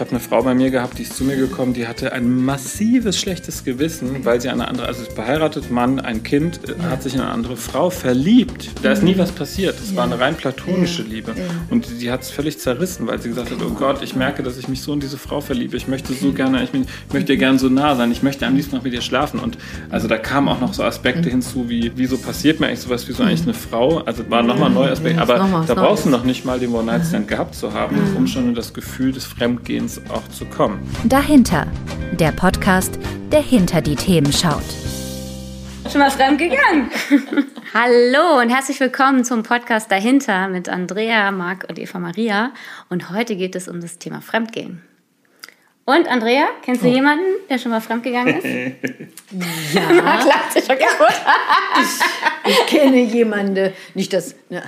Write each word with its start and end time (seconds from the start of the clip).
Ich 0.00 0.02
habe 0.02 0.12
eine 0.12 0.20
Frau 0.20 0.42
bei 0.42 0.54
mir 0.54 0.70
gehabt, 0.70 0.98
die 0.98 1.02
ist 1.02 1.14
zu 1.14 1.24
mir 1.24 1.36
gekommen, 1.36 1.74
die 1.74 1.86
hatte 1.86 2.14
ein 2.14 2.34
massives 2.42 3.20
schlechtes 3.20 3.64
Gewissen, 3.64 4.24
weil 4.24 4.40
sie 4.40 4.48
eine 4.48 4.66
andere, 4.66 4.86
also 4.86 5.02
ist 5.02 5.12
verheiratet, 5.12 5.70
Mann, 5.70 6.00
ein 6.00 6.22
Kind, 6.22 6.58
äh, 6.66 6.82
hat 6.84 7.02
sich 7.02 7.16
in 7.16 7.20
eine 7.20 7.28
andere 7.28 7.58
Frau 7.58 7.90
verliebt. 7.90 8.70
Da 8.82 8.92
ist 8.92 9.02
nie 9.02 9.18
was 9.18 9.30
passiert. 9.30 9.78
Das 9.78 9.94
war 9.94 10.04
eine 10.04 10.18
rein 10.18 10.36
platonische 10.36 11.02
Liebe. 11.02 11.34
Und 11.68 12.00
die 12.00 12.10
hat 12.10 12.22
es 12.22 12.30
völlig 12.30 12.58
zerrissen, 12.58 13.08
weil 13.08 13.20
sie 13.20 13.28
gesagt 13.28 13.50
hat, 13.50 13.58
oh 13.60 13.74
Gott, 13.74 14.02
ich 14.02 14.16
merke, 14.16 14.42
dass 14.42 14.56
ich 14.56 14.68
mich 14.68 14.80
so 14.80 14.94
in 14.94 15.00
diese 15.00 15.18
Frau 15.18 15.42
verliebe. 15.42 15.76
Ich 15.76 15.86
möchte 15.86 16.14
so 16.14 16.32
gerne, 16.32 16.62
ich, 16.64 16.72
ich 16.72 17.12
möchte 17.12 17.34
ihr 17.34 17.38
gerne 17.38 17.58
so 17.58 17.68
nah 17.68 17.94
sein. 17.94 18.10
Ich 18.10 18.22
möchte 18.22 18.46
am 18.46 18.56
liebsten 18.56 18.76
noch 18.76 18.82
mit 18.82 18.94
ihr 18.94 19.02
schlafen. 19.02 19.38
Und 19.38 19.58
also 19.90 20.08
da 20.08 20.16
kamen 20.16 20.48
auch 20.48 20.60
noch 20.60 20.72
so 20.72 20.82
Aspekte 20.82 21.28
hinzu, 21.28 21.68
wie 21.68 21.92
wieso 21.94 22.16
passiert 22.16 22.58
mir 22.58 22.68
eigentlich 22.68 22.80
sowas 22.80 23.06
wie 23.06 23.12
so 23.12 23.22
eigentlich 23.22 23.42
eine 23.42 23.52
Frau? 23.52 23.98
Also 23.98 24.24
war 24.30 24.42
nochmal 24.42 24.68
ein 24.68 24.74
neuer 24.74 24.92
Aspekt. 24.92 25.18
Aber 25.18 25.62
da 25.66 25.74
brauchst 25.74 26.06
du 26.06 26.08
noch 26.08 26.24
nicht 26.24 26.46
mal 26.46 26.58
den 26.58 26.72
One-Night-Stand 26.72 27.28
gehabt 27.28 27.54
zu 27.54 27.74
haben, 27.74 27.98
um 28.16 28.26
schon 28.26 28.54
das 28.54 28.72
Gefühl 28.72 29.12
des 29.12 29.26
Fremdgehens 29.26 29.89
auch 30.10 30.28
zu 30.28 30.44
kommen. 30.44 30.80
Dahinter, 31.04 31.66
der 32.12 32.32
Podcast, 32.32 32.98
der 33.32 33.42
hinter 33.42 33.80
die 33.80 33.96
Themen 33.96 34.32
schaut. 34.32 34.62
Schon 35.90 36.00
mal 36.00 36.10
fremd 36.10 36.38
gegangen. 36.38 36.90
Hallo 37.74 38.40
und 38.40 38.50
herzlich 38.50 38.78
willkommen 38.78 39.24
zum 39.24 39.42
Podcast 39.42 39.90
Dahinter 39.90 40.48
mit 40.48 40.68
Andrea, 40.68 41.32
Marc 41.32 41.66
und 41.68 41.78
Eva 41.78 41.98
Maria. 41.98 42.52
Und 42.88 43.10
heute 43.10 43.34
geht 43.34 43.56
es 43.56 43.66
um 43.66 43.80
das 43.80 43.98
Thema 43.98 44.20
Fremdgehen. 44.20 44.82
Und 45.84 46.06
Andrea, 46.06 46.46
kennst 46.62 46.82
du 46.82 46.88
oh. 46.88 46.92
jemanden, 46.92 47.24
der 47.48 47.58
schon 47.58 47.72
mal 47.72 47.80
fremdgegangen 47.80 48.36
ist? 48.36 48.44
ja. 49.74 50.02
Marc 50.02 50.24
lacht 50.24 50.52
sich 50.52 50.64
schon 50.64 50.78
kaputt. 50.78 51.20
ich, 52.44 52.50
ich 52.52 52.66
kenne 52.66 53.02
jemanden, 53.02 53.72
nicht 53.94 54.12
das, 54.12 54.36
na, 54.48 54.62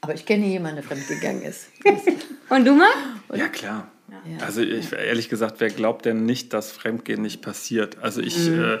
aber 0.00 0.14
ich 0.14 0.24
kenne 0.24 0.46
jemanden, 0.46 0.76
der 0.76 0.84
fremdgegangen 0.84 1.42
ist. 1.42 1.70
Und 2.48 2.64
du 2.64 2.74
mal? 2.74 2.88
Ja, 3.34 3.48
klar. 3.48 3.88
Ja. 4.30 4.44
Also 4.44 4.62
ich, 4.62 4.92
ehrlich 4.92 5.28
gesagt, 5.28 5.56
wer 5.58 5.70
glaubt 5.70 6.04
denn 6.04 6.24
nicht, 6.24 6.52
dass 6.52 6.72
Fremdgehen 6.72 7.22
nicht 7.22 7.42
passiert? 7.42 7.98
Also 8.00 8.20
ich... 8.20 8.48
Mhm. 8.48 8.64
Äh, 8.64 8.78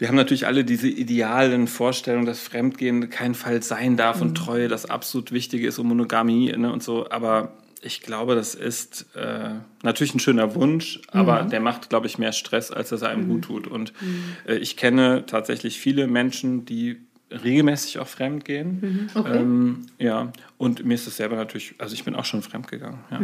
wir 0.00 0.06
haben 0.06 0.14
natürlich 0.14 0.46
alle 0.46 0.64
diese 0.64 0.86
idealen 0.86 1.66
Vorstellungen, 1.66 2.24
dass 2.24 2.40
Fremdgehen 2.40 3.10
kein 3.10 3.34
Fall 3.34 3.64
sein 3.64 3.96
darf 3.96 4.18
mhm. 4.18 4.28
und 4.28 4.34
Treue 4.36 4.68
das 4.68 4.88
absolut 4.88 5.32
Wichtige 5.32 5.66
ist 5.66 5.80
und 5.80 5.88
Monogamie 5.88 6.52
ne, 6.56 6.72
und 6.72 6.84
so. 6.84 7.10
Aber 7.10 7.52
ich 7.82 8.02
glaube, 8.02 8.34
das 8.34 8.54
ist 8.54 9.06
äh, 9.14 9.50
natürlich 9.82 10.14
ein 10.14 10.20
schöner 10.20 10.54
Wunsch, 10.54 11.00
aber 11.10 11.44
mhm. 11.44 11.50
der 11.50 11.60
macht, 11.60 11.90
glaube 11.90 12.06
ich, 12.06 12.18
mehr 12.18 12.32
Stress, 12.32 12.70
als 12.70 12.90
dass 12.90 13.02
er 13.02 13.08
einem 13.10 13.24
mhm. 13.24 13.28
gut 13.28 13.44
tut. 13.44 13.66
Und 13.66 13.92
mhm. 14.00 14.36
äh, 14.46 14.56
ich 14.56 14.76
kenne 14.76 15.24
tatsächlich 15.26 15.78
viele 15.78 16.06
Menschen, 16.06 16.64
die 16.64 16.98
regelmäßig 17.30 17.98
auch 17.98 18.06
fremd 18.06 18.44
gehen. 18.44 18.78
Mhm. 18.80 19.20
Okay. 19.20 19.38
Ähm, 19.38 19.86
ja, 19.98 20.32
und 20.56 20.84
mir 20.84 20.94
ist 20.94 21.06
es 21.06 21.16
selber 21.16 21.36
natürlich, 21.36 21.74
also 21.78 21.94
ich 21.94 22.04
bin 22.04 22.14
auch 22.14 22.24
schon 22.24 22.42
fremd 22.42 22.68
gegangen. 22.68 23.00
Ja. 23.10 23.20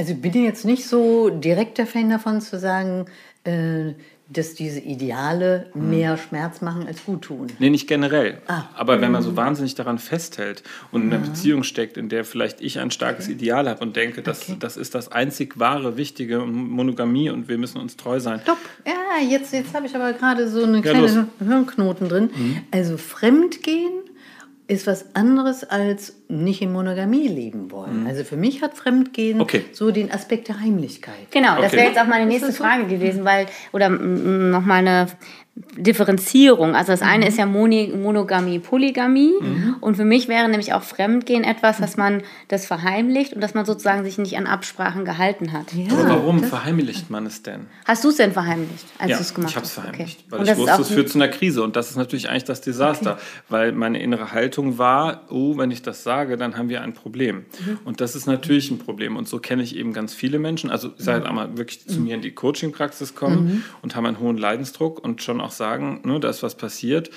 Also 0.00 0.14
ich 0.14 0.20
bin 0.22 0.32
jetzt 0.44 0.64
nicht 0.64 0.86
so 0.86 1.28
direkter 1.28 1.84
Fan 1.84 2.08
davon 2.08 2.40
zu 2.40 2.58
sagen, 2.58 3.04
äh, 3.44 3.92
dass 4.30 4.54
diese 4.54 4.80
Ideale 4.80 5.66
hm. 5.74 5.90
mehr 5.90 6.16
Schmerz 6.16 6.62
machen 6.62 6.86
als 6.86 7.04
gut 7.04 7.20
tun. 7.20 7.48
Nee, 7.58 7.68
nicht 7.68 7.86
generell. 7.86 8.40
Ah. 8.46 8.62
Aber 8.74 9.02
wenn 9.02 9.12
man 9.12 9.22
so 9.22 9.28
hm. 9.28 9.36
wahnsinnig 9.36 9.74
daran 9.74 9.98
festhält 9.98 10.62
und 10.90 11.02
in 11.02 11.12
einer 11.12 11.22
Beziehung 11.22 11.64
steckt, 11.64 11.98
in 11.98 12.08
der 12.08 12.24
vielleicht 12.24 12.62
ich 12.62 12.78
ein 12.78 12.90
starkes 12.90 13.26
okay. 13.26 13.34
Ideal 13.34 13.68
habe 13.68 13.82
und 13.82 13.94
denke, 13.94 14.22
das, 14.22 14.48
okay. 14.48 14.56
das 14.58 14.78
ist 14.78 14.94
das 14.94 15.12
einzig 15.12 15.58
wahre, 15.58 15.98
wichtige 15.98 16.38
Monogamie 16.38 17.28
und 17.28 17.48
wir 17.48 17.58
müssen 17.58 17.78
uns 17.78 17.98
treu 17.98 18.20
sein. 18.20 18.40
Stopp. 18.40 18.56
Ja, 18.86 19.22
jetzt, 19.22 19.52
jetzt 19.52 19.74
habe 19.74 19.84
ich 19.84 19.94
aber 19.94 20.14
gerade 20.14 20.48
so 20.48 20.62
eine 20.62 20.80
kleine 20.80 21.28
ja, 21.40 21.46
Hirnknoten 21.46 22.08
drin. 22.08 22.30
Mhm. 22.34 22.56
Also 22.70 22.96
Fremdgehen 22.96 23.92
ist 24.66 24.86
was 24.86 25.14
anderes 25.14 25.62
als 25.62 26.14
nicht 26.30 26.62
in 26.62 26.72
Monogamie 26.72 27.28
leben 27.28 27.70
wollen. 27.70 28.02
Mhm. 28.02 28.06
Also 28.06 28.24
für 28.24 28.36
mich 28.36 28.62
hat 28.62 28.76
Fremdgehen 28.76 29.40
okay. 29.40 29.64
so 29.72 29.90
den 29.90 30.10
Aspekt 30.10 30.48
der 30.48 30.60
Heimlichkeit. 30.60 31.30
Genau, 31.30 31.60
das 31.60 31.72
wäre 31.72 31.88
jetzt 31.88 31.98
auch 31.98 32.06
meine 32.06 32.26
nächste 32.26 32.52
Frage 32.52 32.86
gewesen, 32.86 33.24
weil, 33.24 33.46
oder 33.72 33.88
nochmal 33.88 34.78
eine 34.78 35.08
Differenzierung. 35.76 36.74
Also 36.74 36.92
das 36.92 37.02
eine 37.02 37.24
mhm. 37.24 37.28
ist 37.28 37.38
ja 37.38 37.46
Moni 37.46 37.92
Monogamie, 37.94 38.58
Polygamie. 38.58 39.34
Mhm. 39.40 39.76
Und 39.80 39.96
für 39.96 40.04
mich 40.04 40.28
wäre 40.28 40.48
nämlich 40.48 40.72
auch 40.72 40.82
Fremdgehen 40.82 41.44
etwas, 41.44 41.78
dass 41.78 41.96
man 41.96 42.22
das 42.48 42.66
verheimlicht 42.66 43.34
und 43.34 43.40
dass 43.40 43.54
man 43.54 43.66
sozusagen 43.66 44.04
sich 44.04 44.18
nicht 44.18 44.36
an 44.36 44.46
Absprachen 44.46 45.04
gehalten 45.04 45.52
hat. 45.52 45.72
Ja, 45.72 45.92
Aber 45.92 46.08
warum 46.10 46.42
verheimlicht 46.42 47.10
man 47.10 47.26
es 47.26 47.42
denn? 47.42 47.66
Hast 47.84 48.04
du 48.04 48.08
es 48.08 48.16
denn 48.16 48.32
verheimlicht, 48.32 48.86
als 48.98 49.10
ja, 49.10 49.16
du 49.16 49.22
es 49.22 49.34
gemacht 49.34 49.50
ich 49.50 49.56
habe 49.56 49.66
es 49.66 49.72
verheimlicht, 49.72 50.24
okay. 50.30 50.40
weil 50.40 50.48
ich 50.48 50.56
wusste, 50.56 50.82
es 50.82 50.88
führt 50.88 51.08
zu 51.08 51.18
einer 51.18 51.28
Krise. 51.28 51.62
Und 51.62 51.76
das 51.76 51.90
ist 51.90 51.96
natürlich 51.96 52.30
eigentlich 52.30 52.44
das 52.44 52.60
Desaster, 52.60 53.12
okay. 53.12 53.20
weil 53.48 53.72
meine 53.72 54.00
innere 54.00 54.32
Haltung 54.32 54.78
war, 54.78 55.22
oh, 55.30 55.58
wenn 55.58 55.70
ich 55.70 55.82
das 55.82 56.02
sage, 56.02 56.19
dann 56.36 56.56
haben 56.56 56.68
wir 56.68 56.82
ein 56.82 56.94
Problem. 56.94 57.44
Mhm. 57.64 57.78
Und 57.84 58.00
das 58.00 58.16
ist 58.16 58.26
natürlich 58.26 58.70
ein 58.70 58.78
Problem. 58.78 59.16
Und 59.16 59.28
so 59.28 59.38
kenne 59.38 59.62
ich 59.62 59.76
eben 59.76 59.92
ganz 59.92 60.14
viele 60.14 60.38
Menschen. 60.38 60.70
Also 60.70 60.90
seid 60.96 61.26
einmal 61.26 61.56
wirklich 61.56 61.86
zu 61.86 62.00
mir 62.00 62.14
in 62.14 62.22
die 62.22 62.32
Coaching-Praxis 62.32 63.14
kommen 63.14 63.44
mhm. 63.44 63.62
und 63.82 63.96
haben 63.96 64.06
einen 64.06 64.20
hohen 64.20 64.38
Leidensdruck 64.38 65.02
und 65.02 65.22
schon 65.22 65.40
auch 65.40 65.52
sagen, 65.52 66.00
ne, 66.04 66.20
da 66.20 66.28
ist 66.28 66.42
was 66.42 66.56
passiert. 66.56 67.10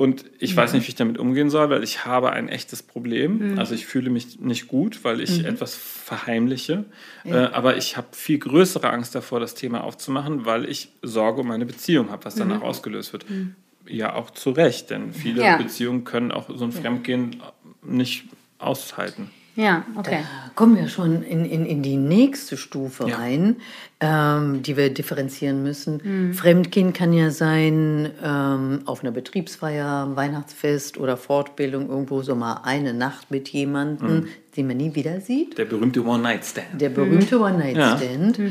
Und 0.00 0.24
ich 0.38 0.52
ja. 0.52 0.56
weiß 0.56 0.72
nicht, 0.72 0.86
wie 0.86 0.88
ich 0.88 0.94
damit 0.94 1.18
umgehen 1.18 1.50
soll, 1.50 1.68
weil 1.68 1.82
ich 1.82 2.06
habe 2.06 2.32
ein 2.32 2.48
echtes 2.48 2.82
Problem. 2.82 3.52
Mhm. 3.52 3.58
Also 3.58 3.74
ich 3.74 3.84
fühle 3.84 4.08
mich 4.08 4.40
nicht 4.40 4.66
gut, 4.66 5.04
weil 5.04 5.20
ich 5.20 5.40
mhm. 5.40 5.44
etwas 5.44 5.76
verheimliche. 5.76 6.86
Ja. 7.24 7.48
Äh, 7.48 7.52
aber 7.52 7.76
ich 7.76 7.98
habe 7.98 8.06
viel 8.12 8.38
größere 8.38 8.88
Angst 8.88 9.14
davor, 9.14 9.40
das 9.40 9.54
Thema 9.54 9.84
aufzumachen, 9.84 10.46
weil 10.46 10.64
ich 10.64 10.88
Sorge 11.02 11.42
um 11.42 11.48
meine 11.48 11.66
Beziehung 11.66 12.10
habe, 12.10 12.24
was 12.24 12.34
danach 12.34 12.60
mhm. 12.60 12.62
ausgelöst 12.62 13.12
wird. 13.12 13.28
Mhm. 13.28 13.56
Ja, 13.86 14.14
auch 14.14 14.30
zu 14.30 14.52
Recht, 14.52 14.88
denn 14.88 15.12
viele 15.12 15.42
ja. 15.42 15.58
Beziehungen 15.58 16.04
können 16.04 16.32
auch 16.32 16.48
so 16.48 16.64
ein 16.64 16.72
Fremdgehen 16.72 17.36
nicht 17.82 18.24
aushalten. 18.60 19.30
Ja, 19.56 19.84
okay. 19.96 20.20
Da 20.22 20.50
kommen 20.54 20.76
wir 20.76 20.88
schon 20.88 21.22
in, 21.22 21.44
in, 21.44 21.66
in 21.66 21.82
die 21.82 21.96
nächste 21.96 22.56
Stufe 22.56 23.08
ja. 23.08 23.16
rein, 23.16 23.56
ähm, 24.00 24.62
die 24.62 24.76
wir 24.76 24.94
differenzieren 24.94 25.62
müssen. 25.62 26.00
Mhm. 26.02 26.34
Fremdgehen 26.34 26.92
kann 26.92 27.12
ja 27.12 27.30
sein 27.30 28.10
ähm, 28.22 28.82
auf 28.86 29.02
einer 29.02 29.10
Betriebsfeier, 29.10 30.14
Weihnachtsfest 30.14 30.98
oder 30.98 31.16
Fortbildung 31.16 31.88
irgendwo 31.88 32.22
so 32.22 32.34
mal 32.36 32.60
eine 32.62 32.94
Nacht 32.94 33.30
mit 33.30 33.48
jemandem, 33.48 34.20
mhm. 34.20 34.28
den 34.56 34.66
man 34.68 34.76
nie 34.76 34.94
wieder 34.94 35.20
sieht. 35.20 35.58
Der 35.58 35.64
berühmte 35.64 36.04
One-Night-Stand. 36.04 36.80
Der 36.80 36.88
berühmte 36.88 37.36
mhm. 37.36 37.42
One-Night-Stand. 37.42 38.38
Ja. 38.38 38.44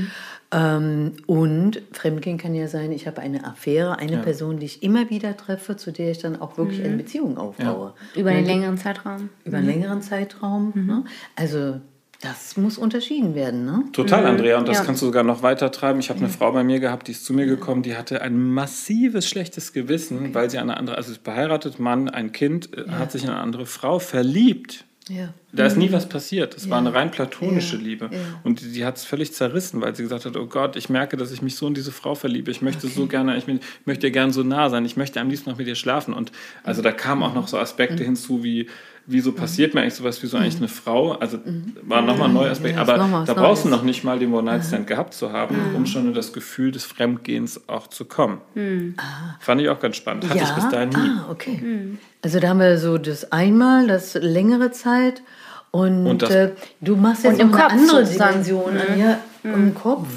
Mhm. 0.51 0.59
Ähm, 0.59 1.11
und 1.27 1.81
Fremdgehen 1.91 2.37
kann 2.37 2.55
ja 2.55 2.67
sein, 2.67 2.91
ich 2.91 3.07
habe 3.07 3.21
eine 3.21 3.45
Affäre, 3.45 3.99
eine 3.99 4.13
ja. 4.13 4.21
Person, 4.21 4.59
die 4.59 4.65
ich 4.65 4.83
immer 4.83 5.09
wieder 5.09 5.37
treffe, 5.37 5.77
zu 5.77 5.91
der 5.91 6.11
ich 6.11 6.19
dann 6.19 6.39
auch 6.41 6.57
wirklich 6.57 6.79
mhm. 6.79 6.85
eine 6.85 6.97
Beziehung 6.97 7.37
aufbaue. 7.37 7.93
Ja. 8.15 8.21
Über 8.21 8.31
einen 8.31 8.45
längeren 8.45 8.77
Zeitraum. 8.77 9.29
Über 9.45 9.57
einen 9.57 9.67
mhm. 9.67 9.73
längeren 9.73 10.01
Zeitraum. 10.01 10.71
Mhm. 10.73 10.85
Ne? 10.85 11.03
Also 11.35 11.79
das 12.21 12.57
muss 12.57 12.77
unterschieden 12.77 13.33
werden, 13.33 13.63
ne? 13.63 13.85
Total, 13.93 14.23
mhm. 14.23 14.27
Andrea. 14.27 14.57
Und 14.57 14.67
das 14.67 14.79
ja. 14.79 14.83
kannst 14.83 15.01
du 15.01 15.05
sogar 15.05 15.23
noch 15.23 15.41
weiter 15.41 15.71
treiben. 15.71 15.99
Ich 15.99 16.09
habe 16.09 16.19
eine 16.19 16.27
Frau 16.27 16.51
bei 16.51 16.65
mir 16.65 16.81
gehabt, 16.81 17.07
die 17.07 17.13
ist 17.13 17.23
zu 17.23 17.33
mir 17.33 17.45
gekommen, 17.45 17.81
die 17.81 17.95
hatte 17.95 18.21
ein 18.21 18.37
massives 18.37 19.29
schlechtes 19.29 19.71
Gewissen, 19.71 20.19
okay. 20.19 20.33
weil 20.33 20.49
sie 20.49 20.57
eine 20.57 20.75
andere, 20.75 20.97
also 20.97 21.11
ist 21.11 21.23
beheiratet, 21.23 21.79
Mann, 21.79 22.09
ein 22.09 22.33
Kind, 22.33 22.75
äh, 22.75 22.87
ja. 22.87 22.99
hat 22.99 23.13
sich 23.13 23.23
in 23.23 23.29
eine 23.29 23.39
andere 23.39 23.65
Frau 23.65 23.99
verliebt. 23.99 24.85
Ja. 25.09 25.33
Da 25.51 25.65
ist 25.65 25.77
nie 25.77 25.89
mhm. 25.89 25.93
was 25.93 26.07
passiert. 26.07 26.55
Das 26.55 26.65
ja. 26.65 26.71
war 26.71 26.77
eine 26.77 26.93
rein 26.93 27.11
platonische 27.11 27.75
ja. 27.75 27.81
Liebe. 27.81 28.09
Und 28.43 28.61
die, 28.61 28.85
hat 28.85 28.97
es 28.97 29.05
völlig 29.05 29.33
zerrissen, 29.33 29.81
weil 29.81 29.95
sie 29.95 30.03
gesagt 30.03 30.25
hat, 30.25 30.37
oh 30.37 30.45
Gott, 30.45 30.75
ich 30.75 30.89
merke, 30.89 31.17
dass 31.17 31.31
ich 31.31 31.41
mich 31.41 31.55
so 31.55 31.67
in 31.67 31.73
diese 31.73 31.91
Frau 31.91 32.15
verliebe. 32.15 32.51
Ich 32.51 32.61
möchte 32.61 32.87
okay. 32.87 32.95
so 32.95 33.07
gerne, 33.07 33.37
ich, 33.37 33.47
ich 33.47 33.59
möchte 33.85 34.07
ihr 34.07 34.11
gerne 34.11 34.31
so 34.31 34.43
nah 34.43 34.69
sein. 34.69 34.85
Ich 34.85 34.95
möchte 34.95 35.19
am 35.19 35.29
liebsten 35.29 35.49
noch 35.49 35.57
mit 35.57 35.67
ihr 35.67 35.75
schlafen. 35.75 36.13
Und 36.13 36.31
also 36.63 36.81
da 36.81 36.91
kamen 36.91 37.23
auch 37.23 37.33
noch 37.33 37.47
so 37.47 37.57
Aspekte 37.57 38.03
mhm. 38.03 38.07
hinzu 38.07 38.43
wie, 38.43 38.67
wieso 39.09 39.31
passiert 39.31 39.73
mir 39.73 39.81
eigentlich 39.81 39.95
sowas 39.95 40.21
wie 40.21 40.27
so 40.27 40.37
eigentlich 40.37 40.57
eine 40.57 40.67
Frau? 40.67 41.13
Also 41.13 41.37
mhm. 41.37 41.75
war 41.81 42.01
nochmal 42.01 42.29
ein 42.29 42.33
neuer 42.33 42.51
Aspekt. 42.51 42.77
Aber 42.77 43.23
da 43.25 43.33
brauchst 43.33 43.65
du 43.65 43.69
noch 43.69 43.83
nicht 43.83 44.03
mal 44.03 44.19
den 44.19 44.33
One-Night-Stand 44.33 44.87
gehabt 44.87 45.13
zu 45.13 45.31
haben, 45.31 45.55
um 45.75 45.85
schon 45.85 46.07
in 46.07 46.13
das 46.13 46.31
Gefühl 46.31 46.71
des 46.71 46.85
Fremdgehens 46.85 47.67
auch 47.67 47.87
zu 47.87 48.05
kommen. 48.05 48.39
Mhm. 48.55 48.95
Fand 49.39 49.61
ich 49.61 49.69
auch 49.69 49.79
ganz 49.79 49.95
spannend. 49.95 50.29
Hatte 50.29 50.43
ich 50.43 50.51
bis 50.51 50.69
dahin 50.69 50.89
nie. 50.89 50.95
Ah, 50.95 51.25
okay. 51.29 51.59
Mhm. 51.61 51.97
Also 52.21 52.39
da 52.39 52.49
haben 52.49 52.59
wir 52.59 52.77
so 52.77 52.97
das 52.97 53.31
einmal, 53.31 53.87
das 53.87 54.13
längere 54.13 54.71
Zeit 54.71 55.23
und, 55.71 56.07
und 56.07 56.23
äh, 56.23 56.51
du 56.81 56.95
machst 56.95 57.23
jetzt 57.23 57.39
noch 57.39 57.53
eine 57.53 57.69
andere 57.69 58.03
Dimension 58.03 58.73
mhm. 58.73 58.99
ja, 58.99 59.19
mhm. 59.43 59.53
im 59.53 59.75
Kopf. 59.75 60.07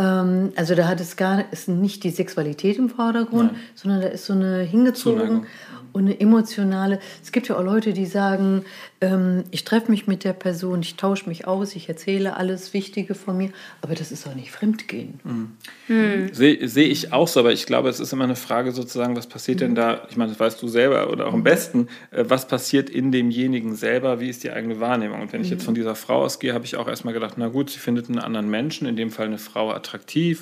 Ähm, 0.00 0.52
also 0.56 0.74
da 0.74 0.88
hat 0.88 1.00
es 1.00 1.16
gar 1.16 1.44
ist 1.52 1.68
nicht 1.68 2.04
die 2.04 2.10
Sexualität 2.10 2.78
im 2.78 2.88
Vordergrund, 2.88 3.52
Nein. 3.52 3.60
sondern 3.74 4.00
da 4.00 4.08
ist 4.08 4.24
so 4.24 4.32
eine 4.32 4.62
hingezogen. 4.62 5.20
Zuneigung 5.20 5.46
und 5.92 6.06
eine 6.06 6.20
emotionale. 6.20 7.00
Es 7.22 7.32
gibt 7.32 7.48
ja 7.48 7.56
auch 7.56 7.64
Leute, 7.64 7.92
die 7.92 8.06
sagen, 8.06 8.64
ähm, 9.00 9.44
ich 9.50 9.64
treffe 9.64 9.90
mich 9.90 10.06
mit 10.06 10.24
der 10.24 10.32
Person, 10.32 10.80
ich 10.80 10.96
tausche 10.96 11.28
mich 11.28 11.46
aus, 11.46 11.74
ich 11.74 11.88
erzähle 11.88 12.36
alles 12.36 12.74
Wichtige 12.74 13.14
von 13.14 13.36
mir, 13.36 13.50
aber 13.82 13.94
das 13.94 14.12
ist 14.12 14.26
auch 14.26 14.34
nicht 14.34 14.50
Fremdgehen. 14.50 15.20
Mhm. 15.24 15.50
Mhm. 15.88 16.28
Sehe 16.32 16.68
seh 16.68 16.84
ich 16.84 17.12
auch 17.12 17.28
so, 17.28 17.40
aber 17.40 17.52
ich 17.52 17.66
glaube, 17.66 17.88
es 17.88 18.00
ist 18.00 18.12
immer 18.12 18.24
eine 18.24 18.36
Frage 18.36 18.72
sozusagen, 18.72 19.16
was 19.16 19.26
passiert 19.26 19.58
mhm. 19.58 19.60
denn 19.60 19.74
da, 19.74 20.02
ich 20.10 20.16
meine, 20.16 20.30
das 20.30 20.40
weißt 20.40 20.62
du 20.62 20.68
selber 20.68 21.10
oder 21.10 21.26
auch 21.26 21.34
am 21.34 21.42
besten, 21.42 21.88
äh, 22.10 22.24
was 22.28 22.46
passiert 22.46 22.90
in 22.90 23.10
demjenigen 23.10 23.74
selber, 23.74 24.20
wie 24.20 24.28
ist 24.28 24.44
die 24.44 24.50
eigene 24.50 24.80
Wahrnehmung? 24.80 25.20
Und 25.20 25.32
wenn 25.32 25.42
ich 25.42 25.50
jetzt 25.50 25.62
mhm. 25.62 25.66
von 25.66 25.74
dieser 25.74 25.94
Frau 25.94 26.22
ausgehe, 26.22 26.54
habe 26.54 26.64
ich 26.64 26.76
auch 26.76 26.88
erstmal 26.88 27.14
gedacht, 27.14 27.34
na 27.36 27.48
gut, 27.48 27.70
sie 27.70 27.78
findet 27.78 28.08
einen 28.08 28.18
anderen 28.18 28.48
Menschen, 28.48 28.86
in 28.86 28.96
dem 28.96 29.10
Fall 29.10 29.26
eine 29.26 29.38
Frau 29.38 29.70
attraktiv 29.70 29.89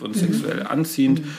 und 0.03 0.17
mhm. 0.17 0.21
sexuell 0.21 0.63
anziehend, 0.63 1.25
mhm 1.25 1.35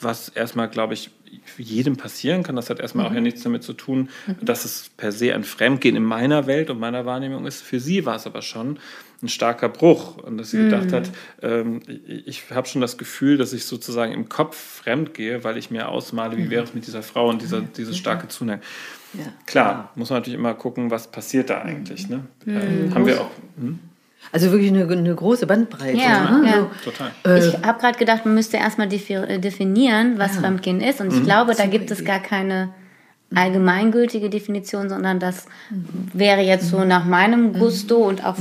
was 0.00 0.28
erstmal, 0.28 0.68
glaube 0.68 0.94
ich, 0.94 1.10
jedem 1.56 1.96
passieren 1.96 2.42
kann. 2.42 2.56
Das 2.56 2.70
hat 2.70 2.80
erstmal 2.80 3.06
mhm. 3.06 3.10
auch 3.10 3.14
ja 3.14 3.20
nichts 3.20 3.42
damit 3.42 3.62
zu 3.62 3.72
tun, 3.72 4.08
mhm. 4.26 4.44
dass 4.44 4.64
es 4.64 4.90
per 4.96 5.12
se 5.12 5.34
ein 5.34 5.44
Fremdgehen 5.44 5.96
in 5.96 6.04
meiner 6.04 6.46
Welt 6.46 6.70
und 6.70 6.78
meiner 6.78 7.06
Wahrnehmung 7.06 7.46
ist. 7.46 7.62
Für 7.62 7.80
sie 7.80 8.06
war 8.06 8.16
es 8.16 8.26
aber 8.26 8.42
schon 8.42 8.78
ein 9.22 9.28
starker 9.28 9.68
Bruch 9.68 10.16
und 10.18 10.38
dass 10.38 10.50
sie 10.50 10.58
mhm. 10.58 10.70
gedacht 10.70 10.92
hat, 10.92 11.10
ähm, 11.42 11.80
ich, 12.06 12.50
habe 12.50 12.68
schon 12.68 12.80
das 12.80 12.98
Gefühl, 12.98 13.36
dass 13.36 13.52
ich 13.52 13.64
sozusagen 13.64 14.12
im 14.12 14.28
Kopf 14.28 14.56
fremd 14.56 15.14
gehe, 15.14 15.42
weil 15.42 15.56
ich 15.56 15.70
mir 15.70 15.88
ausmale, 15.88 16.36
wie 16.36 16.44
mhm. 16.44 16.50
wäre 16.50 16.64
es 16.64 16.74
mit 16.74 16.86
dieser 16.86 17.02
Frau 17.02 17.28
und 17.28 17.42
dieser, 17.42 17.60
diese 17.60 17.94
starke 17.94 18.28
Zuneigung. 18.28 18.62
Ja. 19.14 19.32
Klar, 19.46 19.90
muss 19.96 20.10
man 20.10 20.20
natürlich 20.20 20.38
immer 20.38 20.54
gucken, 20.54 20.90
was 20.90 21.10
passiert 21.10 21.50
da 21.50 21.62
eigentlich. 21.62 22.08
Ne? 22.08 22.24
Mhm. 22.44 22.56
Ähm, 22.56 22.94
haben 22.94 23.06
wir 23.06 23.20
auch. 23.20 23.30
Hm? 23.58 23.78
Also 24.32 24.50
wirklich 24.50 24.70
eine, 24.70 24.86
eine 24.88 25.14
große 25.14 25.46
Bandbreite. 25.46 25.98
Ja, 25.98 26.30
ne? 26.30 26.46
ja. 26.46 26.70
So, 26.84 26.90
total. 26.90 27.10
Äh, 27.24 27.48
ich 27.48 27.54
habe 27.64 27.80
gerade 27.80 27.98
gedacht, 27.98 28.24
man 28.24 28.34
müsste 28.34 28.56
erstmal 28.56 28.92
äh, 28.92 29.38
definieren, 29.38 30.18
was 30.18 30.34
ja. 30.34 30.40
Fremdgehen 30.40 30.80
ist. 30.80 31.00
Und 31.00 31.12
ich 31.12 31.20
mhm. 31.20 31.24
glaube, 31.24 31.54
da 31.54 31.66
gibt 31.66 31.90
es 31.90 32.04
gar 32.04 32.20
keine 32.20 32.70
allgemeingültige 33.34 34.30
Definition, 34.30 34.88
sondern 34.88 35.20
das 35.20 35.46
wäre 36.14 36.40
jetzt 36.40 36.70
so 36.70 36.84
nach 36.84 37.04
meinem 37.04 37.52
Gusto 37.52 37.96
und 37.96 38.24
auch 38.24 38.36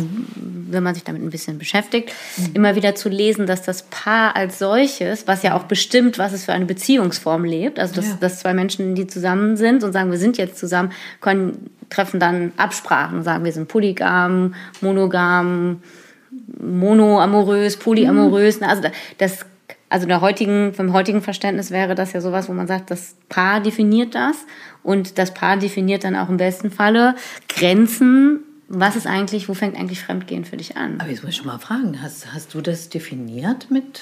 wenn 0.69 0.81
man 0.81 0.95
sich 0.95 1.03
damit 1.03 1.21
ein 1.21 1.29
bisschen 1.29 1.57
beschäftigt, 1.57 2.13
immer 2.53 2.75
wieder 2.75 2.95
zu 2.95 3.09
lesen, 3.09 3.47
dass 3.47 3.63
das 3.63 3.83
Paar 3.83 4.35
als 4.35 4.59
solches, 4.59 5.27
was 5.27 5.43
ja 5.43 5.57
auch 5.57 5.63
bestimmt, 5.63 6.17
was 6.17 6.31
es 6.31 6.45
für 6.45 6.53
eine 6.53 6.65
Beziehungsform 6.65 7.43
lebt, 7.43 7.79
also 7.79 7.95
dass, 7.95 8.07
ja. 8.07 8.17
dass 8.19 8.39
zwei 8.39 8.53
Menschen, 8.53 8.95
die 8.95 9.07
zusammen 9.07 9.57
sind 9.57 9.83
und 9.83 9.91
sagen, 9.91 10.09
wir 10.09 10.17
sind 10.17 10.37
jetzt 10.37 10.57
zusammen, 10.57 10.91
können, 11.19 11.69
treffen 11.89 12.19
dann 12.19 12.51
Absprachen, 12.57 13.23
sagen, 13.23 13.43
wir 13.45 13.51
sind 13.51 13.67
polygam, 13.67 14.55
monogam, 14.81 15.81
monoamorös, 16.59 17.77
polyamorös, 17.77 18.59
mhm. 18.59 18.67
also 18.67 18.83
das 19.17 19.45
also 19.89 20.05
der 20.05 20.21
heutigen, 20.21 20.73
vom 20.73 20.91
heutigen 20.93 21.21
Verständnis 21.21 21.71
wäre 21.71 21.95
das 21.95 22.13
ja 22.13 22.21
sowas, 22.21 22.49
wo 22.49 22.53
man 22.53 22.67
sagt, 22.67 22.91
das 22.91 23.15
Paar 23.29 23.61
definiert 23.61 24.15
das 24.15 24.45
und 24.83 25.17
das 25.17 25.33
Paar 25.33 25.57
definiert 25.57 26.03
dann 26.03 26.15
auch 26.15 26.29
im 26.29 26.37
besten 26.37 26.71
Falle 26.71 27.15
Grenzen. 27.47 28.41
Was 28.67 28.97
ist 28.97 29.07
eigentlich, 29.07 29.47
wo 29.47 29.53
fängt 29.53 29.77
eigentlich 29.77 30.01
Fremdgehen 30.01 30.43
für 30.43 30.57
dich 30.57 30.75
an? 30.75 30.99
Aber 30.99 31.09
jetzt 31.09 31.23
muss 31.23 31.31
ich 31.31 31.37
schon 31.37 31.47
mal 31.47 31.57
fragen, 31.57 32.01
hast, 32.01 32.33
hast 32.33 32.53
du 32.53 32.59
das 32.59 32.89
definiert 32.89 33.71
mit 33.71 34.01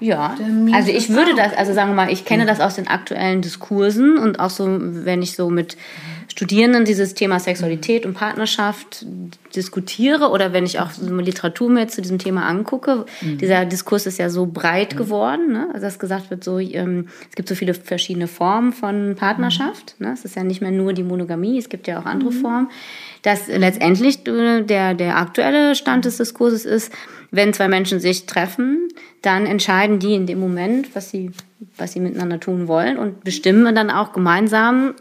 ja, 0.00 0.36
also 0.72 0.92
ich 0.92 1.08
würde 1.08 1.34
das, 1.34 1.52
also 1.54 1.72
sagen 1.72 1.90
wir 1.90 1.96
mal, 1.96 2.12
ich 2.12 2.24
kenne 2.24 2.46
das 2.46 2.60
aus 2.60 2.76
den 2.76 2.86
aktuellen 2.86 3.42
Diskursen 3.42 4.16
und 4.16 4.38
auch 4.38 4.50
so, 4.50 4.78
wenn 4.80 5.22
ich 5.22 5.34
so 5.34 5.50
mit 5.50 5.76
Studierenden 6.38 6.84
dieses 6.84 7.14
Thema 7.14 7.40
Sexualität 7.40 8.06
und 8.06 8.14
Partnerschaft 8.14 9.04
diskutiere 9.56 10.28
oder 10.28 10.52
wenn 10.52 10.64
ich 10.64 10.78
auch 10.78 10.90
Literatur 11.00 11.68
mir 11.68 11.88
zu 11.88 12.00
diesem 12.00 12.20
Thema 12.20 12.46
angucke. 12.46 13.06
Mhm. 13.20 13.38
Dieser 13.38 13.64
Diskurs 13.64 14.06
ist 14.06 14.20
ja 14.20 14.30
so 14.30 14.46
breit 14.46 14.94
mhm. 14.94 14.98
geworden, 14.98 15.52
ne? 15.52 15.66
also 15.72 15.84
dass 15.84 15.98
gesagt 15.98 16.30
wird, 16.30 16.44
so 16.44 16.60
ähm, 16.60 17.08
es 17.28 17.34
gibt 17.34 17.48
so 17.48 17.56
viele 17.56 17.74
verschiedene 17.74 18.28
Formen 18.28 18.72
von 18.72 19.16
Partnerschaft. 19.16 19.96
Mhm. 19.98 20.06
Ne? 20.06 20.12
Es 20.12 20.24
ist 20.24 20.36
ja 20.36 20.44
nicht 20.44 20.60
mehr 20.60 20.70
nur 20.70 20.92
die 20.92 21.02
Monogamie, 21.02 21.58
es 21.58 21.68
gibt 21.68 21.88
ja 21.88 21.98
auch 22.00 22.06
andere 22.06 22.30
mhm. 22.30 22.40
Formen. 22.40 22.70
Dass 23.22 23.48
letztendlich 23.48 24.22
der, 24.22 24.94
der 24.94 25.16
aktuelle 25.16 25.74
Stand 25.74 26.04
des 26.04 26.18
Diskurses 26.18 26.64
ist, 26.64 26.92
wenn 27.32 27.52
zwei 27.52 27.66
Menschen 27.66 27.98
sich 27.98 28.26
treffen, 28.26 28.86
dann 29.22 29.44
entscheiden 29.44 29.98
die 29.98 30.14
in 30.14 30.26
dem 30.26 30.38
Moment, 30.38 30.94
was 30.94 31.10
sie, 31.10 31.32
was 31.76 31.94
sie 31.94 32.00
miteinander 32.00 32.38
tun 32.38 32.68
wollen 32.68 32.96
und 32.96 33.24
bestimmen 33.24 33.74
dann 33.74 33.90
auch 33.90 34.12
gemeinsam, 34.12 34.94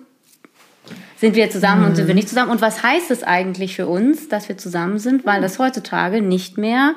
sind 1.17 1.35
wir 1.35 1.49
zusammen 1.49 1.81
mhm. 1.81 1.87
und 1.87 1.95
sind 1.95 2.07
wir 2.07 2.15
nicht 2.15 2.29
zusammen? 2.29 2.51
Und 2.51 2.61
was 2.61 2.83
heißt 2.83 3.11
es 3.11 3.23
eigentlich 3.23 3.75
für 3.75 3.87
uns, 3.87 4.27
dass 4.29 4.49
wir 4.49 4.57
zusammen 4.57 4.99
sind? 4.99 5.25
Weil 5.25 5.41
das 5.41 5.59
heutzutage 5.59 6.21
nicht 6.21 6.57
mehr 6.57 6.95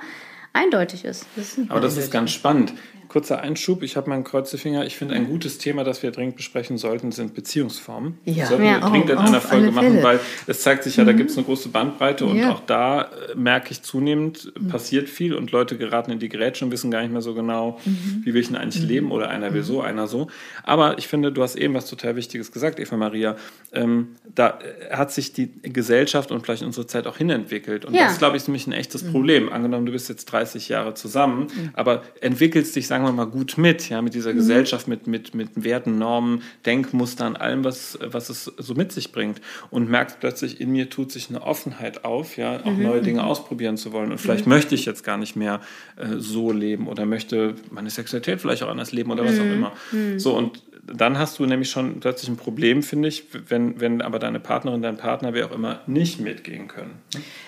eindeutig 0.52 1.04
ist. 1.04 1.26
Das 1.36 1.58
ist 1.58 1.70
Aber 1.70 1.80
das 1.80 1.96
ist 1.96 2.10
ganz 2.10 2.30
spannend. 2.30 2.72
Kurzer 3.10 3.40
Einschub, 3.40 3.82
ich 3.82 3.96
habe 3.96 4.08
meinen 4.08 4.22
Kreuzefinger. 4.22 4.86
Ich 4.86 4.96
finde, 4.96 5.16
ein 5.16 5.26
gutes 5.26 5.58
Thema, 5.58 5.82
das 5.82 6.00
wir 6.04 6.12
dringend 6.12 6.36
besprechen 6.36 6.78
sollten, 6.78 7.10
sind 7.10 7.34
Beziehungsformen. 7.34 8.18
Ja. 8.24 8.34
Das 8.36 8.50
sollten 8.50 8.64
ja, 8.64 8.80
wir 8.80 8.88
dringend 8.88 9.10
in 9.10 9.18
einer 9.18 9.40
Folge 9.40 9.72
machen, 9.72 10.00
weil 10.00 10.20
es 10.46 10.62
zeigt 10.62 10.84
sich 10.84 10.96
ja, 10.96 11.04
da 11.04 11.12
mhm. 11.12 11.16
gibt 11.16 11.30
es 11.30 11.36
eine 11.36 11.44
große 11.44 11.70
Bandbreite 11.70 12.24
und 12.24 12.36
ja. 12.36 12.52
auch 12.52 12.60
da 12.60 13.02
äh, 13.02 13.34
merke 13.34 13.72
ich 13.72 13.82
zunehmend, 13.82 14.52
mhm. 14.56 14.68
passiert 14.68 15.08
viel 15.08 15.34
und 15.34 15.50
Leute 15.50 15.76
geraten 15.76 16.12
in 16.12 16.20
die 16.20 16.28
Grätsche 16.28 16.64
und 16.64 16.70
wissen 16.70 16.92
gar 16.92 17.02
nicht 17.02 17.10
mehr 17.10 17.20
so 17.20 17.34
genau, 17.34 17.80
mhm. 17.84 18.22
wie 18.24 18.32
will 18.32 18.42
ich 18.42 18.46
denn 18.46 18.56
eigentlich 18.56 18.84
mhm. 18.84 18.88
leben 18.88 19.10
oder 19.10 19.28
einer 19.28 19.52
will 19.54 19.62
mhm. 19.62 19.66
so, 19.66 19.80
einer 19.80 20.06
so. 20.06 20.28
Aber 20.62 20.96
ich 20.98 21.08
finde, 21.08 21.32
du 21.32 21.42
hast 21.42 21.56
eben 21.56 21.74
was 21.74 21.86
total 21.90 22.14
Wichtiges 22.14 22.52
gesagt, 22.52 22.78
Eva 22.78 22.96
Maria. 22.96 23.34
Ähm, 23.72 24.10
da 24.32 24.60
äh, 24.60 24.94
hat 24.94 25.10
sich 25.10 25.32
die 25.32 25.50
Gesellschaft 25.62 26.30
und 26.30 26.44
vielleicht 26.44 26.62
unsere 26.62 26.86
Zeit 26.86 27.08
auch 27.08 27.16
hinentwickelt. 27.16 27.84
Und 27.84 27.94
ja. 27.94 28.04
das, 28.04 28.18
glaube 28.18 28.36
ich, 28.36 28.44
ist 28.44 28.46
nämlich 28.46 28.68
ein 28.68 28.72
echtes 28.72 29.02
Problem. 29.02 29.52
Angenommen, 29.52 29.86
du 29.86 29.90
bist 29.90 30.08
jetzt 30.08 30.26
30 30.26 30.68
Jahre 30.68 30.94
zusammen, 30.94 31.48
aber 31.72 32.02
entwickelst 32.20 32.76
dich, 32.76 32.86
sagen 32.86 32.99
sagen 33.00 33.16
wir 33.16 33.24
mal, 33.24 33.30
gut 33.30 33.56
mit, 33.56 33.88
ja, 33.88 34.02
mit 34.02 34.14
dieser 34.14 34.32
mhm. 34.32 34.36
Gesellschaft, 34.36 34.88
mit, 34.88 35.06
mit, 35.06 35.34
mit 35.34 35.64
Werten, 35.64 35.98
Normen, 35.98 36.42
Denkmustern, 36.66 37.36
allem, 37.36 37.64
was, 37.64 37.98
was 38.04 38.28
es 38.28 38.44
so 38.44 38.74
mit 38.74 38.92
sich 38.92 39.12
bringt. 39.12 39.40
Und 39.70 39.88
merkst 39.88 40.20
plötzlich, 40.20 40.60
in 40.60 40.70
mir 40.72 40.90
tut 40.90 41.12
sich 41.12 41.30
eine 41.30 41.42
Offenheit 41.42 42.04
auf, 42.04 42.36
ja, 42.36 42.60
auch 42.60 42.72
mhm. 42.72 42.82
neue 42.82 43.02
Dinge 43.02 43.24
ausprobieren 43.24 43.76
zu 43.76 43.92
wollen. 43.92 44.12
Und 44.12 44.18
vielleicht 44.18 44.46
mhm. 44.46 44.52
möchte 44.52 44.74
ich 44.74 44.84
jetzt 44.84 45.04
gar 45.04 45.16
nicht 45.16 45.36
mehr 45.36 45.60
äh, 45.96 46.18
so 46.18 46.52
leben 46.52 46.88
oder 46.88 47.06
möchte 47.06 47.54
meine 47.70 47.90
Sexualität 47.90 48.40
vielleicht 48.40 48.62
auch 48.62 48.68
anders 48.68 48.92
leben 48.92 49.10
oder 49.10 49.24
was 49.24 49.38
auch 49.38 49.44
mhm. 49.44 49.52
immer. 49.52 49.72
Mhm. 49.92 50.18
So, 50.18 50.36
und 50.36 50.62
dann 50.82 51.18
hast 51.18 51.38
du 51.38 51.46
nämlich 51.46 51.70
schon 51.70 52.00
plötzlich 52.00 52.28
ein 52.28 52.36
Problem, 52.36 52.82
finde 52.82 53.08
ich, 53.08 53.24
wenn, 53.48 53.80
wenn 53.80 54.02
aber 54.02 54.18
deine 54.18 54.40
Partnerin, 54.40 54.82
dein 54.82 54.96
Partner, 54.96 55.34
wer 55.34 55.46
auch 55.46 55.52
immer, 55.52 55.80
nicht 55.86 56.20
mitgehen 56.20 56.68
können. 56.68 56.94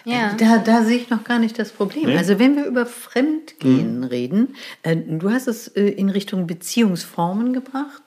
Ja. 0.04 0.34
Da, 0.38 0.58
da 0.58 0.84
sehe 0.84 0.96
ich 0.96 1.10
noch 1.10 1.24
gar 1.24 1.38
nicht 1.38 1.58
das 1.58 1.70
Problem. 1.70 2.06
Nee? 2.06 2.16
Also 2.16 2.38
wenn 2.38 2.56
wir 2.56 2.66
über 2.66 2.86
Fremdgehen 2.86 3.98
mhm. 3.98 4.04
reden, 4.04 4.56
äh, 4.82 4.96
du 4.96 5.30
hast 5.30 5.48
es 5.48 5.68
äh, 5.68 5.88
in 5.88 6.10
Richtung 6.10 6.46
Beziehungsformen 6.46 7.52
gebracht. 7.52 8.02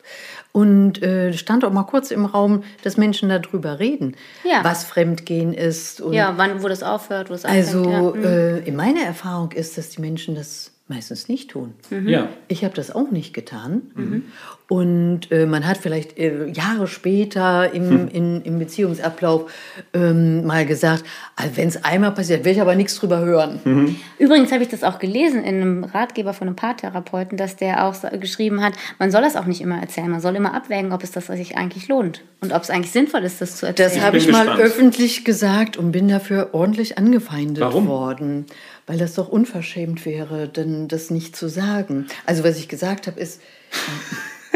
Und 0.51 1.04
äh, 1.04 1.33
stand 1.33 1.66
auch 1.66 1.74
mal 1.74 1.83
kurz 1.83 2.12
im 2.12 2.24
Raum, 2.24 2.63
dass 2.81 2.95
Menschen 2.95 3.27
darüber 3.27 3.80
reden, 3.80 4.16
ja. 4.45 4.63
was 4.63 4.86
Fremdgehen 4.86 5.54
ist. 5.54 6.01
ja, 6.12 6.36
wann, 6.38 6.63
wo 6.63 6.69
das 6.69 6.81
aufhört, 6.81 7.30
wo 7.30 7.33
es 7.33 7.44
anfängt. 7.44 7.68
Also 7.68 7.89
ja. 7.89 8.01
mhm. 8.01 8.24
äh, 8.24 8.60
in 8.60 8.77
meiner 8.77 9.01
Erfahrung 9.01 9.51
ist, 9.51 9.77
dass 9.77 9.89
die 9.89 10.00
Menschen 10.00 10.33
das 10.33 10.72
meistens 10.88 11.27
nicht 11.27 11.51
tun. 11.51 11.74
Mhm. 11.89 12.07
Ja. 12.07 12.30
Ich 12.48 12.63
habe 12.63 12.74
das 12.74 12.94
auch 12.94 13.12
nicht 13.12 13.33
getan. 13.33 13.81
Mhm. 13.95 14.24
Und 14.68 15.32
äh, 15.32 15.46
man 15.46 15.68
hat 15.68 15.78
vielleicht 15.78 16.18
äh, 16.18 16.48
Jahre 16.48 16.88
später 16.88 17.72
im, 17.72 17.90
hm. 17.90 18.08
in, 18.08 18.42
im 18.42 18.58
Beziehungsablauf 18.58 19.52
ähm, 19.94 20.44
mal 20.46 20.66
gesagt, 20.66 21.04
also 21.36 21.58
wenn 21.58 21.68
es 21.68 21.84
einmal 21.84 22.12
passiert, 22.14 22.46
will 22.46 22.54
ich 22.54 22.62
aber 22.62 22.76
nichts 22.76 22.96
drüber 22.96 23.20
hören. 23.20 23.60
Mhm. 23.64 23.96
Übrigens 24.18 24.52
habe 24.52 24.64
ich 24.64 24.70
das 24.70 24.84
auch 24.84 24.98
gelesen 24.98 25.44
in 25.44 25.56
einem 25.56 25.84
Ratgeber 25.84 26.34
von 26.34 26.48
einem 26.48 26.56
Paartherapeuten, 26.56 27.38
dass 27.38 27.58
der 27.58 27.86
auch 27.86 27.96
geschrieben 28.20 28.64
hat, 28.64 28.74
man 28.98 29.12
soll 29.12 29.22
das 29.22 29.36
auch 29.36 29.46
nicht 29.46 29.62
immer 29.62 29.80
erzählen, 29.80 30.10
man 30.10 30.22
soll 30.22 30.36
immer 30.36 30.54
abwägen, 30.54 30.94
ob 30.94 31.04
es 31.04 31.12
das 31.12 31.28
sich 31.28 31.58
eigentlich 31.58 31.88
lohnt 31.88 32.24
und 32.42 32.54
ob 32.54 32.64
es 32.64 32.70
eigentlich 32.70 32.92
sinnvoll 32.92 33.24
ist, 33.24 33.42
das 33.42 33.58
zu 33.58 33.68
erzählen. 33.68 33.92
Das 33.92 34.02
habe 34.02 34.18
ich, 34.18 34.28
ich 34.28 34.32
mal 34.32 34.60
öffentlich 34.60 35.26
gesagt 35.26 35.78
und 35.78 35.92
bin 35.92 36.08
dafür 36.08 36.50
ordentlich 36.54 36.98
angefeindet 36.98 37.64
Warum? 37.64 37.88
worden 37.88 38.46
weil 38.88 38.98
das 38.98 39.16
doch 39.16 39.30
unverschämt 39.30 40.06
wäre, 40.06 40.48
denn 40.48 40.88
das 40.88 41.10
nicht 41.10 41.36
zu 41.36 41.48
sagen. 41.48 42.06
Also 42.25 42.44
was 42.44 42.58
ich 42.58 42.68
gesagt 42.68 43.08
habe 43.08 43.20
ist, 43.20 43.42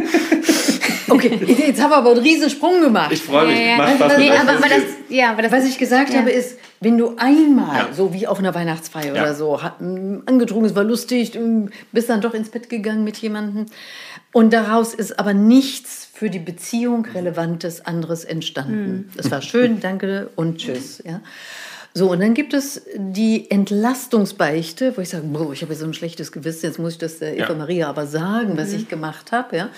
Okay, 1.11 1.39
jetzt 1.67 1.81
haben 1.81 1.89
wir 1.89 1.97
aber 1.97 2.11
einen 2.11 2.19
riesen 2.19 2.49
Sprung 2.49 2.81
gemacht. 2.81 3.11
Ich 3.11 3.21
freue 3.21 3.47
mich. 3.47 3.57
Ja, 3.57 3.65
ja. 3.65 3.77
Mach 3.77 3.99
was, 3.99 4.17
nee, 4.17 4.31
aber, 4.31 4.51
aber 4.51 4.69
das, 4.69 4.83
ja, 5.09 5.31
aber 5.31 5.41
das, 5.41 5.51
was 5.51 5.65
ich 5.65 5.77
gesagt 5.77 6.13
ja. 6.13 6.19
habe 6.19 6.29
ist, 6.29 6.57
wenn 6.79 6.97
du 6.97 7.15
einmal, 7.17 7.75
ja. 7.75 7.93
so 7.93 8.13
wie 8.13 8.27
auf 8.27 8.39
einer 8.39 8.55
Weihnachtsfeier 8.55 9.11
oder 9.11 9.33
so, 9.33 9.55
angetrunken, 9.57 10.65
es 10.65 10.75
war 10.75 10.83
lustig, 10.83 11.37
bist 11.91 12.09
dann 12.09 12.21
doch 12.21 12.33
ins 12.33 12.49
Bett 12.49 12.69
gegangen 12.69 13.03
mit 13.03 13.17
jemandem 13.17 13.65
und 14.31 14.53
daraus 14.53 14.93
ist 14.93 15.19
aber 15.19 15.33
nichts 15.33 16.07
für 16.13 16.29
die 16.29 16.39
Beziehung 16.39 17.05
Relevantes 17.05 17.85
anderes 17.85 18.23
entstanden. 18.23 19.11
Es 19.17 19.25
mhm. 19.25 19.31
war 19.31 19.41
schön, 19.41 19.79
danke 19.79 20.29
und 20.35 20.59
tschüss. 20.59 21.01
Ja. 21.05 21.21
So, 21.99 22.11
und 22.11 22.21
dann 22.21 22.33
gibt 22.33 22.53
es 22.53 22.83
die 22.95 23.51
Entlastungsbeichte, 23.51 24.95
wo 24.95 25.01
ich 25.01 25.09
sage, 25.09 25.25
boah, 25.27 25.51
ich 25.51 25.61
habe 25.63 25.75
so 25.75 25.83
ein 25.83 25.93
schlechtes 25.93 26.31
Gewissen, 26.31 26.67
jetzt 26.67 26.79
muss 26.79 26.93
ich 26.93 26.97
das 26.97 27.19
der 27.19 27.37
Eva 27.37 27.53
Maria 27.55 27.89
aber 27.89 28.07
sagen, 28.07 28.57
was 28.57 28.69
mhm. 28.69 28.75
ich 28.75 28.87
gemacht 28.87 29.33
habe. 29.33 29.57
Ja 29.57 29.69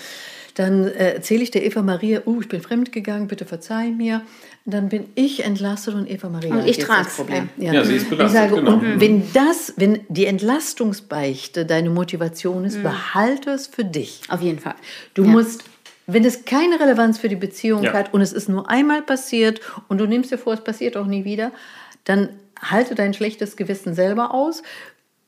dann 0.54 0.86
äh, 0.86 1.14
erzähle 1.14 1.42
ich 1.42 1.50
der 1.50 1.64
Eva 1.64 1.82
Maria, 1.82 2.22
uh, 2.26 2.40
ich 2.40 2.48
bin 2.48 2.60
fremdgegangen, 2.60 3.26
bitte 3.26 3.46
verzeih 3.46 3.90
mir. 3.90 4.22
Dann 4.64 4.88
bin 4.88 5.06
ich 5.14 5.44
entlastet 5.44 5.94
und 5.94 6.08
Eva 6.08 6.28
Maria 6.28 6.54
und 6.54 6.68
ich 6.68 6.78
trage 6.78 7.04
das 7.04 7.16
Problem. 7.16 7.48
Ja. 7.56 7.72
ja. 7.72 7.84
sie 7.84 7.96
ist 7.96 8.10
belastet. 8.10 8.42
Ich 8.42 8.50
sage, 8.50 8.60
genau. 8.60 8.74
und 8.74 9.00
wenn 9.00 9.32
das, 9.32 9.72
wenn 9.76 10.00
die 10.08 10.26
Entlastungsbeichte 10.26 11.64
deine 11.64 11.90
Motivation 11.90 12.64
ist, 12.64 12.78
mhm. 12.78 12.82
behalte 12.82 13.50
es 13.50 13.66
für 13.66 13.84
dich. 13.84 14.20
Auf 14.28 14.42
jeden 14.42 14.58
Fall. 14.58 14.74
Du 15.14 15.24
ja. 15.24 15.30
musst 15.30 15.64
wenn 16.08 16.24
es 16.24 16.44
keine 16.44 16.80
Relevanz 16.80 17.18
für 17.18 17.28
die 17.28 17.36
Beziehung 17.36 17.84
ja. 17.84 17.92
hat 17.92 18.12
und 18.12 18.20
es 18.20 18.32
ist 18.32 18.48
nur 18.48 18.68
einmal 18.68 19.02
passiert 19.02 19.60
und 19.88 19.98
du 19.98 20.06
nimmst 20.06 20.32
dir 20.32 20.38
vor, 20.38 20.52
es 20.52 20.62
passiert 20.62 20.96
auch 20.96 21.06
nie 21.06 21.24
wieder, 21.24 21.52
dann 22.04 22.30
halte 22.60 22.94
dein 22.94 23.12
schlechtes 23.14 23.56
Gewissen 23.56 23.94
selber 23.94 24.32
aus 24.32 24.62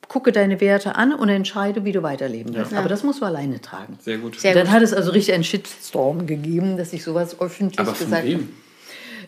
gucke 0.07 0.31
deine 0.31 0.61
Werte 0.61 0.95
an 0.95 1.13
und 1.13 1.29
entscheide, 1.29 1.85
wie 1.85 1.91
du 1.91 2.03
weiterleben 2.03 2.53
willst. 2.55 2.71
Ja. 2.71 2.79
Aber 2.79 2.89
das 2.89 3.03
musst 3.03 3.21
du 3.21 3.25
alleine 3.25 3.59
tragen. 3.61 3.97
Sehr 4.01 4.17
gut. 4.17 4.39
Sehr 4.39 4.53
Dann 4.53 4.65
gut. 4.67 4.73
hat 4.73 4.81
es 4.81 4.93
also 4.93 5.11
richtig 5.11 5.33
einen 5.33 5.43
Shitstorm 5.43 6.27
gegeben, 6.27 6.77
dass 6.77 6.93
ich 6.93 7.03
sowas 7.03 7.39
öffentlich 7.39 7.79
Aber 7.79 7.93
von 7.93 8.05
gesagt 8.05 8.27
habe. 8.27 8.43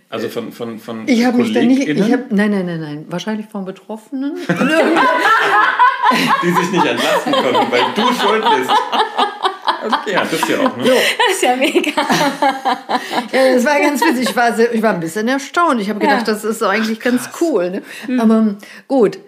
Also 0.10 0.30
von 0.30 0.54
von 0.54 0.80
von 0.80 1.06
Ich 1.08 1.26
habe 1.26 1.38
mich 1.38 1.52
da 1.54 1.62
nicht 1.62 1.86
ich 1.86 2.14
hab, 2.14 2.32
nein 2.32 2.52
nein 2.52 2.66
nein 2.66 2.80
nein, 2.80 3.06
wahrscheinlich 3.10 3.48
von 3.48 3.66
Betroffenen, 3.66 4.36
die 6.44 6.50
sich 6.50 6.72
nicht 6.72 6.86
entlassen 6.86 7.34
konnten, 7.34 7.70
weil 7.70 7.82
du 7.94 8.14
schuld 8.14 8.46
bist. 8.58 8.72
Okay. 9.88 10.14
Ja, 10.14 10.22
das 10.22 10.34
ist 10.34 10.50
ja 10.50 10.60
auch, 10.60 10.78
ne? 10.78 10.84
Das 11.28 11.36
ist 11.36 11.42
ja 11.42 11.56
mega. 11.56 11.92
ja, 13.32 13.54
das 13.54 13.66
war 13.66 13.80
ganz 13.80 14.02
witzig. 14.02 14.30
Ich 14.30 14.36
war, 14.36 14.54
sehr, 14.54 14.74
ich 14.74 14.82
war 14.82 14.94
ein 14.94 15.00
bisschen 15.00 15.28
erstaunt. 15.28 15.82
Ich 15.82 15.90
habe 15.90 16.00
gedacht, 16.00 16.28
ja. 16.28 16.34
das 16.34 16.44
ist 16.44 16.64
eigentlich 16.64 17.00
ganz 17.00 17.30
cool. 17.42 17.72
Ne? 17.72 17.82
Mhm. 18.08 18.20
Aber 18.20 18.56
gut, 18.88 19.20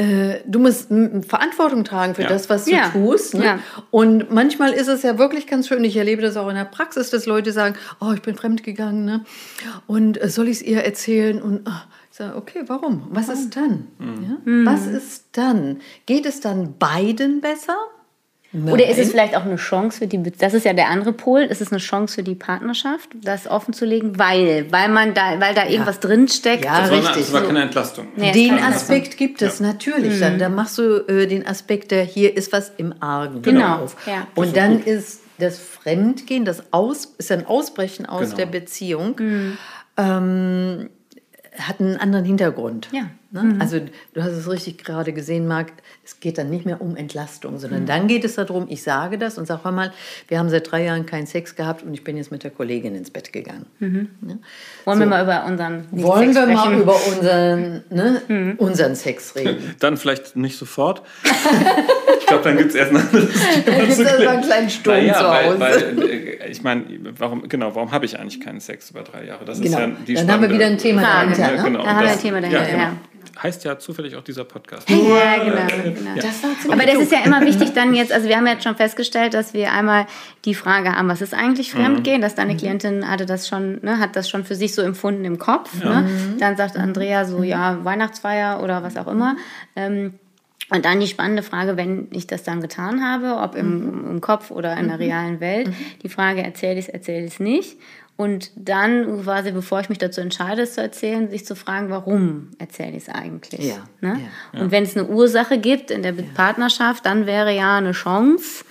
äh, 0.00 0.40
du 0.46 0.60
musst 0.60 0.88
Verantwortung 1.28 1.84
tragen 1.84 2.14
für 2.14 2.22
ja. 2.22 2.28
das, 2.28 2.48
was 2.48 2.64
du 2.64 2.70
ja. 2.70 2.88
tust. 2.88 3.34
Ne? 3.34 3.44
Ja. 3.44 3.58
Und 3.90 4.30
manchmal 4.30 4.72
ist 4.72 4.88
es 4.88 5.02
ja 5.02 5.18
wirklich 5.18 5.46
ganz 5.46 5.68
schön, 5.68 5.84
ich 5.84 5.94
erlebe 5.94 6.22
das 6.22 6.38
auch 6.38 6.48
in 6.48 6.54
der 6.54 6.64
Praxis, 6.64 7.10
dass 7.10 7.26
Leute 7.26 7.52
sagen, 7.52 7.76
oh, 8.00 8.12
ich 8.14 8.22
bin 8.22 8.34
fremdgegangen 8.34 9.04
ne? 9.04 9.24
und 9.86 10.22
äh, 10.22 10.30
soll 10.30 10.48
ich 10.48 10.58
es 10.58 10.62
ihr 10.62 10.82
erzählen? 10.82 11.42
Und 11.42 11.68
oh, 11.68 11.82
ich 12.10 12.16
sage, 12.16 12.34
okay, 12.34 12.62
warum? 12.66 13.08
Was 13.10 13.28
warum? 13.28 13.40
ist 13.40 13.56
dann? 13.56 13.88
Mhm. 13.98 14.38
Mhm. 14.44 14.66
Was 14.66 14.86
ist 14.86 15.24
dann? 15.32 15.80
Geht 16.06 16.24
es 16.24 16.40
dann 16.40 16.78
beiden 16.78 17.42
besser? 17.42 17.76
Nein. 18.52 18.72
Oder 18.74 18.88
ist 18.88 18.98
es 18.98 19.12
vielleicht 19.12 19.36
auch 19.36 19.44
eine 19.44 19.56
Chance 19.56 19.98
für 19.98 20.06
die, 20.08 20.20
das 20.22 20.54
ist 20.54 20.64
ja 20.64 20.72
der 20.72 20.88
andere 20.88 21.12
Pol, 21.12 21.42
ist 21.42 21.60
es 21.60 21.70
eine 21.70 21.78
Chance 21.78 22.16
für 22.16 22.22
die 22.24 22.34
Partnerschaft, 22.34 23.08
das 23.14 23.46
offen 23.46 23.72
zu 23.72 23.84
legen, 23.84 24.18
weil, 24.18 24.66
weil 24.72 24.88
man 24.88 25.14
da, 25.14 25.38
weil 25.38 25.54
da 25.54 25.64
ja. 25.64 25.70
irgendwas 25.70 26.00
drinsteckt. 26.00 26.64
Ja, 26.64 26.80
das 26.80 26.90
richtig. 26.90 27.14
das 27.14 27.32
war 27.32 27.42
keine 27.42 27.62
Entlastung. 27.62 28.08
Nee, 28.16 28.32
den 28.32 28.58
Aspekt 28.58 29.16
gibt 29.16 29.40
es 29.40 29.60
ja. 29.60 29.66
natürlich. 29.66 30.16
Mhm. 30.16 30.20
Dann, 30.20 30.38
dann 30.40 30.54
machst 30.56 30.78
du 30.78 31.06
äh, 31.06 31.28
den 31.28 31.46
Aspekt, 31.46 31.92
der 31.92 32.02
hier 32.02 32.36
ist 32.36 32.52
was 32.52 32.72
im 32.76 32.92
Argen. 32.98 33.42
Genau. 33.42 33.84
Auf. 33.84 33.96
Ja. 34.06 34.26
Und 34.34 34.56
dann 34.56 34.78
gut. 34.78 34.86
ist 34.88 35.20
das 35.38 35.60
Fremdgehen, 35.60 36.44
das 36.44 36.72
Aus, 36.72 37.14
ist 37.18 37.30
ein 37.30 37.46
Ausbrechen 37.46 38.04
aus 38.06 38.22
genau. 38.22 38.36
der 38.36 38.46
Beziehung. 38.46 39.14
Mhm. 39.16 39.58
Ähm, 39.96 40.90
hat 41.56 41.78
einen 41.78 41.96
anderen 41.98 42.24
Hintergrund. 42.24 42.88
Ja. 42.90 43.10
Ne? 43.32 43.44
Mhm. 43.44 43.60
Also 43.60 43.80
du 44.12 44.22
hast 44.22 44.32
es 44.32 44.50
richtig 44.50 44.82
gerade 44.84 45.12
gesehen, 45.12 45.46
Marc, 45.46 45.72
es 46.04 46.18
geht 46.18 46.36
dann 46.36 46.50
nicht 46.50 46.66
mehr 46.66 46.80
um 46.80 46.96
Entlastung, 46.96 47.58
sondern 47.58 47.82
mhm. 47.82 47.86
dann 47.86 48.06
geht 48.08 48.24
es 48.24 48.34
darum, 48.34 48.66
ich 48.68 48.82
sage 48.82 49.18
das 49.18 49.38
und 49.38 49.46
sage 49.46 49.70
mal, 49.70 49.92
wir 50.26 50.40
haben 50.40 50.48
seit 50.48 50.70
drei 50.70 50.84
Jahren 50.84 51.06
keinen 51.06 51.26
Sex 51.26 51.54
gehabt 51.54 51.84
und 51.84 51.94
ich 51.94 52.02
bin 52.02 52.16
jetzt 52.16 52.32
mit 52.32 52.42
der 52.42 52.50
Kollegin 52.50 52.96
ins 52.96 53.10
Bett 53.10 53.32
gegangen. 53.32 53.66
Mhm. 53.78 54.08
Ja? 54.26 54.34
Wollen 54.84 54.98
so. 54.98 55.04
wir 55.04 55.06
mal 55.06 55.22
über 55.22 55.44
unseren 55.44 55.86
Wollen 55.92 56.32
Sex 56.32 56.48
wir 56.48 56.54
mal 56.56 56.74
über 56.74 56.96
unseren, 57.06 57.84
ne, 57.90 58.22
mhm. 58.26 58.54
unseren 58.58 58.96
Sex 58.96 59.36
reden? 59.36 59.76
Dann 59.78 59.96
vielleicht 59.96 60.34
nicht 60.34 60.58
sofort. 60.58 61.02
ich 62.20 62.26
glaube, 62.26 62.42
dann 62.44 62.56
gibt 62.56 62.70
es 62.70 62.76
erst 62.76 62.92
noch 62.92 63.00
Dann 63.12 63.20
gibt 63.20 63.92
es 63.92 63.98
erst 63.98 64.18
mal 64.18 64.28
einen 64.28 64.42
kleinen 64.42 64.70
Sturm 64.70 64.96
naja, 64.96 65.14
zu 65.14 65.28
Hause. 65.28 65.60
Weil, 65.60 65.96
weil, 65.96 66.10
äh, 66.10 66.50
ich 66.50 66.62
meine, 66.62 66.84
warum, 67.16 67.48
genau, 67.48 67.74
warum 67.74 67.92
habe 67.92 68.06
ich 68.06 68.18
eigentlich 68.18 68.40
keinen 68.40 68.60
Sex 68.60 68.90
über 68.90 69.02
drei 69.02 69.24
Jahre? 69.26 69.44
Das 69.44 69.60
genau. 69.60 69.78
ist 69.78 69.80
ja 69.80 69.90
die 70.06 70.14
Dann 70.14 70.32
haben 70.32 70.42
wir 70.42 70.50
wieder 70.50 70.66
ein 70.66 70.78
Thema 70.78 71.02
dahinter. 71.02 71.50
Ne? 71.50 71.62
Genau. 71.62 71.78
Dann 71.84 71.96
haben 71.96 72.04
wir 72.04 72.12
ein 72.12 72.20
Thema 72.20 72.40
dahinter, 72.40 72.68
ja. 72.68 72.76
Genau 72.76 72.96
heißt 73.42 73.64
ja 73.64 73.78
zufällig 73.78 74.16
auch 74.16 74.22
dieser 74.22 74.44
Podcast. 74.44 74.88
Ja, 74.88 74.96
genau. 75.42 75.66
genau. 75.82 76.10
Ja. 76.16 76.22
Das 76.22 76.70
Aber 76.70 76.84
das 76.84 76.96
ist 76.96 77.12
ja 77.12 77.18
immer 77.24 77.40
wichtig 77.46 77.72
dann 77.72 77.94
jetzt, 77.94 78.12
also 78.12 78.28
wir 78.28 78.36
haben 78.36 78.46
jetzt 78.46 78.64
schon 78.64 78.76
festgestellt, 78.76 79.34
dass 79.34 79.54
wir 79.54 79.72
einmal 79.72 80.06
die 80.44 80.54
Frage 80.54 80.94
haben, 80.94 81.08
was 81.08 81.22
ist 81.22 81.34
eigentlich 81.34 81.72
Fremdgehen, 81.72 82.18
mhm. 82.18 82.22
dass 82.22 82.34
deine 82.34 82.54
mhm. 82.54 82.58
Klientin 82.58 83.10
hatte 83.10 83.26
das 83.26 83.48
schon, 83.48 83.80
ne, 83.82 83.98
hat 83.98 84.16
das 84.16 84.28
schon 84.28 84.44
für 84.44 84.54
sich 84.54 84.74
so 84.74 84.82
empfunden 84.82 85.24
im 85.24 85.38
Kopf. 85.38 85.70
Ja. 85.82 86.02
Ne? 86.02 86.36
Dann 86.38 86.56
sagt 86.56 86.76
Andrea 86.76 87.24
so, 87.24 87.42
ja, 87.42 87.84
Weihnachtsfeier 87.84 88.62
oder 88.62 88.82
was 88.82 88.96
auch 88.96 89.08
immer. 89.08 89.36
Ähm, 89.76 90.14
und 90.72 90.84
dann 90.84 91.00
die 91.00 91.08
spannende 91.08 91.42
Frage, 91.42 91.76
wenn 91.76 92.08
ich 92.12 92.28
das 92.28 92.44
dann 92.44 92.60
getan 92.60 93.04
habe, 93.04 93.42
ob 93.42 93.56
im, 93.56 94.08
im 94.08 94.20
Kopf 94.20 94.52
oder 94.52 94.76
in 94.76 94.86
der 94.86 95.00
realen 95.00 95.40
Welt, 95.40 95.68
die 96.02 96.08
Frage, 96.08 96.44
erzähle 96.44 96.78
ich 96.78 96.86
es, 96.86 96.88
erzähle 96.88 97.26
ich 97.26 97.32
es 97.34 97.40
nicht. 97.40 97.76
Und 98.20 98.50
dann 98.54 99.22
quasi, 99.22 99.50
bevor 99.50 99.80
ich 99.80 99.88
mich 99.88 99.96
dazu 99.96 100.20
entscheide, 100.20 100.60
es 100.60 100.74
zu 100.74 100.82
erzählen, 100.82 101.30
sich 101.30 101.46
zu 101.46 101.56
fragen, 101.56 101.88
warum 101.88 102.50
erzähle 102.58 102.90
ich 102.90 103.04
es 103.04 103.08
eigentlich? 103.08 103.66
Ja, 103.66 103.84
ne? 104.02 104.20
ja. 104.52 104.60
Und 104.60 104.70
wenn 104.70 104.82
es 104.82 104.94
eine 104.94 105.06
Ursache 105.06 105.56
gibt 105.56 105.90
in 105.90 106.02
der. 106.02 106.12
Partnerschaft, 106.34 107.06
dann 107.06 107.24
wäre 107.24 107.56
ja 107.56 107.78
eine 107.78 107.92
Chance, 107.92 108.66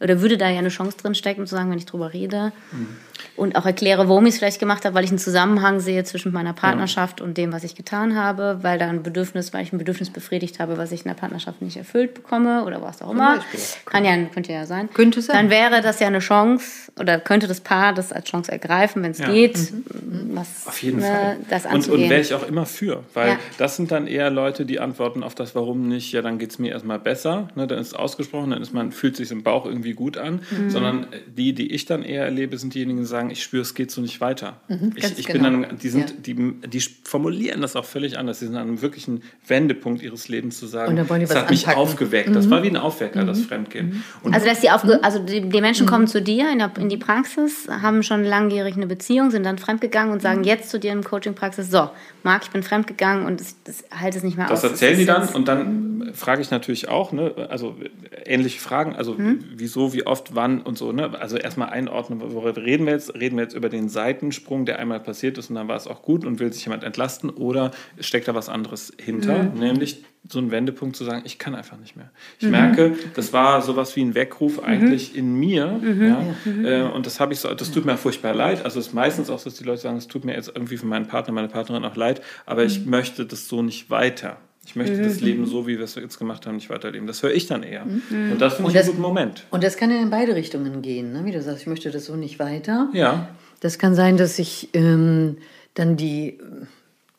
oder 0.00 0.22
würde 0.22 0.38
da 0.38 0.48
ja 0.48 0.58
eine 0.58 0.70
Chance 0.70 0.96
drin 0.96 1.14
stecken, 1.14 1.46
zu 1.46 1.54
sagen, 1.54 1.70
wenn 1.70 1.76
ich 1.76 1.84
drüber 1.84 2.14
rede, 2.14 2.52
mhm 2.72 2.96
und 3.36 3.56
auch 3.56 3.66
erkläre, 3.66 4.08
warum 4.08 4.26
ich 4.26 4.34
es 4.34 4.38
vielleicht 4.38 4.60
gemacht 4.60 4.84
habe, 4.84 4.94
weil 4.94 5.04
ich 5.04 5.10
einen 5.10 5.18
Zusammenhang 5.18 5.80
sehe 5.80 6.04
zwischen 6.04 6.32
meiner 6.32 6.52
Partnerschaft 6.52 7.20
ja. 7.20 7.26
und 7.26 7.36
dem, 7.36 7.52
was 7.52 7.64
ich 7.64 7.74
getan 7.74 8.16
habe, 8.16 8.58
weil 8.62 8.78
da 8.78 8.88
ein 8.88 9.02
Bedürfnis, 9.02 9.52
weil 9.52 9.62
ich 9.62 9.72
ein 9.72 9.78
Bedürfnis 9.78 10.10
befriedigt 10.10 10.60
habe, 10.60 10.78
was 10.78 10.92
ich 10.92 11.04
in 11.04 11.08
der 11.08 11.14
Partnerschaft 11.14 11.60
nicht 11.62 11.76
erfüllt 11.76 12.14
bekomme 12.14 12.64
oder 12.64 12.80
was 12.82 13.02
auch 13.02 13.10
immer. 13.10 13.40
Kann 13.86 14.04
ja, 14.04 14.16
könnte 14.32 14.52
ja 14.52 14.66
sein. 14.66 14.88
Könnte 14.92 15.20
sein. 15.20 15.36
Dann 15.36 15.50
wäre 15.50 15.82
das 15.82 16.00
ja 16.00 16.06
eine 16.06 16.20
Chance 16.20 16.92
oder 16.98 17.18
könnte 17.18 17.48
das 17.48 17.60
Paar 17.60 17.92
das 17.92 18.12
als 18.12 18.28
Chance 18.28 18.52
ergreifen, 18.52 19.02
wenn 19.02 19.10
es 19.10 19.18
ja. 19.18 19.30
geht. 19.30 19.56
Mhm. 19.58 20.30
Was, 20.34 20.66
auf 20.66 20.82
jeden 20.82 21.00
ne, 21.00 21.06
Fall. 21.06 21.36
Das 21.50 21.66
und, 21.66 21.88
und 21.88 22.08
wäre 22.08 22.20
ich 22.20 22.34
auch 22.34 22.46
immer 22.46 22.66
für, 22.66 23.02
weil 23.14 23.30
ja. 23.30 23.38
das 23.58 23.76
sind 23.76 23.90
dann 23.90 24.06
eher 24.06 24.30
Leute, 24.30 24.64
die 24.64 24.80
antworten 24.80 25.22
auf 25.22 25.34
das 25.34 25.54
Warum 25.54 25.88
nicht, 25.88 26.12
ja, 26.12 26.22
dann 26.22 26.38
geht 26.38 26.50
es 26.50 26.58
mir 26.58 26.72
erstmal 26.72 26.98
besser, 26.98 27.48
ne, 27.54 27.66
dann 27.66 27.78
ist 27.78 27.88
es 27.88 27.94
ausgesprochen, 27.94 28.50
dann 28.50 28.62
ist 28.62 28.72
man, 28.72 28.92
fühlt 28.92 29.16
sich 29.16 29.30
im 29.30 29.42
Bauch 29.42 29.66
irgendwie 29.66 29.92
gut 29.92 30.18
an, 30.18 30.40
mhm. 30.50 30.70
sondern 30.70 31.06
die, 31.26 31.52
die 31.52 31.72
ich 31.72 31.84
dann 31.86 32.02
eher 32.02 32.24
erlebe, 32.24 32.56
sind 32.58 32.74
diejenigen, 32.74 33.03
die 33.04 33.08
sagen, 33.08 33.30
ich 33.30 33.42
spüre, 33.42 33.62
es 33.62 33.74
geht 33.74 33.90
so 33.90 34.00
nicht 34.00 34.20
weiter. 34.20 34.60
Mhm, 34.68 34.92
ich, 34.96 35.18
ich 35.18 35.26
genau. 35.26 35.50
bin 35.50 35.62
dann, 35.62 35.78
die 35.78 35.88
sind, 35.88 36.10
ja. 36.10 36.16
die, 36.18 36.54
die 36.66 36.80
formulieren 37.04 37.60
das 37.60 37.76
auch 37.76 37.84
völlig 37.84 38.18
anders. 38.18 38.40
Sie 38.40 38.46
sind 38.46 38.56
an 38.56 38.62
einem 38.62 38.82
wirklichen 38.82 39.22
Wendepunkt 39.46 40.02
ihres 40.02 40.28
Lebens 40.28 40.58
zu 40.58 40.66
sagen, 40.66 40.96
das 40.96 41.08
hat 41.08 41.20
anpacken. 41.20 41.50
mich 41.50 41.68
aufgeweckt. 41.68 42.30
Mhm. 42.30 42.34
Das 42.34 42.50
war 42.50 42.62
wie 42.62 42.68
ein 42.68 42.76
Aufwecker, 42.76 43.22
mhm. 43.22 43.26
das 43.26 43.40
Fremdgehen. 43.42 44.02
Und 44.22 44.34
also, 44.34 44.46
dass 44.46 44.60
die, 44.60 44.70
aufge 44.70 45.02
also 45.04 45.18
die, 45.18 45.48
die 45.48 45.60
Menschen 45.60 45.86
kommen 45.86 46.06
zu 46.06 46.22
dir 46.22 46.50
in, 46.50 46.58
der, 46.58 46.72
in, 46.78 46.88
die 46.88 46.96
Praxis, 46.96 47.68
haben 47.68 48.02
schon 48.02 48.24
langjährig 48.24 48.76
eine 48.76 48.86
Beziehung, 48.86 49.30
sind 49.30 49.44
dann 49.44 49.58
fremdgegangen 49.58 50.12
und 50.12 50.22
sagen 50.22 50.44
jetzt 50.44 50.70
zu 50.70 50.78
dir 50.78 50.92
im 50.92 51.04
Coaching-Praxis, 51.04 51.70
so, 51.70 51.90
Marc, 52.22 52.44
ich 52.44 52.50
bin 52.50 52.62
fremdgegangen 52.62 53.26
und 53.26 53.40
das, 53.40 53.56
das 53.64 53.84
halte 53.90 54.18
es 54.18 54.24
nicht 54.24 54.36
mehr 54.36 54.46
das 54.46 54.58
aus. 54.58 54.62
Das 54.62 54.70
erzählen 54.72 54.98
die 54.98 55.04
dann 55.04 55.28
und 55.28 55.46
dann 55.46 55.83
frage 56.14 56.42
ich 56.42 56.50
natürlich 56.50 56.88
auch, 56.88 57.12
ne, 57.12 57.48
also 57.50 57.76
ähnliche 58.24 58.60
Fragen, 58.60 58.94
also 58.94 59.14
mhm. 59.14 59.44
wieso, 59.54 59.92
wie 59.92 60.06
oft, 60.06 60.34
wann 60.34 60.62
und 60.62 60.78
so. 60.78 60.92
Ne? 60.92 61.18
Also 61.18 61.36
erstmal 61.36 61.70
einordnen, 61.70 62.20
worüber 62.20 62.62
reden 62.62 62.86
wir 62.86 62.92
jetzt? 62.92 63.14
reden 63.14 63.36
wir 63.36 63.42
jetzt 63.42 63.54
über 63.54 63.68
den 63.68 63.88
Seitensprung, 63.88 64.64
der 64.64 64.78
einmal 64.78 65.00
passiert 65.00 65.38
ist 65.38 65.50
und 65.50 65.56
dann 65.56 65.68
war 65.68 65.76
es 65.76 65.86
auch 65.86 66.02
gut 66.02 66.24
und 66.24 66.40
will 66.40 66.52
sich 66.52 66.64
jemand 66.64 66.84
entlasten 66.84 67.30
oder 67.30 67.72
steckt 68.00 68.28
da 68.28 68.34
was 68.34 68.48
anderes 68.48 68.92
hinter, 68.98 69.42
mhm. 69.42 69.58
nämlich 69.58 70.04
so 70.26 70.38
ein 70.38 70.50
Wendepunkt 70.50 70.96
zu 70.96 71.04
sagen, 71.04 71.22
ich 71.26 71.38
kann 71.38 71.54
einfach 71.54 71.76
nicht 71.78 71.96
mehr. 71.96 72.10
Ich 72.38 72.46
mhm. 72.46 72.52
merke, 72.52 72.96
das 73.14 73.32
war 73.32 73.60
sowas 73.60 73.94
wie 73.94 74.02
ein 74.02 74.14
Weckruf 74.14 74.58
mhm. 74.58 74.64
eigentlich 74.64 75.14
in 75.14 75.34
mir. 75.34 75.66
Mhm. 75.66 76.02
Ja? 76.02 76.34
Mhm. 76.44 76.64
Äh, 76.64 76.82
und 76.82 77.04
das 77.04 77.20
habe 77.20 77.34
ich 77.34 77.40
so, 77.40 77.52
das 77.52 77.70
tut 77.70 77.84
mir 77.84 77.98
furchtbar 77.98 78.34
leid. 78.34 78.64
Also 78.64 78.80
es 78.80 78.88
ist 78.88 78.94
meistens 78.94 79.28
auch 79.28 79.38
so, 79.38 79.50
dass 79.50 79.58
die 79.58 79.64
Leute 79.64 79.82
sagen, 79.82 79.98
es 79.98 80.08
tut 80.08 80.24
mir 80.24 80.34
jetzt 80.34 80.50
irgendwie 80.54 80.78
für 80.78 80.86
meinen 80.86 81.06
Partner, 81.06 81.34
meine 81.34 81.48
Partnerin 81.48 81.84
auch 81.84 81.96
leid, 81.96 82.22
aber 82.46 82.64
ich 82.64 82.84
mhm. 82.84 82.90
möchte 82.90 83.26
das 83.26 83.48
so 83.48 83.62
nicht 83.62 83.90
weiter. 83.90 84.38
Ich 84.66 84.76
möchte 84.76 85.00
das 85.02 85.20
mhm. 85.20 85.26
Leben 85.26 85.46
so, 85.46 85.66
wie 85.66 85.78
wir 85.78 85.84
es 85.84 85.94
jetzt 85.94 86.18
gemacht 86.18 86.46
haben, 86.46 86.56
nicht 86.56 86.70
weiterleben. 86.70 87.06
Das 87.06 87.22
höre 87.22 87.32
ich 87.32 87.46
dann 87.46 87.62
eher. 87.62 87.84
Mhm. 87.84 88.32
Und 88.32 88.40
das 88.40 88.54
finde 88.54 88.70
ich 88.70 88.76
das, 88.76 88.84
einen 88.84 88.96
guten 88.96 89.02
Moment. 89.02 89.46
Und 89.50 89.62
das 89.62 89.76
kann 89.76 89.90
ja 89.90 90.00
in 90.00 90.10
beide 90.10 90.34
Richtungen 90.34 90.82
gehen, 90.82 91.12
ne? 91.12 91.24
wie 91.24 91.32
du 91.32 91.42
sagst, 91.42 91.62
ich 91.62 91.66
möchte 91.66 91.90
das 91.90 92.06
so 92.06 92.16
nicht 92.16 92.38
weiter. 92.38 92.88
Ja. 92.92 93.28
Das 93.60 93.78
kann 93.78 93.94
sein, 93.94 94.16
dass 94.16 94.38
ich 94.38 94.70
ähm, 94.74 95.36
dann 95.74 95.96
die 95.96 96.38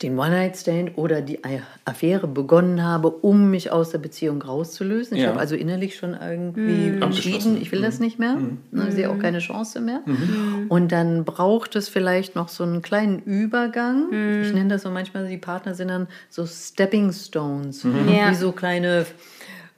den 0.01 0.19
One-Night-Stand 0.19 0.97
oder 0.97 1.21
die 1.21 1.39
Affäre 1.85 2.27
begonnen 2.27 2.83
habe, 2.83 3.09
um 3.09 3.49
mich 3.49 3.71
aus 3.71 3.91
der 3.91 3.99
Beziehung 3.99 4.41
rauszulösen. 4.41 5.15
Ich 5.15 5.23
ja. 5.23 5.29
habe 5.29 5.39
also 5.39 5.55
innerlich 5.55 5.95
schon 5.95 6.17
irgendwie 6.21 6.89
mhm. 6.89 7.01
entschieden, 7.01 7.61
ich 7.61 7.71
will 7.71 7.81
das 7.81 7.99
nicht 8.01 8.19
mehr. 8.19 8.35
Mhm. 8.35 8.57
Ich 8.89 8.95
sehe 8.95 9.09
auch 9.09 9.17
keine 9.17 9.39
Chance 9.39 9.79
mehr. 9.79 10.01
Mhm. 10.05 10.65
Und 10.67 10.91
dann 10.91 11.23
braucht 11.23 11.77
es 11.77 11.87
vielleicht 11.87 12.35
noch 12.35 12.49
so 12.49 12.65
einen 12.65 12.81
kleinen 12.81 13.19
Übergang. 13.19 14.09
Mhm. 14.09 14.41
Ich 14.43 14.53
nenne 14.53 14.69
das 14.69 14.81
so 14.81 14.91
manchmal, 14.91 15.29
die 15.29 15.37
Partner 15.37 15.75
sind 15.75 15.87
dann 15.87 16.07
so 16.29 16.45
Stepping 16.45 17.13
Stones, 17.13 17.85
mhm. 17.85 18.09
ja. 18.13 18.31
wie 18.31 18.35
so 18.35 18.51
kleine 18.51 19.05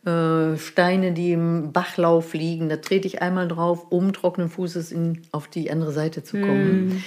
äh, 0.07 0.57
Steine, 0.57 1.11
die 1.11 1.33
im 1.33 1.73
Bachlauf 1.73 2.33
liegen. 2.33 2.69
Da 2.69 2.77
trete 2.77 3.07
ich 3.07 3.21
einmal 3.21 3.47
drauf, 3.47 3.85
um 3.91 4.13
trockenen 4.13 4.49
Fußes 4.49 4.91
in, 4.91 5.21
auf 5.31 5.47
die 5.47 5.69
andere 5.69 5.91
Seite 5.91 6.23
zu 6.23 6.39
kommen. 6.39 7.03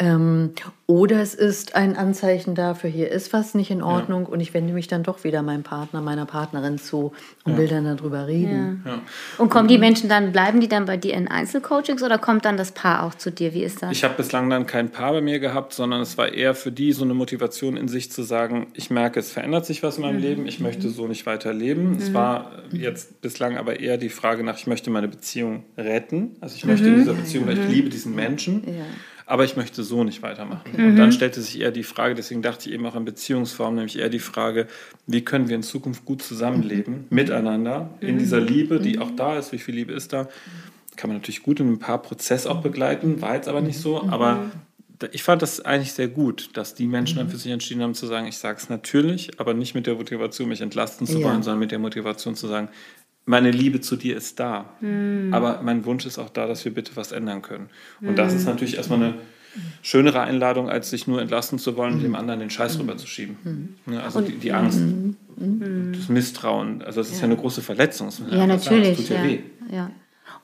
Mhm. 0.00 0.06
Ähm, 0.06 0.50
oder 0.86 1.22
es 1.22 1.34
ist 1.34 1.76
ein 1.76 1.96
Anzeichen 1.96 2.54
dafür, 2.54 2.90
hier 2.90 3.10
ist 3.10 3.32
was 3.32 3.54
nicht 3.54 3.70
in 3.70 3.80
Ordnung 3.80 4.24
ja. 4.24 4.28
und 4.28 4.40
ich 4.40 4.52
wende 4.52 4.74
mich 4.74 4.86
dann 4.86 5.02
doch 5.02 5.24
wieder 5.24 5.42
meinem 5.42 5.62
Partner, 5.62 6.02
meiner 6.02 6.26
Partnerin 6.26 6.78
zu 6.78 7.12
und 7.44 7.52
ja. 7.52 7.58
will 7.58 7.68
dann 7.68 7.84
darüber 7.84 8.26
reden. 8.26 8.82
Ja. 8.84 9.00
Und 9.38 9.48
kommen 9.48 9.68
die 9.68 9.78
Menschen 9.78 10.10
dann, 10.10 10.32
bleiben 10.32 10.60
die 10.60 10.68
dann 10.68 10.84
bei 10.84 10.96
dir 10.96 11.14
in 11.14 11.28
Einzelcoachings 11.28 12.02
oder 12.02 12.18
kommt 12.18 12.44
dann 12.44 12.56
das 12.56 12.72
Paar 12.72 13.04
auch 13.04 13.14
zu 13.14 13.30
dir? 13.30 13.54
Wie 13.54 13.62
ist 13.62 13.82
das? 13.82 13.92
Ich 13.92 14.04
habe 14.04 14.14
bislang 14.14 14.50
dann 14.50 14.66
kein 14.66 14.90
Paar 14.90 15.12
bei 15.12 15.20
mir 15.22 15.38
gehabt, 15.38 15.72
sondern 15.72 16.02
es 16.02 16.18
war 16.18 16.32
eher 16.32 16.54
für 16.54 16.72
die 16.72 16.92
so 16.92 17.04
eine 17.04 17.14
Motivation 17.14 17.76
in 17.76 17.88
sich 17.88 18.10
zu 18.10 18.22
sagen, 18.24 18.66
ich 18.74 18.90
merke, 18.90 19.20
es 19.20 19.30
verändert 19.30 19.64
sich 19.64 19.82
was 19.82 19.96
in 19.96 20.02
meinem 20.02 20.16
mhm. 20.16 20.22
Leben, 20.22 20.46
ich 20.46 20.60
möchte 20.60 20.90
so 20.90 21.06
nicht 21.06 21.24
weiter 21.24 21.54
leben. 21.54 21.92
Mhm. 21.92 21.98
Es 21.98 22.12
war 22.12 22.50
jetzt 22.72 23.22
bislang 23.22 23.56
aber 23.56 23.80
eher 23.80 23.96
die 23.96 24.10
Frage 24.10 24.44
nach, 24.44 24.58
ich 24.58 24.66
möchte 24.66 24.90
meine 24.90 25.08
Beziehung 25.08 25.64
retten. 25.78 26.36
Also 26.40 26.56
ich 26.56 26.66
möchte 26.66 26.88
mhm. 26.88 26.94
in 26.94 26.98
dieser 27.00 27.14
Beziehung, 27.14 27.46
weil 27.46 27.58
ich 27.58 27.68
liebe 27.68 27.88
diesen 27.88 28.14
Menschen 28.14 28.64
aber 29.26 29.44
ich 29.44 29.56
möchte 29.56 29.82
so 29.82 30.04
nicht 30.04 30.22
weitermachen. 30.22 30.70
Okay. 30.72 30.86
Und 30.86 30.96
dann 30.96 31.12
stellte 31.12 31.40
sich 31.40 31.60
eher 31.60 31.70
die 31.70 31.82
Frage, 31.82 32.14
deswegen 32.14 32.42
dachte 32.42 32.68
ich 32.68 32.74
eben 32.74 32.84
auch 32.86 32.94
an 32.94 33.04
Beziehungsformen, 33.04 33.76
nämlich 33.76 33.98
eher 33.98 34.10
die 34.10 34.18
Frage, 34.18 34.66
wie 35.06 35.22
können 35.22 35.48
wir 35.48 35.56
in 35.56 35.62
Zukunft 35.62 36.04
gut 36.04 36.22
zusammenleben, 36.22 36.94
mhm. 36.94 37.06
miteinander, 37.10 37.90
in 38.00 38.18
dieser 38.18 38.40
mhm. 38.40 38.46
Liebe, 38.46 38.80
die 38.80 38.98
auch 38.98 39.10
da 39.10 39.38
ist, 39.38 39.52
wie 39.52 39.58
viel 39.58 39.74
Liebe 39.74 39.92
ist 39.92 40.12
da. 40.12 40.28
Kann 40.96 41.08
man 41.10 41.16
natürlich 41.18 41.42
gut 41.42 41.58
in 41.60 41.72
ein 41.72 41.78
paar 41.78 42.00
Prozess 42.00 42.46
auch 42.46 42.62
begleiten, 42.62 43.20
war 43.20 43.34
jetzt 43.34 43.48
aber 43.48 43.60
nicht 43.60 43.78
so, 43.78 44.02
mhm. 44.02 44.10
aber 44.10 44.50
ich 45.12 45.22
fand 45.22 45.42
das 45.42 45.60
eigentlich 45.60 45.92
sehr 45.92 46.08
gut, 46.08 46.50
dass 46.54 46.74
die 46.74 46.86
Menschen 46.86 47.18
dann 47.18 47.28
für 47.28 47.36
sich 47.36 47.50
entschieden 47.50 47.82
haben 47.82 47.94
zu 47.94 48.06
sagen, 48.06 48.26
ich 48.26 48.38
sage 48.38 48.58
es 48.58 48.68
natürlich, 48.68 49.40
aber 49.40 49.52
nicht 49.52 49.74
mit 49.74 49.86
der 49.86 49.96
Motivation, 49.96 50.48
mich 50.48 50.60
entlasten 50.60 51.06
zu 51.06 51.22
wollen, 51.22 51.38
ja. 51.38 51.42
sondern 51.42 51.58
mit 51.58 51.72
der 51.72 51.78
Motivation 51.78 52.36
zu 52.36 52.46
sagen, 52.46 52.68
meine 53.26 53.50
Liebe 53.50 53.80
zu 53.80 53.96
dir 53.96 54.16
ist 54.16 54.38
da. 54.40 54.66
Mhm. 54.80 55.32
Aber 55.32 55.60
mein 55.62 55.84
Wunsch 55.84 56.06
ist 56.06 56.18
auch 56.18 56.30
da, 56.30 56.46
dass 56.46 56.64
wir 56.64 56.74
bitte 56.74 56.92
was 56.94 57.12
ändern 57.12 57.42
können. 57.42 57.68
Und 58.00 58.12
mhm. 58.12 58.16
das 58.16 58.34
ist 58.34 58.46
natürlich 58.46 58.76
erstmal 58.76 59.02
eine 59.02 59.14
schönere 59.82 60.20
Einladung, 60.20 60.68
als 60.68 60.90
sich 60.90 61.06
nur 61.06 61.20
entlasten 61.20 61.58
zu 61.58 61.76
wollen 61.76 61.94
und 61.94 62.02
dem 62.02 62.14
anderen 62.14 62.40
den 62.40 62.50
Scheiß 62.50 62.78
rüberzuschieben. 62.78 63.36
Mhm. 63.44 63.92
Ne, 63.92 64.02
also 64.02 64.20
die, 64.20 64.36
die, 64.36 64.52
Angst, 64.52 64.80
das 65.36 66.08
Misstrauen, 66.08 66.82
also 66.82 67.00
das 67.00 67.08
ist 67.08 67.16
ja, 67.16 67.20
ja 67.20 67.24
eine 67.26 67.36
große 67.36 67.62
Verletzung. 67.62 68.10
Ja, 68.30 68.46
natürlich. 68.46 68.96
Das 68.96 69.06
tut 69.06 69.16
ja, 69.16 69.24
ja. 69.24 69.38
ja. 69.70 69.90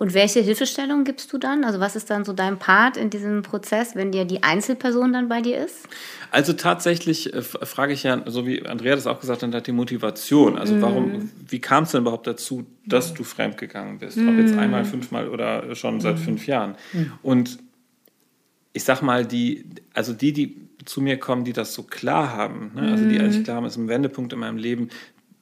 Und 0.01 0.15
welche 0.15 0.41
Hilfestellung 0.41 1.05
gibst 1.05 1.31
du 1.31 1.37
dann? 1.37 1.63
Also 1.63 1.79
was 1.79 1.95
ist 1.95 2.09
dann 2.09 2.25
so 2.25 2.33
dein 2.33 2.59
Part 2.59 2.97
in 2.97 3.11
diesem 3.11 3.43
Prozess, 3.43 3.95
wenn 3.95 4.13
dir 4.13 4.25
die 4.25 4.43
Einzelperson 4.43 5.13
dann 5.13 5.29
bei 5.29 5.43
dir 5.43 5.63
ist? 5.63 5.87
Also 6.31 6.55
tatsächlich 6.55 7.35
äh, 7.35 7.43
frage 7.43 7.93
ich 7.93 8.05
ja, 8.05 8.23
so 8.25 8.47
wie 8.47 8.65
Andrea 8.65 8.95
das 8.95 9.07
auch 9.07 9.21
gesagt 9.21 9.43
hat, 9.43 9.67
die 9.67 9.73
Motivation. 9.73 10.57
Also 10.57 10.77
mm. 10.77 10.81
warum, 10.81 11.31
wie 11.47 11.59
kam 11.61 11.85
es 11.85 11.91
denn 11.91 12.01
überhaupt 12.01 12.27
dazu, 12.27 12.65
dass 12.87 13.13
du 13.13 13.25
fremdgegangen 13.25 13.99
bist? 13.99 14.17
Mm. 14.17 14.29
Ob 14.31 14.39
jetzt 14.39 14.55
mhm. 14.55 14.61
einmal, 14.61 14.87
fünfmal 14.87 15.29
oder 15.29 15.75
schon 15.75 16.01
seit 16.01 16.17
mm. 16.17 16.23
fünf 16.23 16.47
Jahren. 16.47 16.77
Mhm. 16.95 17.13
Und 17.23 17.59
ich 18.73 18.85
sag 18.85 19.03
mal, 19.03 19.27
die, 19.27 19.67
also 19.93 20.15
die, 20.15 20.33
die 20.33 20.57
zu 20.87 21.03
mir 21.03 21.19
kommen, 21.19 21.45
die 21.45 21.53
das 21.53 21.75
so 21.75 21.83
klar 21.83 22.35
haben, 22.35 22.73
ne? 22.75 22.91
also 22.91 23.07
die 23.07 23.19
eigentlich 23.19 23.41
mhm. 23.41 23.45
klar 23.45 23.57
haben, 23.59 23.67
ist 23.67 23.77
ein 23.77 23.89
Wendepunkt 23.89 24.33
in 24.33 24.39
meinem 24.39 24.57
Leben, 24.57 24.89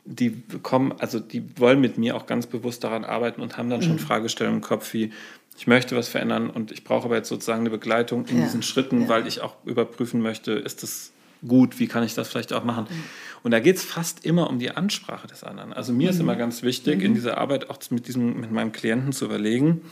die 0.08 0.42
kommen, 0.62 0.92
also 0.98 1.20
die 1.20 1.58
wollen 1.58 1.80
mit 1.80 1.98
mir 1.98 2.16
auch 2.16 2.26
ganz 2.26 2.46
bewusst 2.46 2.82
daran 2.82 3.04
arbeiten 3.04 3.40
und 3.40 3.58
haben 3.58 3.68
dann 3.68 3.82
schon 3.82 3.92
mhm. 3.92 3.98
Fragestellungen 3.98 4.60
im 4.60 4.64
Kopf 4.64 4.92
wie, 4.94 5.12
ich 5.56 5.66
möchte 5.66 5.96
was 5.96 6.08
verändern 6.08 6.50
und 6.50 6.72
ich 6.72 6.84
brauche 6.84 7.06
aber 7.06 7.16
jetzt 7.16 7.28
sozusagen 7.28 7.60
eine 7.60 7.70
Begleitung 7.70 8.26
in 8.26 8.38
ja. 8.38 8.44
diesen 8.44 8.62
Schritten, 8.62 9.02
ja. 9.02 9.08
weil 9.08 9.26
ich 9.26 9.40
auch 9.40 9.54
überprüfen 9.64 10.22
möchte, 10.22 10.52
ist 10.52 10.82
das 10.82 11.12
gut, 11.46 11.78
wie 11.78 11.86
kann 11.86 12.02
ich 12.02 12.14
das 12.14 12.28
vielleicht 12.28 12.52
auch 12.52 12.64
machen. 12.64 12.86
Mhm. 12.88 13.04
Und 13.42 13.50
da 13.50 13.60
geht 13.60 13.76
es 13.76 13.84
fast 13.84 14.24
immer 14.24 14.50
um 14.50 14.58
die 14.58 14.70
Ansprache 14.70 15.28
des 15.28 15.44
anderen. 15.44 15.72
Also 15.72 15.92
mir 15.92 16.04
mhm. 16.04 16.10
ist 16.10 16.20
immer 16.20 16.36
ganz 16.36 16.62
wichtig, 16.62 17.02
in 17.02 17.14
dieser 17.14 17.38
Arbeit 17.38 17.70
auch 17.70 17.78
mit, 17.90 18.08
diesem, 18.08 18.40
mit 18.40 18.50
meinem 18.50 18.72
Klienten 18.72 19.12
zu 19.12 19.26
überlegen, 19.26 19.82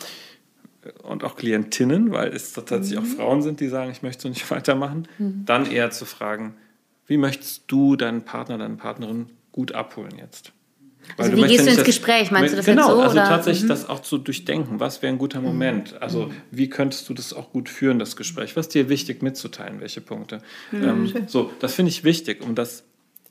und 1.02 1.25
auch 1.25 1.37
Klientinnen, 1.37 2.12
weil 2.12 2.28
es 2.28 2.52
tatsächlich 2.52 2.99
mhm. 2.99 3.04
auch 3.04 3.16
Frauen 3.16 3.42
sind, 3.42 3.61
die 3.61 3.68
sagen, 3.68 3.90
ich 3.90 4.02
möchte 4.02 4.23
so 4.23 4.28
nicht 4.28 4.50
weitermachen, 4.52 5.08
mhm. 5.18 5.44
dann 5.44 5.70
eher 5.70 5.90
zu 5.90 6.04
fragen, 6.04 6.54
wie 7.06 7.16
möchtest 7.16 7.64
du 7.68 7.96
deinen 7.96 8.25
Partner, 8.25 8.58
deine 8.58 8.76
Partnerin 8.76 9.30
gut 9.57 9.73
abholen 9.73 10.17
jetzt? 10.17 10.53
Weil 11.17 11.31
also 11.31 11.37
wie 11.37 11.49
gehst 11.49 11.65
du 11.65 11.69
ins 11.69 11.77
das, 11.79 11.87
Gespräch? 11.87 12.31
Meinst 12.31 12.53
du 12.53 12.57
das 12.57 12.67
genau, 12.67 12.83
jetzt 12.83 12.89
so? 12.89 12.95
Genau, 12.95 13.05
also 13.05 13.17
oder? 13.19 13.29
tatsächlich 13.29 13.65
mhm. 13.65 13.69
das 13.69 13.89
auch 13.89 14.01
zu 14.01 14.19
durchdenken. 14.19 14.81
Was 14.81 15.03
wäre 15.03 15.13
ein 15.13 15.19
guter 15.19 15.41
mhm. 15.41 15.47
Moment? 15.47 16.01
Also 16.01 16.27
mhm. 16.27 16.33
wie 16.51 16.69
könntest 16.69 17.09
du 17.09 17.15
das 17.15 17.33
auch 17.33 17.51
gut 17.53 17.69
führen, 17.69 17.99
das 17.99 18.17
Gespräch? 18.17 18.57
Was 18.57 18.67
ist 18.67 18.75
dir 18.75 18.89
wichtig 18.89 19.23
mitzuteilen? 19.23 19.81
Welche 19.81 20.01
Punkte? 20.01 20.41
Mhm. 20.73 20.85
Ähm, 20.85 21.25
so, 21.27 21.51
das 21.61 21.75
finde 21.75 21.91
ich 21.91 22.05
wichtig, 22.05 22.43
um 22.43 22.55
das 22.55 22.85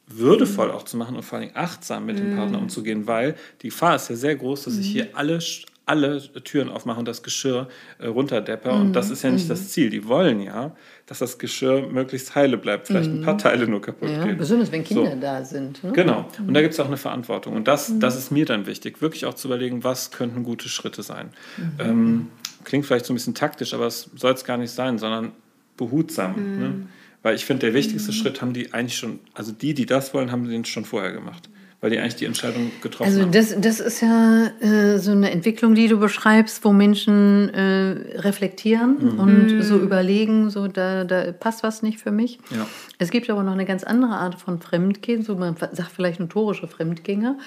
würdevoll 0.07 0.71
auch 0.71 0.83
zu 0.83 0.97
machen 0.97 1.15
und 1.15 1.23
vor 1.23 1.39
allem 1.39 1.51
achtsam 1.53 2.05
mit 2.05 2.19
dem 2.19 2.35
Partner 2.35 2.59
umzugehen, 2.59 3.07
weil 3.07 3.35
die 3.63 3.69
Gefahr 3.69 3.95
ist 3.95 4.09
ja 4.09 4.15
sehr 4.15 4.35
groß, 4.35 4.65
dass 4.65 4.77
ich 4.77 4.85
hier 4.85 5.09
alle, 5.13 5.39
alle 5.85 6.21
Türen 6.43 6.69
aufmache 6.69 6.99
und 6.99 7.07
das 7.07 7.21
Geschirr 7.21 7.67
äh, 7.99 8.07
runterdepper. 8.07 8.73
Mhm. 8.73 8.81
Und 8.81 8.93
das 8.93 9.09
ist 9.11 9.23
ja 9.23 9.29
nicht 9.29 9.45
mhm. 9.45 9.49
das 9.49 9.69
Ziel. 9.69 9.89
Die 9.89 10.07
wollen 10.07 10.41
ja, 10.41 10.75
dass 11.05 11.19
das 11.19 11.37
Geschirr 11.37 11.87
möglichst 11.87 12.35
heile 12.35 12.57
bleibt, 12.57 12.87
vielleicht 12.87 13.11
mhm. 13.11 13.19
ein 13.19 13.23
paar 13.23 13.37
Teile 13.37 13.67
nur 13.67 13.81
kaputt 13.81 14.09
ja, 14.09 14.25
gehen. 14.25 14.37
Besonders 14.37 14.71
wenn 14.71 14.83
Kinder 14.83 15.11
so. 15.11 15.19
da 15.19 15.45
sind. 15.45 15.83
Ne? 15.83 15.91
Genau. 15.93 16.27
Und 16.39 16.53
da 16.53 16.61
gibt 16.61 16.73
es 16.73 16.79
auch 16.79 16.87
eine 16.87 16.97
Verantwortung. 16.97 17.55
Und 17.55 17.67
das, 17.67 17.89
mhm. 17.89 17.99
das 17.99 18.17
ist 18.17 18.31
mir 18.31 18.45
dann 18.45 18.65
wichtig, 18.65 19.01
wirklich 19.01 19.25
auch 19.25 19.35
zu 19.35 19.47
überlegen, 19.47 19.83
was 19.83 20.11
könnten 20.11 20.43
gute 20.43 20.69
Schritte 20.69 21.03
sein. 21.03 21.29
Mhm. 21.57 21.71
Ähm, 21.79 22.27
klingt 22.63 22.85
vielleicht 22.85 23.05
so 23.05 23.13
ein 23.13 23.15
bisschen 23.15 23.35
taktisch, 23.35 23.73
aber 23.73 23.85
es 23.85 24.09
soll 24.15 24.33
es 24.33 24.43
gar 24.43 24.57
nicht 24.57 24.71
sein, 24.71 24.97
sondern 24.97 25.33
behutsam. 25.77 26.35
Mhm. 26.35 26.59
Ne? 26.59 26.73
Weil 27.21 27.35
ich 27.35 27.45
finde, 27.45 27.67
der 27.67 27.73
wichtigste 27.75 28.11
Schritt 28.11 28.41
haben 28.41 28.53
die 28.53 28.73
eigentlich 28.73 28.97
schon, 28.97 29.19
also 29.33 29.51
die, 29.51 29.73
die 29.73 29.85
das 29.85 30.13
wollen, 30.13 30.31
haben 30.31 30.47
den 30.47 30.65
schon 30.65 30.85
vorher 30.85 31.11
gemacht 31.11 31.49
weil 31.85 31.91
die 31.91 31.99
eigentlich 31.99 32.15
die 32.15 32.25
Entscheidung 32.25 32.71
getroffen 32.81 33.05
also 33.05 33.21
haben. 33.21 33.27
Also 33.27 33.53
das, 33.53 33.61
das 33.77 33.79
ist 33.79 34.01
ja 34.01 34.47
äh, 34.59 34.97
so 34.97 35.11
eine 35.11 35.29
Entwicklung, 35.29 35.75
die 35.75 35.87
du 35.87 35.99
beschreibst, 35.99 36.65
wo 36.65 36.73
Menschen 36.73 37.53
äh, 37.53 38.17
reflektieren 38.21 38.97
mhm. 38.99 39.19
und 39.19 39.51
mhm. 39.51 39.61
so 39.61 39.77
überlegen, 39.77 40.49
so 40.49 40.67
da, 40.67 41.03
da 41.03 41.31
passt 41.31 41.61
was 41.61 41.83
nicht 41.83 41.99
für 41.99 42.09
mich. 42.09 42.39
Ja. 42.49 42.65
Es 42.97 43.11
gibt 43.11 43.29
aber 43.29 43.43
noch 43.43 43.51
eine 43.51 43.65
ganz 43.65 43.83
andere 43.83 44.13
Art 44.13 44.33
von 44.33 44.59
Fremdgehen, 44.59 45.21
so 45.21 45.35
man 45.35 45.57
sagt 45.57 45.91
vielleicht 45.95 46.19
notorische 46.19 46.67
Fremdgänger, 46.67 47.37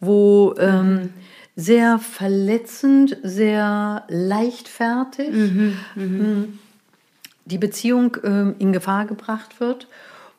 wo 0.00 0.54
ähm, 0.58 0.94
mhm. 0.94 1.08
sehr 1.54 1.98
verletzend, 1.98 3.18
sehr 3.22 4.04
leichtfertig 4.08 5.32
mhm. 5.32 5.76
mhm. 5.96 6.02
Hm, 6.02 6.58
die 7.44 7.58
Beziehung 7.58 8.16
ähm, 8.24 8.54
in 8.58 8.72
Gefahr 8.72 9.04
gebracht 9.04 9.60
wird. 9.60 9.86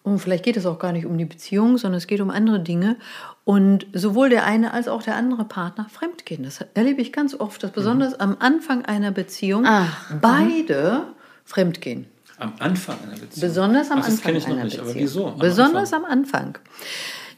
Und 0.03 0.19
vielleicht 0.19 0.43
geht 0.43 0.57
es 0.57 0.65
auch 0.65 0.79
gar 0.79 0.91
nicht 0.91 1.05
um 1.05 1.17
die 1.17 1.25
Beziehung, 1.25 1.77
sondern 1.77 1.97
es 1.97 2.07
geht 2.07 2.19
um 2.19 2.29
andere 2.29 2.59
Dinge. 2.59 2.97
Und 3.45 3.87
sowohl 3.93 4.29
der 4.29 4.45
eine 4.45 4.73
als 4.73 4.89
auch 4.89 5.01
der 5.01 5.15
andere 5.15 5.45
Partner 5.45 5.87
fremdgehen. 5.89 6.43
Das 6.43 6.59
erlebe 6.73 7.01
ich 7.01 7.13
ganz 7.13 7.33
oft, 7.33 7.63
dass 7.63 7.71
besonders 7.71 8.13
mhm. 8.13 8.19
am 8.19 8.37
Anfang 8.39 8.85
einer 8.85 9.11
Beziehung 9.11 9.63
Ach, 9.65 10.11
beide 10.21 11.05
mhm. 11.05 11.13
fremdgehen. 11.45 12.05
Am 12.37 12.53
Anfang 12.59 12.97
einer 13.03 13.17
Beziehung? 13.17 13.47
Besonders 13.47 13.91
am 13.91 13.99
Ach, 13.99 14.05
das 14.05 14.15
Anfang 14.15 14.35
ich 14.35 14.47
noch 14.47 14.63
nicht, 14.63 14.79
Aber 14.79 14.93
wieso? 14.93 15.27
Am 15.27 15.39
besonders 15.39 15.93
Anfang? 15.93 16.11
am 16.11 16.19
Anfang. 16.19 16.57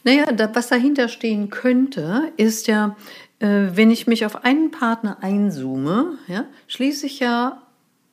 Naja, 0.04 0.25
da, 0.32 0.54
was 0.56 0.67
dahinter 0.67 1.08
stehen 1.08 1.51
könnte, 1.51 2.32
ist 2.38 2.67
ja, 2.67 2.95
äh, 3.39 3.67
wenn 3.73 3.91
ich 3.91 4.08
mich 4.08 4.25
auf 4.25 4.43
einen 4.43 4.71
Partner 4.71 5.17
einzoome, 5.21 6.17
ja, 6.28 6.45
schließe 6.67 7.06
ich 7.06 7.19
ja 7.19 7.62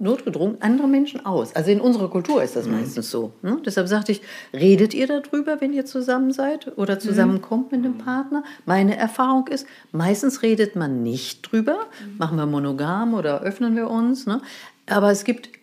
notgedrungen 0.03 0.57
andere 0.61 0.89
Menschen 0.89 1.25
aus. 1.25 1.55
Also 1.55 1.71
in 1.71 1.81
unserer 1.81 2.11
Kultur 2.11 2.43
ist 2.43 2.57
das 2.57 2.67
mhm. 2.67 2.73
meistens 2.73 3.11
so. 3.11 3.33
Ne? 3.43 3.59
Deshalb 3.65 3.89
sagte 3.89 4.13
ich, 4.13 4.21
redet 4.53 4.93
ihr 4.93 5.07
darüber, 5.07 5.61
wenn 5.61 5.73
ihr 5.73 5.87
zusammen 5.87 6.33
seid 6.33 6.77
oder 6.77 6.99
zusammenkommt 6.99 7.73
mit 7.73 7.85
einem 7.85 7.99
Partner? 7.99 8.43
Meine 8.67 8.97
Erfahrung 8.97 9.47
ist, 9.49 9.67
meistens 9.93 10.43
redet 10.43 10.77
man 10.77 11.03
nicht 11.03 11.51
drüber. 11.51 11.87
Mhm. 12.05 12.19
Machen 12.19 12.37
wir 12.37 12.47
monogam 12.47 13.15
oder 13.15 13.43
öffnen 13.43 13.77
wir 13.77 13.89
uns. 13.89 14.27
Ne? 14.27 14.43
Aber 14.87 15.11
es 15.11 15.25
gibt 15.25 15.62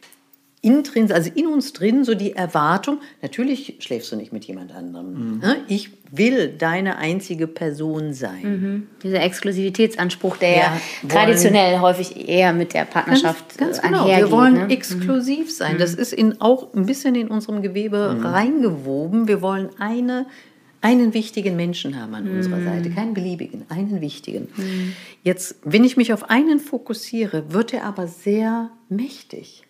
intrins, 0.62 1.12
also 1.12 1.32
in 1.34 1.48
uns 1.48 1.72
drin 1.74 2.04
so 2.04 2.15
die 2.15 2.36
Erwartung, 2.36 3.00
natürlich 3.22 3.78
schläfst 3.80 4.12
du 4.12 4.15
nicht 4.15 4.34
mit 4.34 4.45
jemand 4.45 4.74
anderem. 4.74 5.36
Mhm. 5.36 5.39
Ne? 5.39 5.58
Ich 5.67 5.91
will 6.12 6.50
deine 6.50 6.98
einzige 6.98 7.48
Person 7.48 8.13
sein. 8.13 8.41
Mhm. 8.43 8.88
Dieser 9.04 9.22
Exklusivitätsanspruch, 9.22 10.38
der 10.38 10.56
ja, 10.56 10.82
traditionell 11.08 11.80
häufig 11.80 12.28
eher 12.28 12.52
mit 12.52 12.74
der 12.74 12.86
Partnerschaft 12.86 13.58
ganz, 13.58 13.82
ganz 13.82 13.82
genau. 13.82 14.08
Wir 14.08 14.32
wollen 14.32 14.67
ne? 14.67 14.69
exklusiv 14.69 15.45
mhm. 15.45 15.52
sein. 15.52 15.78
Das 15.78 15.93
ist 15.93 16.12
in, 16.12 16.41
auch 16.41 16.74
ein 16.74 16.86
bisschen 16.86 17.15
in 17.15 17.30
unserem 17.30 17.62
Gewebe 17.62 18.15
mhm. 18.17 18.26
reingewoben. 18.26 19.28
Wir 19.28 19.41
wollen 19.41 19.69
eine 19.80 20.26
einen 20.82 21.13
wichtigen 21.13 21.58
Menschen 21.58 22.00
haben 22.00 22.15
an 22.15 22.24
mm. 22.24 22.38
unserer 22.38 22.63
Seite, 22.63 22.89
keinen 22.89 23.13
beliebigen, 23.13 23.65
einen 23.67 24.00
wichtigen. 24.00 24.48
Mm. 24.56 24.93
Jetzt, 25.24 25.58
wenn 25.65 25.84
ich 25.84 25.98
mich 25.98 26.13
auf 26.13 26.30
einen 26.30 26.62
fokussiere, 26.62 27.52
wird 27.52 27.74
er 27.74 27.84
aber 27.84 28.08
sehr 28.08 28.72
mächtig. 28.88 29.63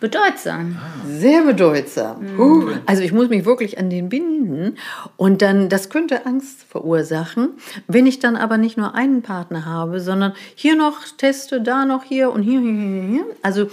Bedeutsam. 0.00 0.78
Sehr 1.06 1.42
bedeutsam. 1.42 2.36
Mhm. 2.36 2.80
Also 2.86 3.02
ich 3.02 3.12
muss 3.12 3.28
mich 3.28 3.44
wirklich 3.44 3.78
an 3.78 3.90
den 3.90 4.08
binden 4.08 4.76
und 5.16 5.42
dann, 5.42 5.68
das 5.68 5.90
könnte 5.90 6.24
Angst 6.24 6.62
verursachen, 6.62 7.50
wenn 7.88 8.06
ich 8.06 8.20
dann 8.20 8.36
aber 8.36 8.58
nicht 8.58 8.76
nur 8.76 8.94
einen 8.94 9.22
Partner 9.22 9.64
habe, 9.66 10.00
sondern 10.00 10.34
hier 10.54 10.76
noch 10.76 11.00
teste, 11.16 11.60
da 11.60 11.84
noch 11.84 12.04
hier 12.04 12.30
und 12.30 12.42
hier, 12.42 12.60
hier, 12.60 12.72
hier, 12.72 13.02
hier. 13.02 13.26
Also 13.42 13.68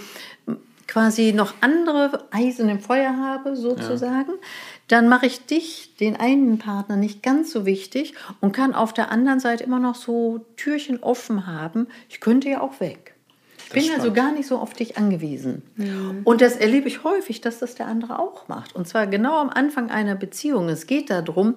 quasi 0.88 1.32
noch 1.32 1.54
andere 1.60 2.24
Eisen 2.30 2.68
im 2.68 2.80
Feuer 2.80 3.16
habe 3.16 3.56
sozusagen. 3.56 4.30
Ja. 4.30 4.48
Dann 4.88 5.08
mache 5.08 5.26
ich 5.26 5.46
dich, 5.46 5.94
den 5.98 6.16
einen 6.16 6.58
Partner, 6.58 6.96
nicht 6.96 7.22
ganz 7.22 7.52
so 7.52 7.66
wichtig 7.66 8.14
und 8.40 8.52
kann 8.52 8.74
auf 8.74 8.92
der 8.92 9.10
anderen 9.10 9.40
Seite 9.40 9.64
immer 9.64 9.80
noch 9.80 9.94
so 9.94 10.44
Türchen 10.56 11.02
offen 11.02 11.46
haben. 11.46 11.88
Ich 12.08 12.20
könnte 12.20 12.48
ja 12.48 12.60
auch 12.60 12.80
weg. 12.80 13.15
Ich 13.76 13.90
bin 13.90 14.00
also 14.00 14.12
gar 14.12 14.32
nicht 14.32 14.46
so 14.46 14.58
auf 14.58 14.74
dich 14.74 14.96
angewiesen. 14.96 15.62
Mhm. 15.76 16.20
Und 16.24 16.40
das 16.40 16.56
erlebe 16.56 16.88
ich 16.88 17.04
häufig, 17.04 17.40
dass 17.40 17.58
das 17.58 17.74
der 17.74 17.86
andere 17.86 18.18
auch 18.18 18.48
macht. 18.48 18.74
Und 18.74 18.88
zwar 18.88 19.06
genau 19.06 19.38
am 19.38 19.50
Anfang 19.50 19.90
einer 19.90 20.14
Beziehung. 20.14 20.68
Es 20.68 20.86
geht 20.86 21.10
darum, 21.10 21.54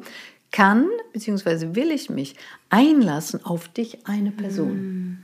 kann 0.51 0.87
bzw. 1.13 1.75
will 1.75 1.91
ich 1.91 2.09
mich 2.09 2.35
einlassen 2.69 3.45
auf 3.45 3.67
dich, 3.67 4.05
eine 4.05 4.31
Person. 4.31 4.71
Mhm 4.71 5.17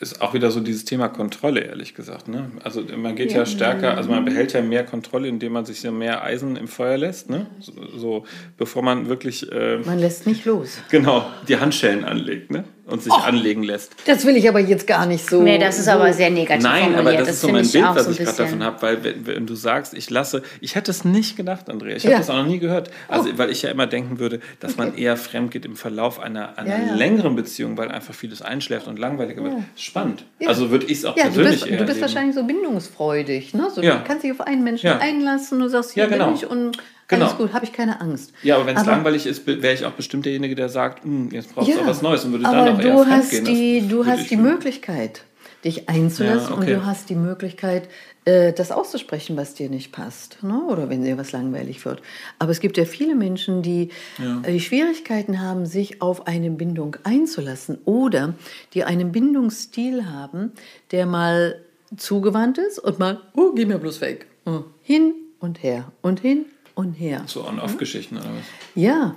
ist 0.00 0.20
auch 0.20 0.34
wieder 0.34 0.50
so 0.50 0.60
dieses 0.60 0.84
Thema 0.84 1.08
Kontrolle, 1.08 1.60
ehrlich 1.60 1.94
gesagt. 1.94 2.28
Ne? 2.28 2.50
Also 2.62 2.82
man 2.96 3.16
geht 3.16 3.32
ja. 3.32 3.38
ja. 3.38 3.46
stärker, 3.46 3.96
also 3.96 4.10
man 4.10 4.24
behält 4.24 4.52
ja 4.52 4.60
mehr 4.60 4.84
Kontrolle, 4.84 5.28
indem 5.28 5.52
man 5.52 5.64
sich 5.64 5.80
so 5.80 5.90
mehr 5.90 6.22
Eisen 6.22 6.56
im 6.56 6.68
Feuer 6.68 6.98
lässt. 6.98 7.30
Ne? 7.30 7.46
So, 7.60 7.72
so 7.96 8.24
bevor 8.58 8.82
man 8.82 9.08
wirklich. 9.08 9.50
Äh, 9.50 9.78
man 9.78 9.98
lässt 9.98 10.26
nicht 10.26 10.44
los. 10.44 10.78
Genau, 10.90 11.30
die 11.48 11.56
Handschellen 11.56 12.04
anlegt. 12.04 12.50
Ne? 12.50 12.64
Und 12.86 13.02
sich 13.02 13.12
Och, 13.12 13.26
anlegen 13.26 13.62
lässt. 13.62 13.94
Das 14.06 14.24
will 14.24 14.36
ich 14.36 14.48
aber 14.48 14.60
jetzt 14.60 14.86
gar 14.86 15.06
nicht 15.06 15.28
so. 15.28 15.42
Nee, 15.42 15.58
das 15.58 15.78
ist 15.78 15.86
so. 15.86 15.92
aber 15.92 16.12
sehr 16.12 16.30
negativ. 16.30 16.62
Nein, 16.62 16.94
formuliert. 16.94 17.00
aber 17.00 17.12
das, 17.12 17.26
das 17.26 17.36
ist 17.36 17.40
so 17.40 17.48
mein 17.48 17.68
Bild, 17.68 17.84
was 17.84 18.08
ich 18.08 18.18
gerade 18.18 18.36
davon 18.36 18.62
habe, 18.62 18.82
weil 18.82 19.04
wenn, 19.04 19.26
wenn, 19.26 19.46
du 19.46 19.54
sagst, 19.54 19.94
ich 19.94 20.08
lasse, 20.08 20.42
ich 20.60 20.76
hätte 20.76 20.92
es 20.92 21.04
nicht 21.04 21.36
gedacht, 21.36 21.68
Andrea, 21.68 21.96
ich 21.96 22.04
habe 22.04 22.12
ja. 22.12 22.18
das 22.18 22.30
auch 22.30 22.36
noch 22.36 22.46
nie 22.46 22.60
gehört. 22.60 22.90
Also, 23.08 23.30
oh. 23.30 23.38
weil 23.38 23.50
ich 23.50 23.62
ja 23.62 23.70
immer 23.70 23.86
denken 23.86 24.18
würde, 24.18 24.40
dass 24.60 24.74
okay. 24.74 24.82
man 24.82 24.96
eher 24.96 25.16
fremd 25.16 25.50
geht 25.50 25.64
im 25.64 25.76
Verlauf 25.76 26.20
einer, 26.20 26.58
einer 26.58 26.78
ja, 26.78 26.86
ja. 26.86 26.94
längeren 26.94 27.34
Beziehung, 27.34 27.76
weil 27.76 27.90
einfach 27.90 28.14
vieles 28.14 28.40
einschläft 28.42 28.86
und 28.86 28.98
langweiliger 28.98 29.42
wird. 29.42 29.54
Spannend. 29.76 30.24
Also 30.46 30.70
würde 30.70 30.86
ich 30.86 30.98
es 30.98 31.04
auch 31.04 31.16
persönlich 31.16 31.60
du 31.60 31.66
bist, 31.66 31.80
Du 31.80 31.84
bist 31.86 32.00
wahrscheinlich 32.00 32.34
so 32.36 32.44
bindungsfreudig, 32.44 33.54
ne? 33.54 33.68
So, 33.74 33.80
Du 33.80 34.02
kannst 34.06 34.24
dich 34.24 34.30
auf 34.30 34.40
einen 34.40 34.62
Menschen 34.62 34.90
einlassen, 34.90 35.58
du 35.58 35.68
sagst, 35.68 35.92
hier 35.92 36.04
ja, 36.04 36.08
genau. 36.08 36.26
bin 36.26 36.34
ich 36.34 36.46
und 36.46 36.78
Genau. 37.08 37.26
Alles 37.26 37.36
gut, 37.36 37.52
habe 37.52 37.64
ich 37.64 37.72
keine 37.72 38.00
Angst. 38.00 38.32
Ja, 38.42 38.56
aber 38.56 38.66
wenn 38.66 38.76
es 38.76 38.84
langweilig 38.84 39.26
ist, 39.26 39.46
wäre 39.46 39.72
ich 39.72 39.84
auch 39.84 39.92
bestimmt 39.92 40.24
derjenige, 40.24 40.56
der 40.56 40.68
sagt, 40.68 41.04
hm, 41.04 41.30
jetzt 41.30 41.54
brauchst 41.54 41.68
du 41.68 41.78
ja, 41.78 41.86
was 41.86 42.02
Neues 42.02 42.24
und 42.24 42.32
würde 42.32 42.46
aber 42.46 42.64
dann 42.64 42.76
auch 42.76 42.80
du 42.80 43.06
hast 43.06 43.30
gehen. 43.30 43.44
Die, 43.44 43.86
du 43.86 44.06
hast 44.06 44.28
die 44.28 44.36
Möglichkeit, 44.36 45.22
dich 45.64 45.88
einzulassen 45.88 46.50
ja, 46.50 46.56
okay. 46.56 46.74
und 46.74 46.80
du 46.80 46.86
hast 46.86 47.08
die 47.08 47.14
Möglichkeit, 47.14 47.88
äh, 48.24 48.52
das 48.52 48.72
auszusprechen, 48.72 49.36
was 49.36 49.54
dir 49.54 49.70
nicht 49.70 49.92
passt. 49.92 50.42
Ne? 50.42 50.60
Oder 50.68 50.90
wenn 50.90 51.04
dir 51.04 51.16
was 51.16 51.30
langweilig 51.30 51.84
wird. 51.84 52.02
Aber 52.40 52.50
es 52.50 52.58
gibt 52.58 52.76
ja 52.76 52.84
viele 52.84 53.14
Menschen, 53.14 53.62
die 53.62 53.90
ja. 54.18 54.42
Äh, 54.42 54.52
die 54.52 54.60
Schwierigkeiten 54.60 55.40
haben, 55.40 55.64
sich 55.64 56.02
auf 56.02 56.26
eine 56.26 56.50
Bindung 56.50 56.96
einzulassen 57.04 57.78
oder 57.84 58.34
die 58.74 58.82
einen 58.82 59.12
Bindungsstil 59.12 60.06
haben, 60.06 60.50
der 60.90 61.06
mal 61.06 61.60
zugewandt 61.96 62.58
ist 62.58 62.80
und 62.80 62.98
mal, 62.98 63.20
oh, 63.36 63.52
geh 63.54 63.64
mir 63.64 63.78
bloß 63.78 64.00
weg. 64.00 64.26
Oh, 64.44 64.64
hin 64.82 65.14
und 65.38 65.62
her 65.62 65.92
und 66.02 66.18
hin 66.18 66.46
und 66.76 66.92
her. 66.92 67.24
So 67.26 67.44
On-Off-Geschichten 67.44 68.18
oder 68.18 68.26
was? 68.26 68.44
Ja. 68.76 69.16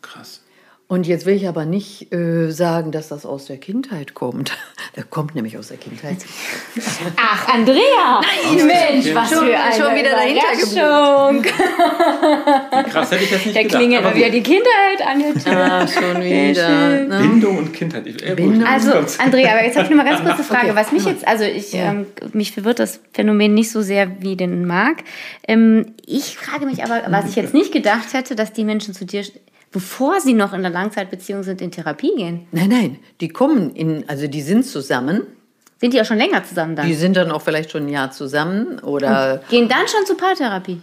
Krass. 0.00 0.43
Und 0.86 1.06
jetzt 1.06 1.24
will 1.24 1.34
ich 1.34 1.48
aber 1.48 1.64
nicht 1.64 2.12
äh, 2.12 2.50
sagen, 2.50 2.92
dass 2.92 3.08
das 3.08 3.24
aus 3.24 3.46
der 3.46 3.56
Kindheit 3.56 4.14
kommt. 4.14 4.52
Das 4.96 5.10
kommt 5.10 5.34
nämlich 5.34 5.58
aus 5.58 5.68
der 5.68 5.76
Kindheit. 5.76 6.18
Ach, 7.16 7.48
Andrea! 7.48 8.20
Nein, 8.20 8.64
Mensch, 8.64 9.12
was 9.12 9.28
schon, 9.28 9.46
für 9.46 9.58
eine 9.58 9.74
schon 9.74 9.92
wieder 9.96 10.12
Überraschung. 10.30 11.42
Krass, 12.92 13.10
hätte 13.10 13.24
ich 13.24 13.30
das 13.30 13.44
nicht 13.44 13.56
Der 13.56 13.64
gedacht. 13.64 13.80
klingelt 13.80 14.04
mal 14.04 14.14
wieder 14.14 14.30
die 14.30 14.42
Kindheit 14.42 15.04
an 15.04 15.18
der 15.18 15.34
Tür. 15.34 15.64
Ah, 15.64 15.88
schon 15.88 16.22
wieder. 16.22 17.00
Ne? 17.06 17.18
Bindung 17.18 17.58
und 17.58 17.72
Kindheit. 17.72 18.06
Äh, 18.06 18.36
Bindung. 18.36 18.64
Also, 18.64 18.92
Andrea, 19.18 19.50
aber 19.52 19.64
jetzt 19.64 19.74
habe 19.74 19.86
ich 19.86 19.90
noch 19.90 19.96
mal 19.96 20.08
ganz 20.08 20.22
kurze 20.22 20.44
Frage. 20.48 20.68
Okay. 20.68 20.76
Was 20.76 20.92
mich 20.92 21.04
jetzt, 21.06 21.26
also 21.26 21.42
ich, 21.42 21.72
ja. 21.72 21.90
ähm, 21.90 22.06
mich 22.32 22.52
verwirrt 22.52 22.78
das 22.78 23.00
Phänomen 23.12 23.52
nicht 23.52 23.72
so 23.72 23.82
sehr 23.82 24.22
wie 24.22 24.36
den 24.36 24.64
Marc. 24.64 24.98
Ähm, 25.48 25.94
ich 26.06 26.36
frage 26.36 26.66
mich 26.66 26.84
aber, 26.84 27.02
was 27.08 27.28
ich 27.28 27.34
jetzt 27.34 27.52
nicht 27.52 27.72
gedacht 27.72 28.12
hätte, 28.12 28.36
dass 28.36 28.52
die 28.52 28.64
Menschen 28.64 28.94
zu 28.94 29.04
dir 29.04 29.24
bevor 29.74 30.20
sie 30.20 30.34
noch 30.34 30.54
in 30.54 30.62
der 30.62 30.70
Langzeitbeziehung 30.70 31.42
sind, 31.42 31.60
in 31.60 31.72
Therapie 31.72 32.12
gehen? 32.16 32.46
Nein, 32.52 32.68
nein, 32.68 32.98
die 33.20 33.28
kommen 33.28 33.74
in, 33.74 34.08
also 34.08 34.28
die 34.28 34.40
sind 34.40 34.64
zusammen. 34.64 35.22
Sind 35.80 35.92
die 35.92 36.00
auch 36.00 36.04
schon 36.04 36.16
länger 36.16 36.44
zusammen 36.44 36.76
dann? 36.76 36.86
Die 36.86 36.94
sind 36.94 37.16
dann 37.16 37.32
auch 37.32 37.42
vielleicht 37.42 37.72
schon 37.72 37.86
ein 37.86 37.88
Jahr 37.88 38.12
zusammen 38.12 38.78
oder. 38.78 39.40
Und 39.42 39.48
gehen 39.48 39.68
dann 39.68 39.86
schon 39.88 40.06
zur 40.06 40.16
Paartherapie? 40.16 40.80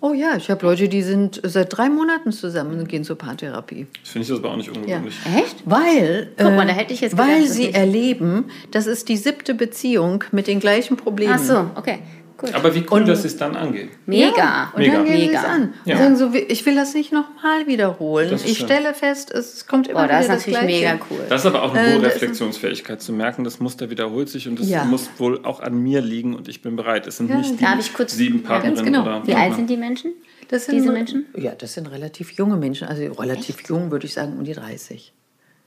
Oh 0.00 0.12
ja, 0.12 0.36
ich 0.36 0.50
habe 0.50 0.66
Leute, 0.66 0.88
die 0.88 1.02
sind 1.02 1.40
seit 1.42 1.74
drei 1.74 1.88
Monaten 1.88 2.30
zusammen 2.30 2.78
und 2.80 2.88
gehen 2.88 3.02
zur 3.02 3.16
Paartherapie. 3.16 3.86
Das 4.02 4.10
finde 4.10 4.24
ich 4.24 4.28
das 4.28 4.38
aber 4.40 4.50
auch 4.50 4.56
nicht 4.56 4.68
ungewöhnlich. 4.68 5.14
Ja. 5.24 5.40
Echt? 5.40 5.62
Weil, 5.64 6.32
Guck 6.36 6.54
mal, 6.54 6.66
da 6.66 6.72
hätte 6.72 6.92
ich 6.92 7.00
jetzt 7.00 7.12
gedacht, 7.12 7.28
weil 7.28 7.46
sie 7.46 7.72
erleben, 7.72 8.46
das 8.72 8.86
ist 8.86 9.08
die 9.08 9.16
siebte 9.16 9.54
Beziehung 9.54 10.24
mit 10.32 10.48
den 10.48 10.60
gleichen 10.60 10.96
Problemen. 10.96 11.34
Ach 11.34 11.42
so, 11.42 11.70
okay. 11.76 12.00
Gut. 12.38 12.54
Aber 12.54 12.74
wie 12.74 12.84
cool, 12.90 13.00
und, 13.00 13.08
dass 13.08 13.22
sie 13.22 13.28
es 13.28 13.36
dann 13.38 13.56
angehen. 13.56 13.88
Mega. 14.04 14.36
Ja, 14.36 14.72
und 14.74 14.80
Mega. 14.80 14.92
dann 14.92 15.04
gehen 15.06 15.14
Mega. 15.14 15.30
sie 15.30 15.36
es 15.36 15.44
an. 15.44 15.74
Ja. 15.86 15.94
Und 15.94 16.02
sagen 16.02 16.16
so, 16.16 16.34
ich 16.34 16.66
will 16.66 16.74
das 16.74 16.92
nicht 16.92 17.10
nochmal 17.10 17.66
wiederholen. 17.66 18.34
Ich 18.34 18.58
schön. 18.58 18.66
stelle 18.66 18.92
fest, 18.92 19.30
es 19.30 19.66
kommt 19.66 19.88
immer 19.88 20.00
Boah, 20.00 20.08
wieder 20.08 20.18
das, 20.18 20.26
das 20.28 20.44
Gleiche. 20.44 20.66
mega 20.66 20.98
cool. 21.10 21.20
Das 21.30 21.42
ist 21.42 21.46
aber 21.46 21.62
auch 21.62 21.74
eine 21.74 21.88
äh, 21.88 21.94
hohe 21.94 22.02
äh, 22.02 22.06
Reflexionsfähigkeit, 22.06 23.00
zu 23.00 23.14
merken, 23.14 23.42
das 23.42 23.58
Muster 23.58 23.88
wiederholt 23.88 24.28
sich 24.28 24.48
und 24.48 24.60
es 24.60 24.68
ja. 24.68 24.84
muss 24.84 25.08
wohl 25.16 25.44
auch 25.44 25.60
an 25.60 25.78
mir 25.78 26.02
liegen 26.02 26.34
und 26.34 26.48
ich 26.48 26.60
bin 26.60 26.76
bereit. 26.76 27.06
Es 27.06 27.16
sind 27.16 27.30
ja, 27.30 27.36
nicht 27.36 27.58
die 27.58 27.92
kurz, 27.94 28.12
sieben 28.12 28.42
Partnerinnen 28.42 28.84
genau. 28.84 29.02
oder 29.02 29.26
Wie 29.26 29.34
alt 29.34 29.54
sind 29.54 29.70
die 29.70 29.78
Menschen? 29.78 30.12
Das 30.48 30.66
sind, 30.66 30.76
diese 30.76 30.92
Menschen? 30.92 31.26
Ja, 31.36 31.52
das 31.52 31.72
sind 31.72 31.90
relativ 31.90 32.32
junge 32.32 32.56
Menschen. 32.56 32.86
Also 32.86 33.02
relativ 33.14 33.58
Echt? 33.58 33.68
jung, 33.68 33.90
würde 33.90 34.06
ich 34.06 34.12
sagen, 34.12 34.36
um 34.38 34.44
die 34.44 34.52
30. 34.52 35.12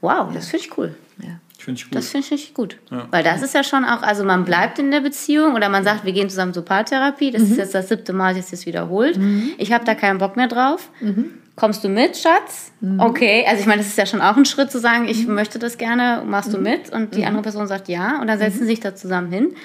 Wow, 0.02 0.32
das 0.34 0.48
finde 0.48 0.66
ich 0.66 0.78
cool. 0.78 0.96
Ja. 1.22 1.40
Finde 1.60 1.80
ich 1.80 1.86
gut. 1.86 1.96
Das 1.96 2.10
finde 2.10 2.36
ich 2.36 2.54
gut. 2.54 2.78
Ja. 2.90 3.08
Weil 3.12 3.24
das 3.24 3.42
ist 3.42 3.54
ja 3.54 3.64
schon 3.64 3.84
auch, 3.84 4.02
also 4.02 4.24
man 4.24 4.46
bleibt 4.46 4.80
in 4.80 4.92
der 4.92 5.02
Beziehung 5.02 5.56
oder 5.56 5.68
man 5.68 5.84
sagt, 5.84 6.06
wir 6.06 6.14
gehen 6.14 6.30
zusammen 6.30 6.54
zur 6.54 6.64
Paartherapie. 6.64 7.32
Das 7.32 7.42
mhm. 7.44 7.52
ist 7.52 7.58
jetzt 7.58 7.76
das 7.76 7.90
siebte 7.90 8.14
Mal, 8.14 8.34
dass 8.34 8.54
es 8.54 8.66
wiederholt. 8.66 9.18
Mhm. 9.18 9.52
Ich 9.58 9.74
habe 9.74 9.84
da 9.84 9.94
keinen 9.94 10.20
Bock 10.20 10.38
mehr 10.38 10.48
drauf. 10.48 10.90
Mhm. 11.02 11.39
Kommst 11.60 11.84
du 11.84 11.90
mit, 11.90 12.18
Schatz? 12.18 12.72
Mhm. 12.80 13.00
Okay, 13.00 13.46
also 13.48 13.62
ich 13.62 13.68
meine, 13.68 13.82
das 13.82 13.88
ist 13.88 13.98
ja 13.98 14.06
schon 14.06 14.22
auch 14.22 14.38
ein 14.38 14.46
Schritt 14.46 14.72
zu 14.72 14.80
sagen, 14.80 15.08
ich 15.08 15.28
mhm. 15.28 15.36
möchte 15.36 15.60
das 15.60 15.78
gerne, 15.78 16.24
machst 16.26 16.54
du 16.54 16.58
mhm. 16.58 16.64
mit? 16.64 16.90
Und 16.92 17.16
die 17.16 17.26
andere 17.26 17.44
Person 17.44 17.68
sagt 17.68 17.90
ja 17.90 18.22
und 18.22 18.28
dann 18.28 18.40
setzen 18.40 18.60
sie 18.60 18.66
sich 18.66 18.80
da 18.80 18.96
zusammen 18.96 19.32
hin 19.32 19.56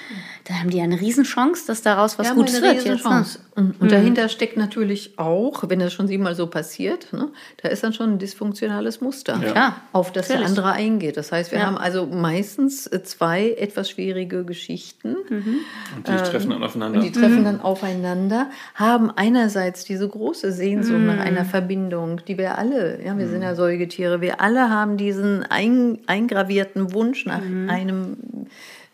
dann 0.44 0.60
haben 0.60 0.70
die 0.70 0.76
ja 0.76 0.84
eine 0.84 1.00
Riesenchance, 1.00 1.66
dass 1.66 1.80
daraus 1.80 2.18
was 2.18 2.34
Gutes 2.34 2.60
wird. 2.60 2.84
Jetzt, 2.84 3.04
ne? 3.04 3.24
Und, 3.56 3.80
mhm. 3.80 3.88
dahinter 3.88 4.28
steckt 4.28 4.56
natürlich 4.56 5.18
auch, 5.18 5.64
wenn 5.68 5.78
das 5.78 5.92
schon 5.92 6.06
siebenmal 6.06 6.34
so 6.34 6.48
passiert, 6.48 7.12
ne, 7.12 7.30
da 7.62 7.68
ist 7.68 7.82
dann 7.82 7.92
schon 7.92 8.14
ein 8.14 8.18
dysfunktionales 8.18 9.00
Muster, 9.00 9.40
ja. 9.42 9.76
auf 9.92 10.12
das 10.12 10.28
Natürlich. 10.28 10.54
der 10.54 10.62
andere 10.62 10.72
eingeht. 10.72 11.16
Das 11.16 11.32
heißt, 11.32 11.52
wir 11.52 11.60
ja. 11.60 11.66
haben 11.66 11.78
also 11.78 12.06
meistens 12.06 12.86
äh, 12.86 13.02
zwei 13.04 13.52
etwas 13.52 13.88
schwierige 13.88 14.44
Geschichten. 14.44 15.16
Mhm. 15.30 15.60
Und 15.96 16.08
die 16.08 16.12
treffen 16.12 16.50
dann 16.50 16.62
aufeinander. 16.62 16.98
Und 16.98 17.06
die 17.06 17.12
treffen 17.12 17.40
mhm. 17.40 17.44
dann 17.44 17.60
aufeinander, 17.60 18.50
haben 18.74 19.10
einerseits 19.10 19.84
diese 19.84 20.08
große 20.08 20.52
Sehnsucht 20.52 20.98
nach 20.98 21.14
mhm. 21.14 21.20
einer 21.20 21.44
Verbindung, 21.46 21.83
die 21.90 22.38
wir 22.38 22.58
alle, 22.58 23.04
ja, 23.04 23.16
wir 23.16 23.28
sind 23.28 23.42
ja 23.42 23.52
mhm. 23.52 23.56
Säugetiere, 23.56 24.20
wir 24.20 24.40
alle 24.40 24.70
haben 24.70 24.96
diesen 24.96 25.42
ein, 25.42 25.98
eingravierten 26.06 26.92
Wunsch 26.92 27.26
nach 27.26 27.42
mhm. 27.42 27.68
einem 27.70 28.16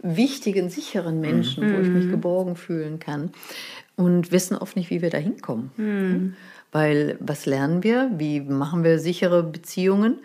wichtigen, 0.02 0.70
sicheren 0.70 1.20
Menschen, 1.20 1.66
mhm. 1.66 1.76
wo 1.76 1.80
ich 1.80 1.88
mich 1.88 2.04
mhm. 2.06 2.10
geborgen 2.10 2.56
fühlen 2.56 2.98
kann. 2.98 3.30
Und 3.96 4.32
wissen 4.32 4.56
oft 4.56 4.76
nicht, 4.76 4.88
wie 4.90 5.02
wir 5.02 5.10
da 5.10 5.18
hinkommen. 5.18 5.70
Mhm. 5.76 6.34
Weil 6.72 7.16
was 7.20 7.46
lernen 7.46 7.82
wir? 7.82 8.10
Wie 8.16 8.40
machen 8.40 8.84
wir 8.84 8.98
sichere 8.98 9.42
Beziehungen? 9.42 10.20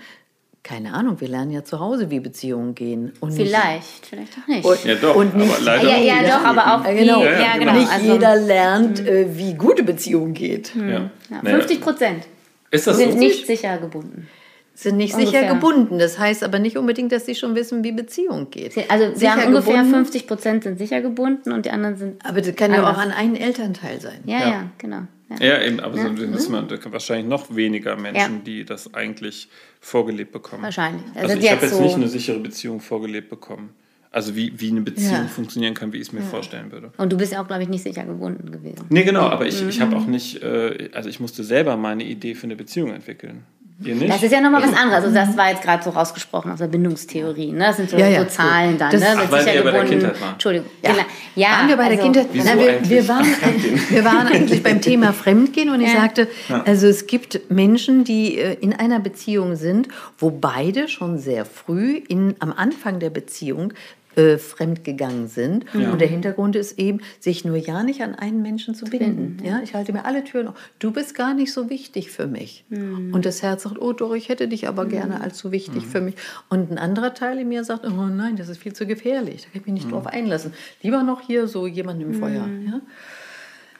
Keine 0.63 0.93
Ahnung, 0.93 1.21
wir 1.21 1.27
lernen 1.27 1.51
ja 1.51 1.63
zu 1.63 1.79
Hause, 1.79 2.09
wie 2.09 2.19
Beziehungen 2.19 2.73
gehen. 2.73 3.13
Und 3.19 3.33
vielleicht, 3.33 4.07
vielleicht 4.07 4.33
auch 4.33 4.47
nicht. 4.47 4.65
Und, 4.65 4.83
ja, 4.83 4.95
doch, 4.95 5.15
und 5.15 5.35
nicht, 5.35 5.53
aber 5.53 5.63
leider 5.63 5.89
ja, 5.89 5.97
ja, 5.97 6.37
doch, 6.37 6.45
aber 6.45 6.75
auch 6.75 6.83
genau. 6.83 7.23
Ja, 7.23 7.39
ja, 7.39 7.57
genau. 7.57 7.73
Nicht 7.73 7.91
also, 7.91 8.13
jeder 8.13 8.35
lernt, 8.35 9.01
mhm. 9.01 9.07
äh, 9.07 9.37
wie 9.37 9.53
gute 9.53 9.83
Beziehungen 9.83 10.33
geht. 10.33 10.75
Mhm. 10.75 11.11
50 11.43 11.81
Prozent 11.81 12.27
sind 12.73 13.13
so? 13.13 13.17
nicht 13.17 13.47
sicher 13.47 13.77
gebunden 13.77 14.27
sind 14.75 14.97
nicht 14.97 15.13
ungefähr. 15.15 15.41
sicher 15.41 15.53
gebunden. 15.53 15.99
Das 15.99 16.19
heißt 16.19 16.43
aber 16.43 16.59
nicht 16.59 16.77
unbedingt, 16.77 17.11
dass 17.11 17.25
sie 17.25 17.33
schon 17.33 17.55
wissen, 17.55 17.83
wie 17.83 17.93
Beziehung 17.93 18.49
geht. 18.49 18.77
Also 18.91 19.13
sie 19.13 19.19
sicher 19.19 19.31
haben 19.31 19.47
ungefähr 19.47 19.77
gebunden. 19.77 19.95
50 19.95 20.27
Prozent 20.27 20.63
sind 20.63 20.77
sicher 20.77 21.01
gebunden 21.01 21.51
und 21.53 21.65
die 21.65 21.71
anderen 21.71 21.95
sind. 21.95 22.25
Aber 22.25 22.41
das 22.41 22.55
kann 22.55 22.71
anders. 22.71 22.85
ja 22.85 22.93
auch 22.93 22.97
an 22.97 23.11
einen 23.11 23.35
Elternteil 23.35 24.01
sein. 24.01 24.19
Ja, 24.25 24.39
ja, 24.39 24.49
ja 24.49 24.69
genau. 24.77 25.03
Ja, 25.29 25.47
ja 25.47 25.61
eben, 25.63 25.79
aber 25.79 25.97
ja. 25.97 26.03
so, 26.15 26.25
das 26.27 26.49
man, 26.49 26.69
wahrscheinlich 26.69 27.25
noch 27.25 27.55
weniger 27.55 27.95
Menschen, 27.95 28.43
die 28.43 28.63
das 28.63 28.93
eigentlich 28.93 29.49
vorgelebt 29.79 30.31
bekommen. 30.33 30.63
Wahrscheinlich. 30.63 31.03
Also, 31.15 31.33
also 31.33 31.39
ich 31.39 31.51
habe 31.51 31.61
jetzt 31.65 31.75
so 31.75 31.81
nicht 31.81 31.95
eine 31.95 32.07
sichere 32.07 32.39
Beziehung 32.39 32.79
vorgelebt 32.79 33.29
bekommen. 33.29 33.73
Also 34.15 34.33
wie, 34.33 34.53
wie 34.55 34.71
eine 34.71 34.79
Beziehung 34.79 35.27
funktionieren 35.27 35.73
kann, 35.73 35.91
wie 35.91 35.97
ich 35.97 36.07
es 36.07 36.13
mir 36.13 36.21
vorstellen 36.21 36.71
würde. 36.71 36.89
Und 36.95 37.11
du 37.11 37.17
bist 37.17 37.33
ja 37.33 37.41
auch, 37.41 37.47
glaube 37.47 37.63
ich, 37.63 37.67
nicht 37.67 37.83
sicher 37.83 38.05
gebunden 38.05 38.49
gewesen. 38.49 38.85
Nee, 38.87 39.03
genau, 39.03 39.27
aber 39.27 39.45
ich, 39.45 39.61
ich 39.61 39.81
habe 39.81 39.91
mhm. 39.91 40.01
auch 40.01 40.07
nicht, 40.07 40.41
äh, 40.41 40.89
also 40.93 41.09
ich 41.09 41.19
musste 41.19 41.43
selber 41.43 41.75
meine 41.75 42.05
Idee 42.05 42.33
für 42.33 42.45
eine 42.45 42.55
Beziehung 42.55 42.93
entwickeln. 42.93 43.43
Das 43.77 44.23
ist 44.23 44.31
ja 44.31 44.39
nochmal 44.39 44.63
was 44.63 44.73
anderes. 44.73 45.03
Also 45.03 45.13
das 45.13 45.35
war 45.35 45.49
jetzt 45.49 45.61
gerade 45.61 45.83
so 45.83 45.89
rausgesprochen 45.89 46.49
aus 46.49 46.59
der 46.59 46.67
Bindungstheorie. 46.67 47.51
Ne? 47.51 47.59
Das 47.59 47.75
sind 47.75 47.89
so, 47.89 47.97
ja, 47.97 48.07
ja. 48.07 48.21
so 48.21 48.29
Zahlen 48.29 48.77
dann. 48.77 48.89
Das, 48.89 49.01
ne? 49.01 49.07
Ach, 49.17 49.29
weil 49.29 49.45
wir 49.45 49.63
bei 49.65 49.71
der 49.71 49.83
Kindheit 49.83 50.21
waren. 50.21 50.31
Entschuldigung. 50.31 50.69
Ja, 50.81 50.91
ja 51.35 51.47
waren 51.49 51.67
wir 51.67 51.75
bei 51.75 51.89
der 51.89 52.01
also, 52.01 52.03
Kindheit? 52.03 52.27
Na, 52.33 52.57
wir, 52.57 52.89
wir, 52.89 53.07
waren, 53.09 53.25
wir 53.89 54.05
waren 54.05 54.27
eigentlich 54.27 54.63
beim 54.63 54.79
Thema 54.79 55.11
Fremdgehen 55.13 55.69
und 55.69 55.81
ich 55.81 55.91
sagte, 55.91 56.29
also 56.63 56.87
es 56.87 57.05
gibt 57.05 57.51
Menschen, 57.51 58.05
die 58.05 58.37
äh, 58.37 58.53
in 58.61 58.71
einer 58.71 59.01
Beziehung 59.01 59.57
sind, 59.57 59.89
wo 60.17 60.29
beide 60.29 60.87
schon 60.87 61.17
sehr 61.17 61.43
früh 61.43 61.97
in, 62.07 62.35
am 62.39 62.53
Anfang 62.53 62.99
der 62.99 63.09
Beziehung 63.09 63.73
äh, 64.15 64.37
fremdgegangen 64.37 65.27
sind. 65.27 65.65
Ja. 65.73 65.91
Und 65.91 65.99
der 65.99 66.07
Hintergrund 66.07 66.55
ist 66.55 66.79
eben, 66.79 67.01
sich 67.19 67.45
nur 67.45 67.57
ja 67.57 67.83
nicht 67.83 68.01
an 68.01 68.15
einen 68.15 68.41
Menschen 68.41 68.75
zu 68.75 68.85
binden. 68.85 69.37
Ja. 69.43 69.57
ja. 69.57 69.61
ich 69.63 69.73
halte 69.73 69.93
mir 69.93 70.05
alle 70.05 70.23
Türen 70.23 70.49
auf. 70.49 70.55
Du 70.79 70.91
bist 70.91 71.15
gar 71.15 71.33
nicht 71.33 71.51
so 71.51 71.69
wichtig 71.69 72.11
für 72.11 72.27
mich. 72.27 72.65
Mhm. 72.69 73.13
Und 73.13 73.25
das 73.25 73.41
Herz 73.41 73.63
sagt, 73.63 73.79
oh 73.79 73.93
doch, 73.93 74.13
ich 74.13 74.29
hätte 74.29 74.47
dich 74.47 74.67
aber 74.67 74.85
mhm. 74.85 74.89
gerne 74.89 75.21
als 75.21 75.37
so 75.37 75.51
wichtig 75.51 75.85
mhm. 75.85 75.89
für 75.89 76.01
mich. 76.01 76.15
Und 76.49 76.71
ein 76.71 76.77
anderer 76.77 77.13
Teil 77.13 77.39
in 77.39 77.49
mir 77.49 77.63
sagt, 77.63 77.85
oh 77.85 77.89
nein, 77.89 78.35
das 78.35 78.49
ist 78.49 78.61
viel 78.61 78.73
zu 78.73 78.85
gefährlich. 78.85 79.43
Da 79.43 79.49
kann 79.49 79.61
ich 79.61 79.65
mich 79.65 79.73
nicht 79.73 79.87
mhm. 79.87 79.91
drauf 79.91 80.07
einlassen. 80.07 80.53
Lieber 80.81 81.03
noch 81.03 81.21
hier 81.21 81.47
so 81.47 81.67
jemand 81.67 82.01
im 82.01 82.13
Feuer. 82.13 82.47
Mhm. 82.47 82.67
Ja. 82.67 82.81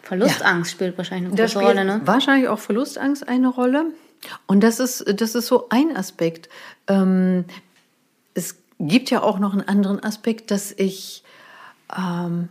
Verlustangst 0.04 0.72
spielt 0.72 0.98
wahrscheinlich 0.98 1.32
eine 1.32 1.42
große 1.42 1.60
Rolle. 1.60 1.84
Ne? 1.84 2.02
Wahrscheinlich 2.06 2.48
auch 2.48 2.60
Verlustangst 2.60 3.28
eine 3.28 3.48
Rolle. 3.48 3.88
Und 4.48 4.64
das 4.64 4.80
ist, 4.80 5.04
das 5.20 5.36
ist 5.36 5.48
so 5.48 5.68
ein 5.70 5.96
Aspekt. 5.96 6.50
Ähm, 6.88 7.46
gibt 8.80 9.10
ja 9.10 9.22
auch 9.24 9.40
noch 9.40 9.54
einen 9.54 9.68
anderen 9.68 10.04
Aspekt, 10.04 10.52
dass 10.52 10.72
ich 10.72 11.24
ähm, 11.98 12.50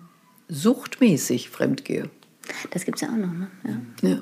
suchtmäßig 0.49 1.51
fremdgehe. 1.51 2.11
Das 2.71 2.85
gibt 2.85 2.97
es 2.97 3.03
ja 3.03 3.09
auch 3.09 3.17
noch, 3.17 3.33
ne? 3.33 3.51
Ja. 4.03 4.09
ja. 4.09 4.19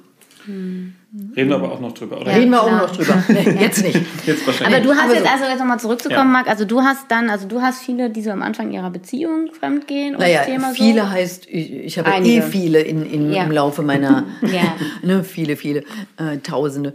Hm. 0.46 0.94
Reden 1.36 1.50
wir 1.50 1.56
aber 1.56 1.70
auch 1.70 1.80
noch 1.80 1.92
drüber, 1.92 2.20
oder? 2.20 2.32
Ja, 2.32 2.38
Reden 2.38 2.50
wir 2.50 2.58
klar. 2.58 2.82
auch 2.82 2.88
noch 2.88 2.96
drüber. 2.96 3.22
Nee, 3.28 3.58
jetzt 3.60 3.84
nicht. 3.84 4.00
jetzt 4.26 4.44
wahrscheinlich. 4.46 4.76
Aber 4.76 4.84
du 4.84 4.92
hast 4.92 5.04
aber 5.04 5.14
jetzt, 5.14 5.30
also 5.30 5.44
jetzt 5.44 5.58
nochmal 5.58 5.78
zurückzukommen, 5.78 6.18
ja. 6.18 6.24
Marc, 6.24 6.48
also 6.48 6.64
du 6.64 6.80
hast 6.80 7.10
dann, 7.10 7.30
also 7.30 7.46
du 7.46 7.60
hast 7.60 7.82
viele, 7.82 8.10
die 8.10 8.22
so 8.22 8.30
am 8.30 8.42
Anfang 8.42 8.72
ihrer 8.72 8.90
Beziehung 8.90 9.50
fremdgehen. 9.52 10.16
Naja, 10.18 10.42
viele 10.74 11.02
so. 11.02 11.10
heißt, 11.10 11.46
ich, 11.48 11.72
ich 11.72 11.98
habe 11.98 12.10
Einige. 12.10 12.38
eh 12.38 12.42
viele 12.42 12.80
in, 12.80 13.06
in, 13.06 13.32
ja. 13.32 13.44
im 13.44 13.52
Laufe 13.52 13.82
meiner, 13.82 14.26
ja. 14.42 14.76
ne, 15.02 15.22
viele, 15.22 15.56
viele, 15.56 15.84
äh, 16.16 16.38
Tausende. 16.42 16.94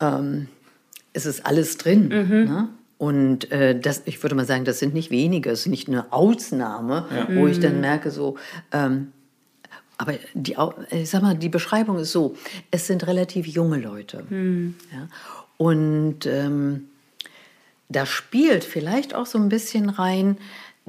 Ähm, 0.00 0.48
es 1.12 1.26
ist 1.26 1.44
alles 1.44 1.76
drin. 1.76 2.04
Mhm. 2.08 2.44
Ne? 2.44 2.68
Und 2.98 3.50
äh, 3.52 3.78
das, 3.78 4.02
ich 4.06 4.22
würde 4.22 4.34
mal 4.34 4.44
sagen, 4.44 4.64
das 4.64 4.80
sind 4.80 4.92
nicht 4.92 5.10
wenige, 5.10 5.50
es 5.50 5.60
ist 5.60 5.66
nicht 5.66 5.88
eine 5.88 6.12
Ausnahme, 6.12 7.06
ja. 7.14 7.28
wo 7.36 7.46
ich 7.46 7.60
dann 7.60 7.76
mhm. 7.76 7.80
merke, 7.80 8.10
so, 8.10 8.36
ähm, 8.72 9.12
aber 9.98 10.14
die, 10.34 10.56
ich 10.90 11.10
sag 11.10 11.22
mal, 11.22 11.36
die 11.36 11.48
Beschreibung 11.48 11.98
ist 11.98 12.12
so: 12.12 12.36
Es 12.70 12.86
sind 12.86 13.06
relativ 13.06 13.46
junge 13.46 13.78
Leute. 13.78 14.24
Mhm. 14.28 14.76
Ja? 14.92 15.08
Und 15.56 16.26
ähm, 16.26 16.88
da 17.88 18.06
spielt 18.06 18.64
vielleicht 18.64 19.14
auch 19.14 19.26
so 19.26 19.38
ein 19.38 19.48
bisschen 19.48 19.88
rein, 19.88 20.38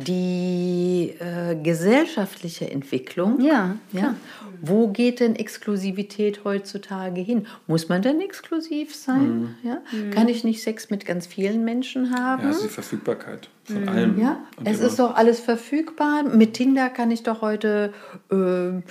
die 0.07 1.15
äh, 1.19 1.55
gesellschaftliche 1.55 2.69
Entwicklung. 2.69 3.41
Ja, 3.41 3.75
ja. 3.91 4.15
Wo 4.61 4.89
geht 4.89 5.19
denn 5.19 5.35
Exklusivität 5.35 6.43
heutzutage 6.43 7.21
hin? 7.21 7.47
Muss 7.67 7.89
man 7.89 8.01
denn 8.01 8.19
exklusiv 8.19 8.95
sein? 8.95 9.39
Mhm. 9.39 9.55
Ja? 9.63 9.81
Mhm. 9.91 10.11
Kann 10.11 10.27
ich 10.27 10.43
nicht 10.43 10.61
Sex 10.61 10.89
mit 10.89 11.05
ganz 11.05 11.27
vielen 11.27 11.63
Menschen 11.63 12.13
haben? 12.13 12.43
Ja, 12.43 12.49
ist 12.49 12.63
die 12.63 12.67
Verfügbarkeit 12.67 13.49
von 13.63 13.83
mhm. 13.83 13.89
allem. 13.89 14.19
Ja, 14.19 14.39
es 14.65 14.79
immer. 14.79 14.87
ist 14.87 14.99
doch 14.99 15.15
alles 15.15 15.39
verfügbar. 15.39 16.23
Mit 16.23 16.55
Tinder 16.55 16.89
kann 16.89 17.11
ich 17.11 17.23
doch 17.23 17.41
heute 17.41 17.93
äh, 18.31 18.81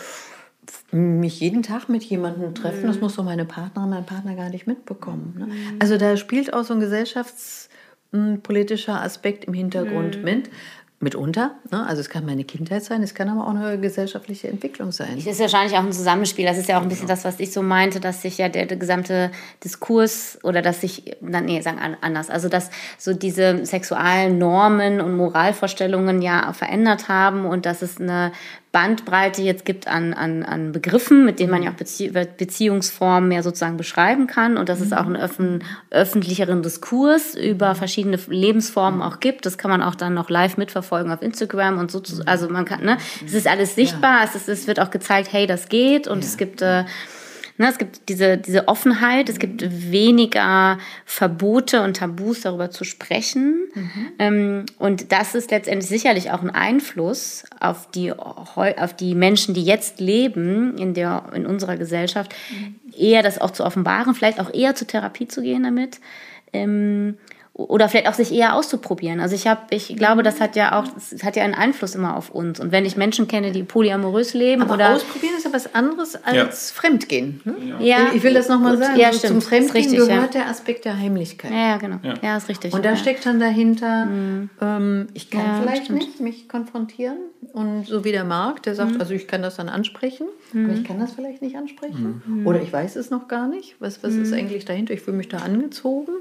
mich 0.90 1.40
jeden 1.40 1.62
Tag 1.62 1.88
mit 1.88 2.02
jemandem 2.04 2.54
treffen. 2.54 2.86
Das 2.86 2.96
mhm. 2.96 3.02
muss 3.02 3.16
doch 3.16 3.24
meine 3.24 3.44
Partnerin, 3.44 3.90
mein 3.90 4.06
Partner 4.06 4.36
gar 4.36 4.48
nicht 4.50 4.66
mitbekommen. 4.66 5.34
Ne? 5.38 5.46
Mhm. 5.46 5.76
Also 5.80 5.98
da 5.98 6.16
spielt 6.16 6.54
auch 6.54 6.64
so 6.64 6.74
ein 6.74 6.80
gesellschaftspolitischer 6.80 9.00
Aspekt 9.02 9.44
im 9.44 9.54
Hintergrund 9.54 10.24
mit 10.24 10.50
mitunter. 11.00 11.52
Ne? 11.70 11.86
Also 11.86 12.00
es 12.00 12.08
kann 12.08 12.26
meine 12.26 12.42
Kindheit 12.42 12.82
sein, 12.82 13.02
es 13.02 13.14
kann 13.14 13.28
aber 13.28 13.44
auch 13.44 13.54
eine 13.54 13.78
gesellschaftliche 13.78 14.48
Entwicklung 14.48 14.90
sein. 14.90 15.14
Das 15.16 15.26
ist 15.26 15.40
wahrscheinlich 15.40 15.78
auch 15.78 15.84
ein 15.84 15.92
Zusammenspiel. 15.92 16.44
Das 16.44 16.58
ist 16.58 16.68
ja 16.68 16.78
auch 16.78 16.82
ein 16.82 16.88
bisschen 16.88 17.06
das, 17.06 17.24
was 17.24 17.38
ich 17.38 17.52
so 17.52 17.62
meinte, 17.62 18.00
dass 18.00 18.22
sich 18.22 18.38
ja 18.38 18.48
der, 18.48 18.66
der 18.66 18.76
gesamte 18.76 19.30
Diskurs 19.62 20.38
oder 20.42 20.60
dass 20.60 20.80
sich, 20.80 21.16
nee, 21.20 21.60
sagen 21.60 21.78
anders, 22.00 22.30
also 22.30 22.48
dass 22.48 22.70
so 22.98 23.14
diese 23.14 23.64
sexualen 23.64 24.38
Normen 24.38 25.00
und 25.00 25.16
Moralvorstellungen 25.16 26.20
ja 26.20 26.52
verändert 26.52 27.08
haben 27.08 27.46
und 27.46 27.64
dass 27.64 27.82
es 27.82 28.00
eine 28.00 28.32
Bandbreite 28.70 29.40
jetzt 29.40 29.64
gibt 29.64 29.88
an, 29.88 30.12
an, 30.12 30.42
an 30.42 30.72
Begriffen, 30.72 31.24
mit 31.24 31.40
denen 31.40 31.50
man 31.50 31.62
ja 31.62 31.70
auch 31.70 31.76
Bezie 31.76 32.10
Beziehungsformen 32.10 33.28
mehr 33.28 33.42
sozusagen 33.42 33.78
beschreiben 33.78 34.26
kann. 34.26 34.58
Und 34.58 34.68
dass 34.68 34.80
es 34.80 34.92
auch 34.92 35.06
einen 35.06 35.16
öffn 35.16 35.64
öffentlicheren 35.90 36.62
Diskurs 36.62 37.34
über 37.34 37.74
verschiedene 37.74 38.18
Lebensformen 38.28 39.00
auch 39.00 39.20
gibt. 39.20 39.46
Das 39.46 39.56
kann 39.56 39.70
man 39.70 39.82
auch 39.82 39.94
dann 39.94 40.12
noch 40.12 40.28
live 40.28 40.58
mitverfolgen 40.58 41.10
auf 41.10 41.22
Instagram 41.22 41.78
und 41.78 41.90
so. 41.90 42.02
Also 42.26 42.48
man 42.50 42.66
kann, 42.66 42.82
ne, 42.84 42.98
es 43.24 43.32
ist 43.32 43.46
alles 43.46 43.74
sichtbar, 43.74 44.20
es, 44.24 44.34
ist, 44.34 44.48
es 44.48 44.66
wird 44.66 44.80
auch 44.80 44.90
gezeigt, 44.90 45.32
hey, 45.32 45.46
das 45.46 45.70
geht. 45.70 46.06
Und 46.06 46.22
es 46.22 46.36
gibt 46.36 46.60
äh, 46.60 46.84
Ne, 47.60 47.68
es 47.68 47.78
gibt 47.78 48.08
diese, 48.08 48.38
diese 48.38 48.68
Offenheit, 48.68 49.28
es 49.28 49.40
gibt 49.40 49.90
weniger 49.90 50.78
Verbote 51.04 51.82
und 51.82 51.96
Tabus 51.96 52.42
darüber 52.42 52.70
zu 52.70 52.84
sprechen. 52.84 53.68
Mhm. 53.74 54.12
Ähm, 54.20 54.66
und 54.78 55.10
das 55.10 55.34
ist 55.34 55.50
letztendlich 55.50 55.88
sicherlich 55.88 56.30
auch 56.30 56.40
ein 56.40 56.50
Einfluss 56.50 57.42
auf 57.58 57.90
die, 57.90 58.12
auf 58.12 58.94
die 58.94 59.16
Menschen, 59.16 59.54
die 59.54 59.64
jetzt 59.64 59.98
leben 59.98 60.78
in, 60.78 60.94
der, 60.94 61.24
in 61.34 61.46
unserer 61.46 61.76
Gesellschaft, 61.76 62.32
mhm. 62.50 62.76
eher 62.96 63.24
das 63.24 63.40
auch 63.40 63.50
zu 63.50 63.64
offenbaren, 63.64 64.14
vielleicht 64.14 64.38
auch 64.38 64.54
eher 64.54 64.76
zur 64.76 64.86
Therapie 64.86 65.26
zu 65.26 65.42
gehen 65.42 65.64
damit. 65.64 65.98
Ähm, 66.52 67.18
oder 67.58 67.88
vielleicht 67.88 68.06
auch 68.06 68.14
sich 68.14 68.32
eher 68.32 68.54
auszuprobieren. 68.54 69.18
Also 69.18 69.34
ich 69.34 69.48
habe, 69.48 69.62
ich 69.70 69.96
glaube, 69.96 70.22
das 70.22 70.40
hat 70.40 70.54
ja 70.54 70.78
auch, 70.78 70.84
das 70.94 71.24
hat 71.24 71.34
ja 71.34 71.42
einen 71.42 71.54
Einfluss 71.54 71.96
immer 71.96 72.16
auf 72.16 72.30
uns. 72.30 72.60
Und 72.60 72.70
wenn 72.70 72.86
ich 72.86 72.96
Menschen 72.96 73.26
kenne, 73.26 73.50
die 73.50 73.64
polyamorös 73.64 74.32
leben 74.32 74.62
aber 74.62 74.74
oder 74.74 74.94
ausprobieren 74.94 75.34
ist 75.36 75.44
ja 75.44 75.52
was 75.52 75.74
anderes 75.74 76.14
als 76.24 76.70
ja. 76.70 76.80
Fremdgehen. 76.80 77.40
Ne? 77.44 77.56
Ja. 77.80 78.12
Ich 78.14 78.22
will 78.22 78.32
das 78.32 78.48
nochmal 78.48 78.78
sagen. 78.78 78.96
Ja, 78.96 79.12
stimmt. 79.12 79.32
Zum 79.32 79.42
Fremdgehen 79.42 79.90
richtig, 79.90 79.98
gehört 79.98 80.36
ja. 80.36 80.42
der 80.42 80.48
Aspekt 80.48 80.84
der 80.84 80.96
Heimlichkeit. 80.98 81.50
Ja, 81.50 81.78
genau. 81.78 81.98
Ja, 82.04 82.14
ja 82.22 82.36
ist 82.36 82.48
richtig. 82.48 82.72
Und 82.72 82.84
da 82.84 82.94
steckt 82.94 83.26
dann 83.26 83.40
dahinter, 83.40 84.06
mhm. 84.06 84.50
ähm, 84.60 85.08
ich 85.14 85.28
kann 85.28 85.60
vielleicht 85.60 85.86
stimmt. 85.86 85.98
nicht 85.98 86.20
mich 86.20 86.48
konfrontieren. 86.48 87.18
Und 87.54 87.88
so 87.88 88.04
wie 88.04 88.12
der 88.12 88.24
Marc, 88.24 88.62
der 88.62 88.76
sagt, 88.76 88.92
mhm. 88.92 89.00
also 89.00 89.14
ich 89.14 89.26
kann 89.26 89.42
das 89.42 89.56
dann 89.56 89.68
ansprechen, 89.68 90.28
mhm. 90.52 90.66
aber 90.66 90.74
ich 90.74 90.84
kann 90.84 91.00
das 91.00 91.10
vielleicht 91.12 91.42
nicht 91.42 91.56
ansprechen. 91.56 92.22
Mhm. 92.24 92.46
Oder 92.46 92.62
ich 92.62 92.72
weiß 92.72 92.94
es 92.94 93.10
noch 93.10 93.26
gar 93.26 93.48
nicht. 93.48 93.74
Was, 93.80 94.04
was 94.04 94.14
ist 94.14 94.30
mhm. 94.30 94.38
eigentlich 94.38 94.64
dahinter? 94.64 94.94
Ich 94.94 95.00
fühle 95.00 95.16
mich 95.16 95.28
da 95.28 95.38
angezogen. 95.38 96.12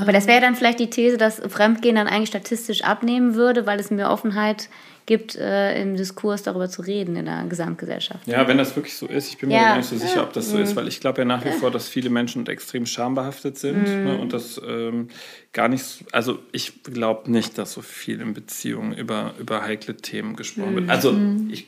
Aber 0.00 0.12
das 0.12 0.26
wäre 0.26 0.40
dann 0.40 0.54
vielleicht 0.54 0.80
die 0.80 0.90
These, 0.90 1.16
dass 1.16 1.40
Fremdgehen 1.48 1.96
dann 1.96 2.06
eigentlich 2.06 2.28
statistisch 2.28 2.82
abnehmen 2.82 3.34
würde, 3.34 3.66
weil 3.66 3.78
es 3.80 3.90
mehr 3.90 4.10
Offenheit 4.10 4.68
gibt, 5.06 5.36
äh, 5.36 5.80
im 5.82 5.96
Diskurs 5.96 6.42
darüber 6.42 6.68
zu 6.68 6.80
reden 6.80 7.16
in 7.16 7.26
der 7.26 7.44
Gesamtgesellschaft. 7.44 8.26
Ja, 8.26 8.48
wenn 8.48 8.56
das 8.56 8.74
wirklich 8.74 8.94
so 8.94 9.06
ist, 9.06 9.28
ich 9.28 9.38
bin 9.38 9.50
mir 9.50 9.56
ja. 9.56 9.62
gar 9.64 9.76
nicht 9.76 9.88
so 9.88 9.96
sicher, 9.96 10.22
ob 10.22 10.32
das 10.32 10.48
so 10.48 10.56
mhm. 10.56 10.62
ist, 10.62 10.76
weil 10.76 10.88
ich 10.88 11.00
glaube 11.00 11.20
ja 11.20 11.24
nach 11.26 11.44
wie 11.44 11.50
vor, 11.50 11.70
dass 11.70 11.88
viele 11.88 12.08
Menschen 12.08 12.46
extrem 12.46 12.86
schambehaftet 12.86 13.58
sind 13.58 13.86
mhm. 13.86 14.04
ne, 14.04 14.18
und 14.18 14.32
das 14.32 14.60
ähm, 14.66 15.08
gar 15.52 15.68
nicht, 15.68 16.04
also 16.12 16.38
ich 16.52 16.82
glaube 16.84 17.30
nicht, 17.30 17.58
dass 17.58 17.74
so 17.74 17.82
viel 17.82 18.20
in 18.20 18.32
Beziehungen 18.32 18.94
über, 18.94 19.34
über 19.38 19.62
heikle 19.62 19.96
Themen 19.96 20.36
gesprochen 20.36 20.72
mhm. 20.72 20.76
wird. 20.76 20.90
Also 20.90 21.12
mhm. 21.12 21.50
ich 21.52 21.66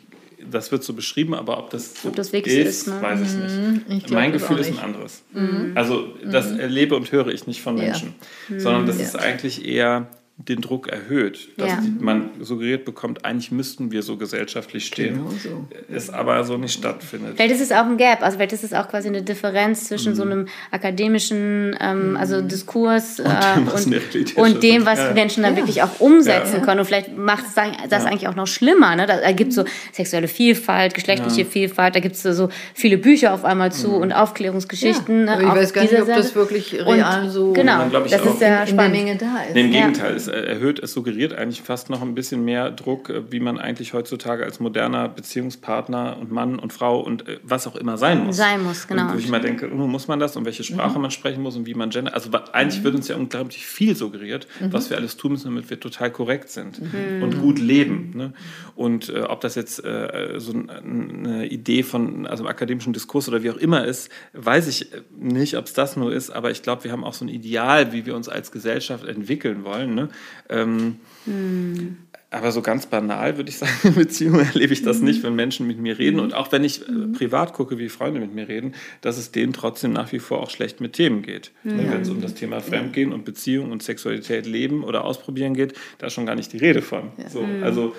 das 0.51 0.73
wird 0.73 0.85
so 0.85 0.93
beschrieben, 0.93 1.35
aber 1.35 1.59
ob 1.59 1.71
das 1.71 2.03
so 2.03 2.09
ob 2.09 2.17
das 2.17 2.31
ist, 2.31 2.47
ist 2.47 2.89
ne? 2.89 3.01
weiß 3.01 3.21
ich 3.21 3.33
nicht. 3.33 3.57
Mhm. 3.57 3.83
Ich 3.89 4.11
mein 4.11 4.33
Gefühl 4.33 4.59
ist 4.59 4.71
ein 4.71 4.79
anderes. 4.79 5.23
Mhm. 5.33 5.73
Also 5.75 6.15
das 6.25 6.51
mhm. 6.51 6.61
erlebe 6.61 6.97
und 6.97 7.11
höre 7.13 7.29
ich 7.29 7.47
nicht 7.47 7.63
von 7.63 7.77
Menschen, 7.77 8.15
ja. 8.49 8.61
sondern 8.61 8.87
das 8.87 8.99
ja. 8.99 9.05
ist 9.05 9.17
eigentlich 9.17 9.65
eher 9.65 10.09
den 10.39 10.61
Druck 10.61 10.89
erhöht, 10.89 11.49
dass 11.57 11.71
ja. 11.71 11.83
man 11.99 12.31
suggeriert 12.41 12.85
bekommt, 12.85 13.25
eigentlich 13.25 13.51
müssten 13.51 13.91
wir 13.91 14.03
so 14.03 14.19
gesellschaftlich 14.19 14.87
stehen, 14.87 15.15
genau 15.15 15.31
so. 15.31 15.67
es 15.89 16.11
aber 16.11 16.45
so 16.45 16.59
nicht 16.59 16.75
stattfindet. 16.75 17.37
Vielleicht 17.37 17.55
ist 17.55 17.63
es 17.63 17.73
auch 17.73 17.87
ein 17.87 17.97
Gap, 17.97 18.23
also 18.23 18.37
vielleicht 18.37 18.53
ist 18.53 18.63
es 18.63 18.75
auch 18.75 18.87
quasi 18.89 19.09
eine 19.09 19.23
Differenz 19.23 19.85
zwischen 19.85 20.13
mhm. 20.13 20.17
so 20.17 20.23
einem 20.23 20.49
akademischen 20.71 21.75
ähm, 21.81 22.19
also 22.21 22.43
mhm. 22.43 22.49
Diskurs 22.49 23.19
und, 23.19 23.27
äh, 23.27 23.55
dem, 23.55 23.69
und, 23.69 24.37
und 24.37 24.63
dem, 24.63 24.85
was 24.85 24.99
ja. 24.99 25.15
Menschen 25.15 25.43
dann 25.43 25.55
ja. 25.55 25.59
wirklich 25.59 25.83
auch 25.83 26.01
umsetzen 26.01 26.61
können. 26.61 26.81
Und 26.81 26.87
vielleicht 26.87 27.17
macht 27.17 27.45
es 27.47 27.55
das 27.89 28.05
eigentlich 28.05 28.29
auch 28.29 28.37
noch 28.37 28.47
schlimmer. 28.47 28.95
Ne? 28.95 29.07
Da, 29.07 29.33
gibt 29.33 29.51
es 29.51 29.57
so 29.57 29.65
sexuelle 29.93 30.29
Vielfalt, 30.29 30.93
geschlechtliche 30.93 31.47
Vielfalt, 31.47 31.97
da 31.97 32.01
gibt 32.01 32.15
es 32.15 32.23
so 32.23 32.51
viele 32.75 32.99
Bücher 32.99 33.33
auf 33.33 33.47
einmal 33.47 33.73
zu 33.73 33.89
mhm. 33.89 33.95
und 33.95 34.13
Aufklärungsgeschichten. 34.13 35.25
Ne, 35.25 35.39
ich 35.41 35.49
weiß 35.49 35.73
gar 35.73 35.83
nicht, 35.83 35.99
ob 35.99 36.09
das 36.09 36.35
wirklich 36.35 36.75
real 36.75 37.25
und, 37.25 37.31
so 37.31 37.53
genau, 37.55 37.89
das 37.89 38.13
ist 38.13 38.39
sehr 38.39 38.65
in, 38.65 38.69
in 38.69 38.77
der 38.77 38.89
Menge 38.91 39.17
da 39.17 39.43
ist. 39.49 39.57
Im 39.57 39.71
Gegenteil, 39.71 40.26
es 40.27 40.33
erhöht, 40.33 40.79
es 40.79 40.93
suggeriert 40.93 41.33
eigentlich 41.33 41.63
fast 41.63 41.91
noch 41.91 42.03
ein 42.03 42.15
bisschen 42.15 42.45
mehr 42.45 42.71
Druck, 42.71 43.11
äh, 43.11 43.33
wie 43.33 43.41
man 43.41 43.59
eigentlich 43.59 43.93
heutzutage 43.93 44.45
als 44.45 44.61
moderner 44.61 45.09
Beziehungspartner 45.09 46.17
und 46.21 46.31
Mann 46.31 46.59
und 46.59 46.73
Frau 46.73 47.01
und 47.01 47.29
äh, 47.29 47.39
was 47.43 47.67
auch 47.67 47.77
immer 47.77 47.99
sein 47.99 48.25
muss. 48.25 48.37
Sein 48.37 48.63
muss, 48.63 48.87
genau. 48.87 49.07
Und 49.07 49.15
wo 49.15 49.19
ich 49.19 49.29
immer 49.29 49.41
denke, 49.41 49.71
oh, 49.73 49.87
muss 49.87 50.09
man 50.09 50.19
das 50.19 50.37
und 50.37 50.45
welche 50.45 50.65
Sprache 50.65 50.97
mhm. 50.97 51.03
man 51.03 51.11
sprechen 51.11 51.43
muss 51.43 51.57
und 51.57 51.67
wie 51.67 51.75
man 51.75 51.91
gender. 51.91 52.15
Also 52.15 52.31
eigentlich 52.53 52.81
mhm. 52.81 52.85
wird 52.85 52.95
uns 52.97 53.09
ja 53.09 53.17
unglaublich 53.17 53.67
viel 53.67 53.97
suggeriert, 53.97 54.47
mhm. 54.61 54.73
was 54.73 54.91
wir 54.91 54.97
alles 54.97 55.17
tun 55.17 55.33
müssen, 55.33 55.49
damit 55.49 55.71
wir 55.71 55.81
total 55.81 56.11
korrekt 56.11 56.49
sind 56.49 56.81
mhm. 56.81 57.23
und 57.23 57.41
gut 57.41 57.59
leben. 57.59 58.13
Ne? 58.15 58.33
Und 58.75 59.09
äh, 59.09 59.21
ob 59.21 59.41
das 59.41 59.55
jetzt 59.55 59.85
äh, 59.85 60.35
so 60.37 60.53
eine 60.53 61.47
Idee 61.47 61.83
von 61.83 62.27
also 62.27 62.47
akademischen 62.47 62.93
Diskurs 62.93 63.29
oder 63.29 63.43
wie 63.43 63.51
auch 63.51 63.57
immer 63.57 63.85
ist, 63.85 64.11
weiß 64.33 64.69
ich 64.69 64.91
nicht, 65.19 65.57
ob 65.57 65.67
es 65.67 65.73
das 65.73 65.97
nur 65.97 66.13
ist, 66.13 66.31
aber 66.31 66.51
ich 66.51 66.63
glaube, 66.63 66.85
wir 66.85 66.93
haben 66.93 67.05
auch 67.05 67.15
so 67.15 67.25
ein 67.25 67.29
Ideal, 67.29 67.93
wie 67.93 68.07
wir 68.07 68.17
uns 68.17 68.29
als 68.29 68.53
Gesellschaft 68.53 69.05
entwickeln 69.05 69.65
wollen. 69.65 69.95
Ne? 69.95 70.09
Ähm, 70.49 70.97
hm. 71.25 71.97
Aber 72.31 72.51
so 72.51 72.61
ganz 72.61 72.87
banal 72.87 73.37
würde 73.37 73.51
ich 73.51 73.59
sagen, 73.59 73.73
in 73.85 73.95
Beziehungen 73.95 74.41
erlebe 74.41 74.73
ich 74.73 74.83
das 74.83 75.01
nicht, 75.01 75.23
wenn 75.23 75.35
Menschen 75.35 75.67
mit 75.67 75.79
mir 75.79 75.99
reden. 75.99 76.19
Und 76.19 76.35
auch 76.35 76.51
wenn 76.51 76.65
ich 76.65 76.87
mhm. 76.87 77.13
privat 77.13 77.53
gucke, 77.53 77.79
wie 77.79 77.89
Freunde 77.89 78.21
mit 78.21 78.35
mir 78.35 78.49
reden, 78.49 78.75
dass 79.01 79.17
es 79.17 79.31
denen 79.31 79.53
trotzdem 79.53 79.93
nach 79.93 80.13
wie 80.13 80.19
vor 80.19 80.43
auch 80.43 80.51
schlecht 80.51 80.81
mit 80.81 80.95
Themen 80.95 81.23
geht. 81.23 81.53
Ja. 81.65 81.79
Wenn 81.79 82.03
es 82.03 82.11
um 82.11 82.21
das 82.21 82.35
Thema 82.35 82.61
Fremdgehen 82.61 83.13
und 83.13 83.25
Beziehung 83.25 83.71
und 83.71 83.83
Sexualität 83.83 84.47
leben 84.47 84.83
oder 84.83 85.05
ausprobieren 85.05 85.55
geht, 85.55 85.75
da 85.99 86.09
ist 86.09 86.15
schon 86.15 86.27
gar 86.27 86.35
nicht 86.35 86.53
die 86.53 86.59
Rede 86.59 86.83
von. 86.83 87.13
Ja. 87.17 87.29
So, 87.31 87.43
mhm. 87.43 87.63
also, 87.63 87.95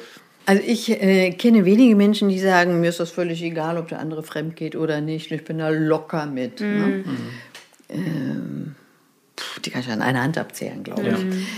also 0.45 0.61
ich 0.65 0.89
äh, 0.89 1.31
kenne 1.31 1.65
wenige 1.65 1.95
Menschen, 1.95 2.29
die 2.29 2.39
sagen, 2.39 2.81
mir 2.81 2.89
ist 2.89 2.99
das 2.99 3.11
völlig 3.11 3.41
egal, 3.41 3.77
ob 3.77 3.87
der 3.87 3.99
andere 3.99 4.23
fremd 4.23 4.55
geht 4.55 4.75
oder 4.75 4.99
nicht. 5.01 5.31
Ich 5.31 5.45
bin 5.45 5.57
da 5.57 5.69
locker 5.69 6.25
mit. 6.25 6.59
Ne? 6.59 6.67
Mhm. 6.67 6.93
Ne? 6.93 7.03
Ähm, 7.89 8.56
die 9.67 9.71
kann 9.71 9.81
ich 9.81 9.89
an 9.89 10.01
einer 10.01 10.23
Hand 10.23 10.37
abzählen, 10.37 10.81
glaube 10.83 11.01
ich. 11.01 11.07
Ja. 11.07 11.17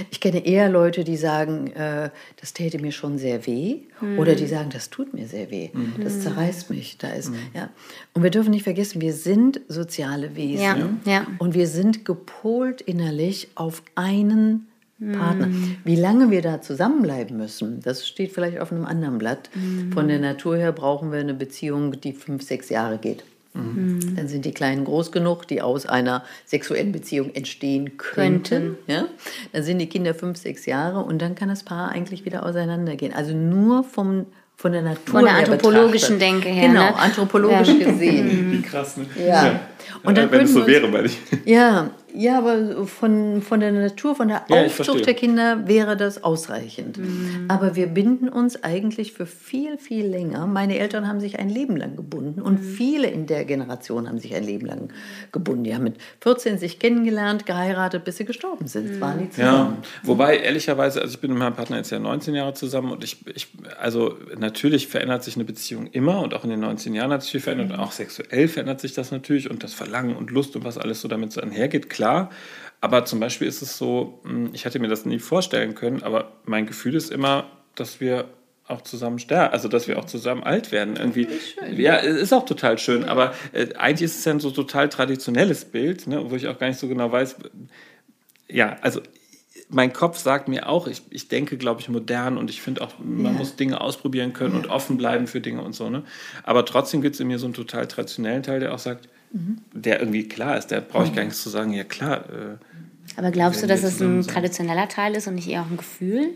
Ich 0.09 0.19
kenne 0.19 0.45
eher 0.45 0.67
Leute, 0.67 1.03
die 1.03 1.15
sagen, 1.15 1.67
äh, 1.73 2.09
das 2.39 2.53
täte 2.53 2.79
mir 2.79 2.91
schon 2.91 3.19
sehr 3.19 3.45
weh, 3.45 3.81
mhm. 4.01 4.17
oder 4.17 4.33
die 4.33 4.47
sagen, 4.47 4.71
das 4.71 4.89
tut 4.89 5.13
mir 5.13 5.27
sehr 5.27 5.51
weh, 5.51 5.69
mhm. 5.71 5.93
das 6.03 6.21
zerreißt 6.21 6.71
mich. 6.71 6.97
Da 6.97 7.09
ist, 7.09 7.29
mhm. 7.29 7.37
ja. 7.53 7.69
Und 8.13 8.23
wir 8.23 8.31
dürfen 8.31 8.49
nicht 8.49 8.63
vergessen, 8.63 8.99
wir 8.99 9.13
sind 9.13 9.61
soziale 9.67 10.35
Wesen 10.35 10.63
ja. 10.63 10.89
Ja. 11.05 11.27
und 11.37 11.53
wir 11.53 11.67
sind 11.67 12.03
gepolt 12.03 12.81
innerlich 12.81 13.49
auf 13.53 13.83
einen 13.93 14.67
Partner. 14.99 15.47
Mhm. 15.47 15.77
Wie 15.85 15.95
lange 15.95 16.29
wir 16.29 16.41
da 16.41 16.61
zusammenbleiben 16.61 17.37
müssen, 17.37 17.79
das 17.81 18.07
steht 18.07 18.33
vielleicht 18.33 18.59
auf 18.59 18.71
einem 18.71 18.85
anderen 18.85 19.17
Blatt. 19.19 19.49
Mhm. 19.53 19.93
Von 19.93 20.07
der 20.07 20.19
Natur 20.19 20.57
her 20.57 20.71
brauchen 20.71 21.11
wir 21.11 21.19
eine 21.19 21.35
Beziehung, 21.35 22.01
die 22.01 22.11
fünf, 22.11 22.43
sechs 22.43 22.69
Jahre 22.69 22.97
geht. 22.97 23.23
Mhm. 23.53 24.15
Dann 24.15 24.27
sind 24.27 24.45
die 24.45 24.51
Kleinen 24.51 24.85
groß 24.85 25.11
genug, 25.11 25.47
die 25.47 25.61
aus 25.61 25.85
einer 25.85 26.23
sexuellen 26.45 26.91
Beziehung 26.91 27.33
entstehen 27.33 27.97
könnten. 27.97 28.43
könnten. 28.43 28.77
Ja? 28.87 29.05
Dann 29.51 29.63
sind 29.63 29.79
die 29.79 29.87
Kinder 29.87 30.13
fünf, 30.13 30.37
sechs 30.37 30.65
Jahre 30.65 30.99
und 30.99 31.21
dann 31.21 31.35
kann 31.35 31.49
das 31.49 31.63
Paar 31.63 31.89
eigentlich 31.89 32.25
wieder 32.25 32.45
auseinandergehen. 32.45 33.13
Also 33.13 33.33
nur 33.33 33.83
vom, 33.83 34.27
von 34.55 34.71
der 34.71 34.81
Natur 34.81 35.15
Von 35.15 35.25
der 35.25 35.35
anthropologischen 35.35 36.19
betrachtet. 36.19 36.43
Denke 36.43 36.49
her. 36.49 36.67
Genau, 36.67 36.81
ne? 36.81 36.95
anthropologisch 36.95 37.69
ja. 37.69 37.91
gesehen. 37.91 38.51
Wie 38.51 38.61
krass, 38.61 38.97
ne? 38.97 39.05
Ja. 39.17 39.45
ja. 39.45 39.59
Und 40.03 40.17
dann 40.17 40.31
Wenn 40.31 40.45
es 40.45 40.53
so 40.53 40.65
wäre, 40.65 40.91
weil 40.91 41.07
ich. 41.07 41.17
Ja, 41.45 41.91
Ja, 42.13 42.39
aber 42.39 42.87
von, 42.87 43.41
von 43.41 43.59
der 43.59 43.71
Natur, 43.71 44.15
von 44.15 44.29
der 44.29 44.43
ja, 44.49 44.65
Aufzucht 44.65 45.05
der 45.05 45.13
Kinder 45.13 45.67
wäre 45.67 45.95
das 45.95 46.23
ausreichend. 46.23 46.97
Mhm. 46.97 47.45
Aber 47.47 47.75
wir 47.75 47.87
binden 47.87 48.29
uns 48.29 48.63
eigentlich 48.63 49.13
für 49.13 49.25
viel, 49.25 49.77
viel 49.77 50.07
länger. 50.07 50.47
Meine 50.47 50.79
Eltern 50.79 51.07
haben 51.07 51.19
sich 51.19 51.37
ein 51.37 51.49
Leben 51.49 51.77
lang 51.77 51.95
gebunden 51.95 52.41
und 52.41 52.61
mhm. 52.61 52.73
viele 52.73 53.07
in 53.07 53.27
der 53.27 53.45
Generation 53.45 54.07
haben 54.07 54.19
sich 54.19 54.35
ein 54.35 54.43
Leben 54.43 54.65
lang 54.65 54.91
gebunden. 55.31 55.63
Die 55.63 55.75
haben 55.75 55.83
mit 55.83 55.97
14 56.21 56.57
sich 56.57 56.79
kennengelernt, 56.79 57.45
geheiratet, 57.45 58.03
bis 58.03 58.17
sie 58.17 58.25
gestorben 58.25 58.67
sind. 58.67 58.95
Mhm. 58.95 59.01
Waren 59.01 59.19
die 59.19 59.29
zusammen. 59.29 59.77
Ja, 59.81 59.89
wobei 60.03 60.37
ehrlicherweise, 60.37 61.01
also 61.01 61.13
ich 61.13 61.21
bin 61.21 61.31
mit 61.31 61.39
meinem 61.39 61.55
Partner 61.55 61.77
jetzt 61.77 61.91
ja 61.91 61.99
19 61.99 62.33
Jahre 62.33 62.53
zusammen 62.53 62.91
und 62.91 63.03
ich, 63.03 63.17
ich 63.35 63.47
also 63.79 64.17
natürlich 64.37 64.87
verändert 64.87 65.23
sich 65.23 65.35
eine 65.35 65.45
Beziehung 65.45 65.87
immer 65.87 66.21
und 66.21 66.33
auch 66.33 66.43
in 66.43 66.49
den 66.49 66.59
19 66.59 66.95
Jahren 66.95 67.11
hat 67.11 67.21
sich 67.21 67.31
viel 67.31 67.41
verändert 67.41 67.71
und 67.71 67.79
auch 67.79 67.91
sexuell 67.91 68.47
verändert 68.47 68.81
sich 68.81 68.93
das 68.93 69.11
natürlich 69.11 69.49
und 69.49 69.63
das 69.63 69.73
Verlangen 69.79 70.15
und 70.15 70.29
Lust 70.29 70.55
und 70.55 70.63
was 70.63 70.77
alles 70.77 71.01
so 71.01 71.07
damit 71.07 71.31
so 71.31 71.41
einhergeht, 71.41 71.89
klar. 71.89 72.29
Aber 72.81 73.05
zum 73.05 73.19
Beispiel 73.19 73.47
ist 73.47 73.61
es 73.61 73.77
so, 73.77 74.19
hm, 74.23 74.51
ich 74.53 74.65
hätte 74.65 74.79
mir 74.79 74.87
das 74.87 75.05
nie 75.05 75.19
vorstellen 75.19 75.73
können, 75.73 76.03
aber 76.03 76.33
mein 76.45 76.65
Gefühl 76.65 76.95
ist 76.95 77.11
immer, 77.11 77.49
dass 77.75 77.99
wir 77.99 78.25
auch 78.67 78.81
zusammen 78.81 79.17
sterben, 79.17 79.51
also 79.51 79.67
dass 79.67 79.87
wir 79.87 79.97
auch 79.97 80.05
zusammen 80.05 80.43
alt 80.43 80.71
werden. 80.71 80.95
Irgendwie. 80.95 81.27
Ja, 81.75 81.97
es 81.97 82.17
ist 82.17 82.33
auch 82.33 82.45
total 82.45 82.77
schön, 82.77 83.03
aber 83.03 83.33
äh, 83.51 83.73
eigentlich 83.75 84.03
ist 84.03 84.19
es 84.19 84.25
ja 84.25 84.33
ein 84.33 84.39
so 84.39 84.51
total 84.51 84.89
traditionelles 84.89 85.65
Bild, 85.65 86.05
ne, 86.07 86.29
wo 86.29 86.35
ich 86.35 86.47
auch 86.47 86.59
gar 86.59 86.67
nicht 86.67 86.79
so 86.79 86.87
genau 86.87 87.11
weiß. 87.11 87.37
Ja, 88.47 88.77
also 88.81 89.01
mein 89.69 89.93
Kopf 89.93 90.17
sagt 90.17 90.47
mir 90.47 90.67
auch, 90.67 90.87
ich, 90.87 91.01
ich 91.11 91.27
denke, 91.27 91.57
glaube 91.57 91.81
ich, 91.81 91.89
modern 91.89 92.37
und 92.37 92.49
ich 92.49 92.61
finde 92.61 92.81
auch, 92.81 92.93
man 92.99 93.33
ja. 93.33 93.39
muss 93.39 93.55
Dinge 93.55 93.81
ausprobieren 93.81 94.33
können 94.33 94.53
ja. 94.53 94.59
und 94.59 94.67
offen 94.67 94.97
bleiben 94.97 95.27
für 95.27 95.41
Dinge 95.41 95.61
und 95.61 95.73
so. 95.73 95.89
Ne? 95.89 96.03
Aber 96.43 96.65
trotzdem 96.65 97.01
gibt 97.01 97.15
es 97.15 97.21
in 97.21 97.27
mir 97.27 97.39
so 97.39 97.45
einen 97.45 97.53
total 97.53 97.87
traditionellen 97.87 98.43
Teil, 98.43 98.59
der 98.59 98.73
auch 98.73 98.79
sagt, 98.79 99.09
mhm. 99.31 99.57
der 99.73 99.99
irgendwie 99.99 100.27
klar 100.27 100.57
ist, 100.57 100.67
der 100.67 100.81
brauche 100.81 101.05
ich 101.05 101.15
gar 101.15 101.23
nichts 101.23 101.41
zu 101.41 101.49
sagen, 101.49 101.73
ja 101.73 101.83
klar. 101.83 102.25
Äh, 102.29 103.17
Aber 103.17 103.31
glaubst 103.31 103.63
du, 103.63 103.67
dass 103.67 103.83
es 103.83 104.01
ein 104.01 104.21
traditioneller 104.21 104.87
Teil 104.87 105.15
ist 105.15 105.27
und 105.27 105.35
nicht 105.35 105.49
eher 105.49 105.61
auch 105.61 105.69
ein 105.69 105.77
Gefühl? 105.77 106.29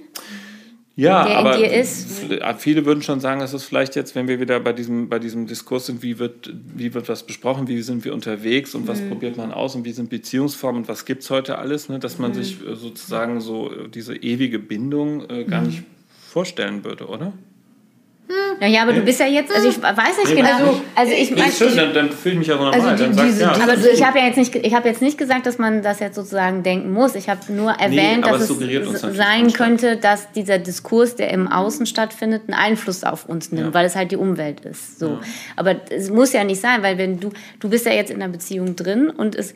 ja, 0.96 1.26
der 1.26 1.38
aber 1.40 1.56
in 1.56 1.64
dir 1.64 1.74
ist. 1.74 2.24
Viele 2.60 2.86
würden 2.86 3.02
schon 3.02 3.20
sagen, 3.20 3.40
dass 3.40 3.54
es 3.54 3.64
vielleicht 3.64 3.96
jetzt, 3.96 4.14
wenn 4.14 4.28
wir 4.28 4.40
wieder 4.40 4.60
bei 4.60 4.74
diesem, 4.74 5.10
bei 5.10 5.18
diesem 5.18 5.48
Diskurs 5.48 5.88
sind, 5.88 6.04
wie 6.04 6.20
wird, 6.20 6.54
wie 6.76 6.94
wird 6.94 7.10
was 7.10 7.24
besprochen, 7.24 7.68
wie 7.68 7.82
sind 7.82 8.06
wir 8.06 8.14
unterwegs 8.14 8.76
und 8.76 8.88
was 8.88 9.02
mhm. 9.02 9.10
probiert 9.10 9.38
man 9.38 9.52
aus 9.52 9.76
und 9.76 9.86
wie 9.86 9.92
sind 9.92 10.10
Beziehungsformen 10.12 10.84
und 10.84 10.88
was 10.88 11.06
gibt 11.06 11.24
es 11.24 11.32
heute 11.32 11.58
alles, 11.58 11.90
ne, 11.90 11.98
dass 11.98 12.20
man 12.20 12.32
mhm. 12.32 12.36
sich 12.36 12.68
äh, 12.68 12.76
sozusagen 12.76 13.42
so 13.42 13.72
äh, 13.72 13.90
diese 13.90 14.16
ewige 14.16 14.60
Bindung 14.60 15.28
äh, 15.30 15.46
gar 15.46 15.62
mhm. 15.62 15.68
nicht 15.68 15.84
vorstellen 16.28 16.84
würde, 16.84 17.08
oder? 17.08 17.34
Ja, 18.60 18.68
ja, 18.68 18.82
aber 18.84 18.94
du 18.94 19.02
bist 19.02 19.20
ja 19.20 19.28
jetzt, 19.28 19.54
also 19.54 19.68
ich 19.68 19.82
weiß 19.82 20.18
nicht 20.24 20.36
genau. 20.36 20.50
Also, 20.50 20.82
also 20.96 21.14
ich 21.14 21.36
meine, 21.36 21.52
schön, 21.52 21.76
dann, 21.76 21.94
dann 21.94 22.10
fühle 22.12 22.34
ich 22.34 22.40
mich 22.40 22.48
ja 22.48 22.58
so 22.58 22.64
normal. 22.64 22.80
Also 22.80 23.04
die, 23.04 23.16
dann 23.16 23.28
diese, 23.28 23.42
ja. 23.42 23.52
Aber 23.52 23.76
ich 23.78 24.06
habe 24.06 24.20
ja 24.20 24.26
jetzt 24.26 24.38
nicht, 24.38 24.56
ich 24.56 24.74
habe 24.74 24.88
jetzt 24.88 25.02
nicht 25.02 25.18
gesagt, 25.18 25.46
dass 25.46 25.58
man 25.58 25.82
das 25.82 26.00
jetzt 26.00 26.16
sozusagen 26.16 26.64
denken 26.64 26.94
muss. 26.94 27.16
Ich 27.16 27.30
habe 27.30 27.42
nur 27.52 27.72
erwähnt, 27.72 28.26
nee, 28.26 28.32
dass 28.32 28.50
es, 28.50 29.16
sein 29.16 29.52
könnte, 29.52 29.98
dass 29.98 30.32
dieser 30.32 30.58
Diskurs, 30.58 31.16
der 31.16 31.32
im 31.32 31.52
Außen 31.52 31.86
stattfindet, 31.86 32.44
einen 32.48 32.58
Einfluss 32.58 33.04
auf 33.04 33.28
uns 33.28 33.52
nimmt, 33.52 33.68
ja. 33.68 33.74
weil 33.74 33.86
es 33.86 33.96
halt 33.96 34.12
die 34.12 34.18
Umwelt 34.18 34.62
ist. 34.62 35.00
So, 35.00 35.08
ja. 35.08 35.22
aber 35.58 35.76
es 35.90 36.10
muss 36.10 36.32
ja 36.32 36.44
nicht 36.44 36.62
sein, 36.62 36.82
weil 36.82 36.98
wenn 36.98 37.20
du, 37.20 37.32
du 37.60 37.70
bist 37.70 37.86
ja 37.86 37.92
jetzt 37.92 38.10
in 38.10 38.22
einer 38.22 38.32
Beziehung 38.32 38.76
drin 38.76 39.10
und 39.10 39.36
es 39.36 39.54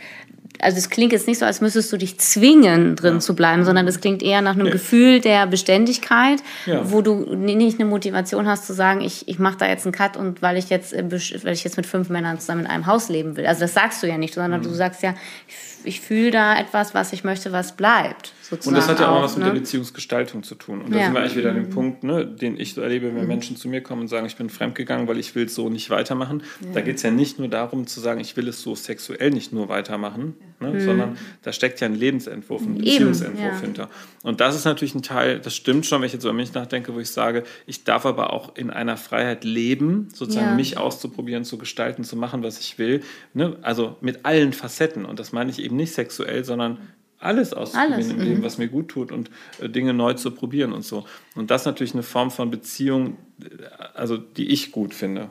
also 0.60 0.78
es 0.78 0.89
klingt 0.89 1.12
jetzt 1.12 1.28
nicht 1.28 1.39
so, 1.39 1.46
als 1.46 1.62
müsstest 1.62 1.91
du 1.91 1.98
dich 1.98 2.20
zwingen, 2.20 2.96
drin 2.96 3.15
ja. 3.15 3.20
zu 3.20 3.36
bleiben, 3.36 3.65
sondern 3.65 3.88
es 3.88 4.02
klingt 4.02 4.24
eher 4.24 4.41
nach 4.41 4.56
einem 4.56 4.65
nee. 4.65 4.72
Gefühl 4.72 5.22
der 5.22 5.48
Beständigkeit, 5.48 6.39
ja. 6.65 6.91
wo 6.91 7.02
du 7.02 7.36
nicht 7.36 7.80
eine 7.80 7.89
Motivation 7.89 8.48
hast 8.48 8.67
zu 8.67 8.74
sagen, 8.74 9.02
ich, 9.02 9.28
ich 9.28 9.39
mache 9.39 9.58
da 9.58 9.67
jetzt 9.67 9.86
einen 9.86 9.93
Cut 9.93 10.17
und 10.17 10.41
weil 10.41 10.58
ich 10.58 10.70
jetzt, 10.70 10.93
äh, 10.93 11.04
weil 11.43 11.54
ich 11.54 11.63
jetzt 11.63 11.78
mit 11.78 11.86
fünf 11.86 12.10
Männern 12.10 12.39
zusammen 12.39 12.62
in 12.62 12.67
einem 12.67 12.86
Haus 12.86 13.10
leben 13.10 13.38
will. 13.38 13.46
Also 13.46 13.62
das 13.62 13.74
sagst 13.74 14.02
du 14.04 14.08
ja 14.08 14.17
nicht, 14.17 14.34
sondern 14.34 14.62
mhm. 14.62 14.65
du 14.65 14.74
sagst 14.74 15.04
ja, 15.04 15.13
ich 15.48 15.56
ich 15.88 16.02
fühle 16.02 16.32
da 16.32 16.60
etwas, 16.60 16.93
was 16.93 17.13
ich 17.13 17.24
möchte, 17.24 17.52
was 17.52 17.76
bleibt. 17.76 18.34
Und 18.52 18.74
das 18.74 18.88
hat 18.88 19.00
ja 19.00 19.10
auch, 19.10 19.18
auch 19.18 19.24
was 19.24 19.38
ne? 19.38 19.46
mit 19.46 19.54
der 19.54 19.60
Beziehungsgestaltung 19.60 20.44
zu 20.44 20.56
tun. 20.56 20.82
Und 20.82 20.94
da 20.94 20.98
ja. 20.98 21.06
sind 21.06 21.14
wir 21.14 21.22
eigentlich 21.22 21.36
wieder 21.36 21.50
an 21.50 21.56
dem 21.56 21.66
mhm. 21.66 21.70
Punkt, 21.70 22.04
ne, 22.04 22.26
den 22.26 22.60
ich 22.60 22.74
so 22.74 22.82
erlebe, 22.82 23.14
wenn 23.14 23.22
mhm. 23.22 23.28
Menschen 23.28 23.58
zu 23.58 23.68
mir 23.68 23.82
kommen 23.82 24.04
und 24.04 24.08
sagen, 24.08 24.26
ich 24.26 24.36
bin 24.36 24.50
fremdgegangen, 24.50 25.08
weil 25.08 25.20
ich 25.20 25.36
will 25.36 25.46
es 25.46 25.56
so 25.56 25.70
nicht 25.70 25.90
weitermachen. 25.90 26.44
Ja. 26.62 26.74
Da 26.74 26.82
geht 26.82 26.98
es 26.98 27.04
ja 27.04 27.12
nicht 27.12 27.40
nur 27.40 27.48
darum 27.48 27.88
zu 27.88 28.00
sagen, 28.00 28.20
ich 28.20 28.38
will 28.38 28.48
es 28.48 28.62
so 28.62 28.76
sexuell 28.76 29.32
nicht 29.32 29.54
nur 29.54 29.70
weitermachen, 29.70 30.36
ne, 30.60 30.72
mhm. 30.72 30.80
sondern 30.80 31.18
da 31.42 31.52
steckt 31.52 31.82
ja 31.82 31.88
ein 31.88 31.96
Lebensentwurf, 31.96 32.62
ein 32.62 32.76
Beziehungsentwurf 32.76 33.54
ja. 33.54 33.60
hinter. 33.60 33.90
Und 34.24 34.42
das 34.42 34.56
ist 34.56 34.66
natürlich 34.66 34.96
ein 34.96 35.04
Teil, 35.04 35.40
das 35.40 35.56
stimmt 35.56 35.86
schon, 35.86 36.02
wenn 36.02 36.08
ich 36.08 36.14
jetzt 36.14 36.24
über 36.24 36.34
mich 36.34 36.54
nachdenke, 36.54 36.94
wo 36.94 37.00
ich 37.00 37.12
sage, 37.12 37.44
ich 37.66 37.84
darf 37.84 38.06
aber 38.06 38.34
auch 38.34 38.56
in 38.56 38.70
einer 38.70 38.98
Freiheit 38.98 39.44
leben, 39.44 40.10
sozusagen 40.14 40.56
mich 40.56 40.78
auszuprobieren, 40.78 41.44
zu 41.44 41.58
gestalten, 41.58 42.04
zu 42.04 42.16
machen, 42.16 42.44
was 42.44 42.60
ich 42.60 42.78
will. 42.78 43.02
Ne? 43.34 43.58
Also 43.62 43.98
mit 44.02 44.26
allen 44.26 44.54
Facetten. 44.54 45.06
Und 45.06 45.20
das 45.20 45.32
meine 45.32 45.50
ich 45.50 45.60
eben 45.60 45.76
nicht 45.76 45.94
sexuell, 45.94 46.44
sondern 46.44 46.78
alles 47.20 47.54
auszuprobieren 47.54 48.12
im 48.12 48.20
Leben, 48.20 48.40
mhm. 48.40 48.44
was 48.44 48.58
mir 48.58 48.68
gut 48.68 48.90
tut 48.90 49.12
und 49.12 49.32
äh, 49.60 49.70
Dinge 49.70 49.94
neu 49.94 50.14
zu 50.14 50.32
probieren 50.32 50.74
und 50.74 50.84
so. 50.84 51.06
Und 51.36 51.52
das 51.52 51.62
ist 51.62 51.66
natürlich 51.66 51.94
eine 51.94 52.04
Form 52.04 52.32
von 52.32 52.52
Beziehung, 52.52 53.18
äh, 53.42 53.48
also 53.94 54.18
die 54.18 54.50
ich 54.50 54.72
gut 54.72 54.94
finde. 54.94 55.30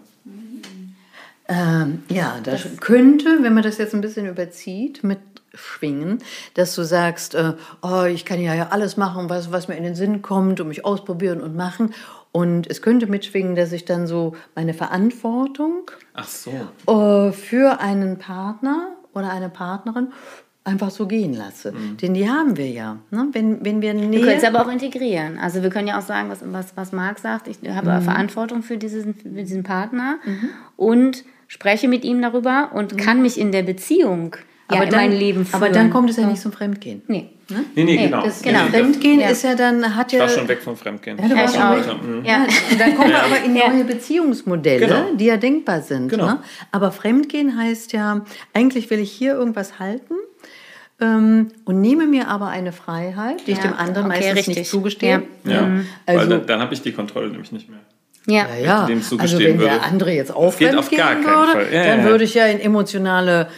Ähm, 1.49 2.03
ja, 2.09 2.41
das, 2.43 2.65
das, 2.65 2.77
könnte, 2.79 3.39
wenn 3.43 3.55
man 3.55 3.63
das 3.63 3.79
jetzt 3.79 3.95
ein 3.95 4.01
bisschen 4.01 4.27
überzieht, 4.27 5.05
mit 5.05 5.21
schwingen, 5.55 6.19
dass 6.55 6.75
du 6.75 6.83
sagst, 6.83 7.35
äh, 7.35 7.55
oh, 7.83 8.03
ich 8.03 8.25
kann 8.25 8.41
ja, 8.41 8.55
ja 8.55 8.69
alles 8.71 8.97
machen, 8.97 9.31
was, 9.31 9.53
was 9.53 9.69
mir 9.69 9.77
in 9.77 9.85
den 9.85 9.95
Sinn 9.95 10.23
kommt 10.23 10.61
und 10.61 10.69
mich 10.69 10.85
ausprobieren 10.85 11.41
und 11.41 11.57
machen. 11.57 11.95
Und 12.33 12.67
es 12.69 12.83
könnte 12.83 13.07
mitschwingen, 13.07 13.55
dass 13.55 13.73
ich 13.73 13.85
dann 13.85 14.07
so 14.07 14.37
meine 14.55 14.75
Verantwortung 14.75 15.91
so. 16.27 16.51
äh, 16.93 17.33
für 17.33 17.81
einen 17.81 18.19
Partner 18.19 18.91
oder 19.15 19.31
eine 19.31 19.49
Partnerin 19.49 20.09
einfach 20.67 20.91
so 20.91 21.07
gehen 21.07 21.35
lasse. 21.35 21.73
Mhm. 21.73 21.97
Denn 21.99 22.15
die 22.15 22.29
haben 22.29 22.57
wir 22.57 22.69
ja. 22.69 22.99
Ne? 23.11 23.29
Wenn, 23.33 23.65
wenn 23.65 23.81
wir, 23.81 23.95
Nähe 23.95 24.11
wir 24.11 24.21
können 24.21 24.39
es 24.39 24.45
aber 24.45 24.63
auch 24.63 24.71
integrieren. 24.71 25.39
Also 25.39 25.63
wir 25.63 25.71
können 25.71 25.89
ja 25.89 25.99
auch 25.99 26.03
sagen, 26.03 26.29
was, 26.29 26.41
was, 26.45 26.77
was 26.77 26.93
Marc 26.93 27.19
sagt, 27.19 27.49
ich 27.49 27.59
habe 27.69 27.93
mhm. 27.93 28.03
Verantwortung 28.03 28.63
für 28.63 28.77
diesen, 28.77 29.15
für 29.15 29.29
diesen 29.29 29.63
Partner 29.63 30.19
mhm. 30.25 30.49
und 30.77 31.25
spreche 31.49 31.89
mit 31.89 32.05
ihm 32.05 32.21
darüber 32.21 32.71
und 32.75 32.95
mhm. 32.95 32.97
kann 32.97 33.23
mich 33.23 33.39
in 33.39 33.53
der 33.53 33.63
Beziehung 33.63 34.37
aber 34.69 34.85
ja, 34.85 34.91
dann, 34.91 35.01
mein 35.01 35.13
Leben 35.13 35.45
führen. 35.45 35.63
Aber 35.63 35.73
dann 35.73 35.91
kommt 35.91 36.11
es 36.11 36.17
ja 36.17 36.27
nicht 36.27 36.43
zum 36.43 36.51
Fremdgehen. 36.53 37.03
Nee. 37.07 37.31
Ne? 37.49 37.65
Nee, 37.77 37.85
nee, 37.85 37.97
genau. 37.97 38.25
Das, 38.25 38.43
genau. 38.43 38.65
Nee, 38.65 38.71
Fremdgehen 38.71 39.21
ja. 39.21 39.29
ist 39.29 39.45
ja 39.45 39.55
dann, 39.55 39.95
hat 39.95 40.11
ja... 40.11 40.25
Ich 40.25 40.31
war 40.31 40.41
schon 40.41 40.49
weg 40.49 40.61
vom 40.61 40.77
Fremdgehen. 40.77 41.17
Ja, 41.19 41.29
du 41.29 41.37
warst 41.37 41.55
schon 41.55 41.77
weg. 41.77 42.03
Mhm. 42.03 42.25
Ja. 42.25 42.47
Dann 42.77 42.97
kommen 42.97 43.11
wir 43.11 43.23
aber 43.23 43.45
in 43.45 43.55
neue 43.55 43.85
Beziehungsmodelle, 43.85 44.87
genau. 44.87 45.15
die 45.15 45.27
ja 45.27 45.37
denkbar 45.37 45.83
sind. 45.83 46.09
Genau. 46.09 46.27
Ne? 46.27 46.39
Aber 46.73 46.91
Fremdgehen 46.91 47.57
heißt 47.57 47.93
ja, 47.93 48.25
eigentlich 48.53 48.91
will 48.91 48.99
ich 48.99 49.13
hier 49.13 49.35
irgendwas 49.35 49.79
halten 49.79 50.15
ähm, 51.01 51.53
und 51.65 51.81
nehme 51.81 52.07
mir 52.07 52.29
aber 52.29 52.49
eine 52.49 52.73
Freiheit, 52.73 53.47
die 53.47 53.53
ich 53.53 53.59
dem 53.59 53.75
anderen 53.75 54.07
okay, 54.07 54.19
meistens 54.19 54.37
richtig. 54.39 54.57
nicht 54.57 54.71
zugestehe. 54.71 55.23
Ja, 55.45 55.63
mhm. 55.63 55.87
also, 56.07 56.21
Weil 56.21 56.29
dann, 56.29 56.47
dann 56.47 56.61
habe 56.61 56.75
ich 56.75 56.83
die 56.83 56.93
Kontrolle 56.93 57.29
nämlich 57.29 57.53
nicht 57.53 57.69
mehr. 57.69 57.81
Ja, 58.29 58.47
ja. 58.61 58.87
Dem 58.87 59.01
also 59.19 59.39
wenn 59.39 59.59
würde. 59.59 59.71
der 59.71 59.85
andere 59.85 60.11
jetzt 60.11 60.35
aufrennen 60.35 60.79
auf 60.79 60.91
gar 60.91 61.15
keinen 61.15 61.25
würde. 61.25 61.73
Ja, 61.73 61.85
dann 61.85 62.01
ja. 62.01 62.05
würde 62.07 62.25
ich 62.25 62.35
ja 62.35 62.47
in 62.47 62.59
emotionale, 62.59 63.49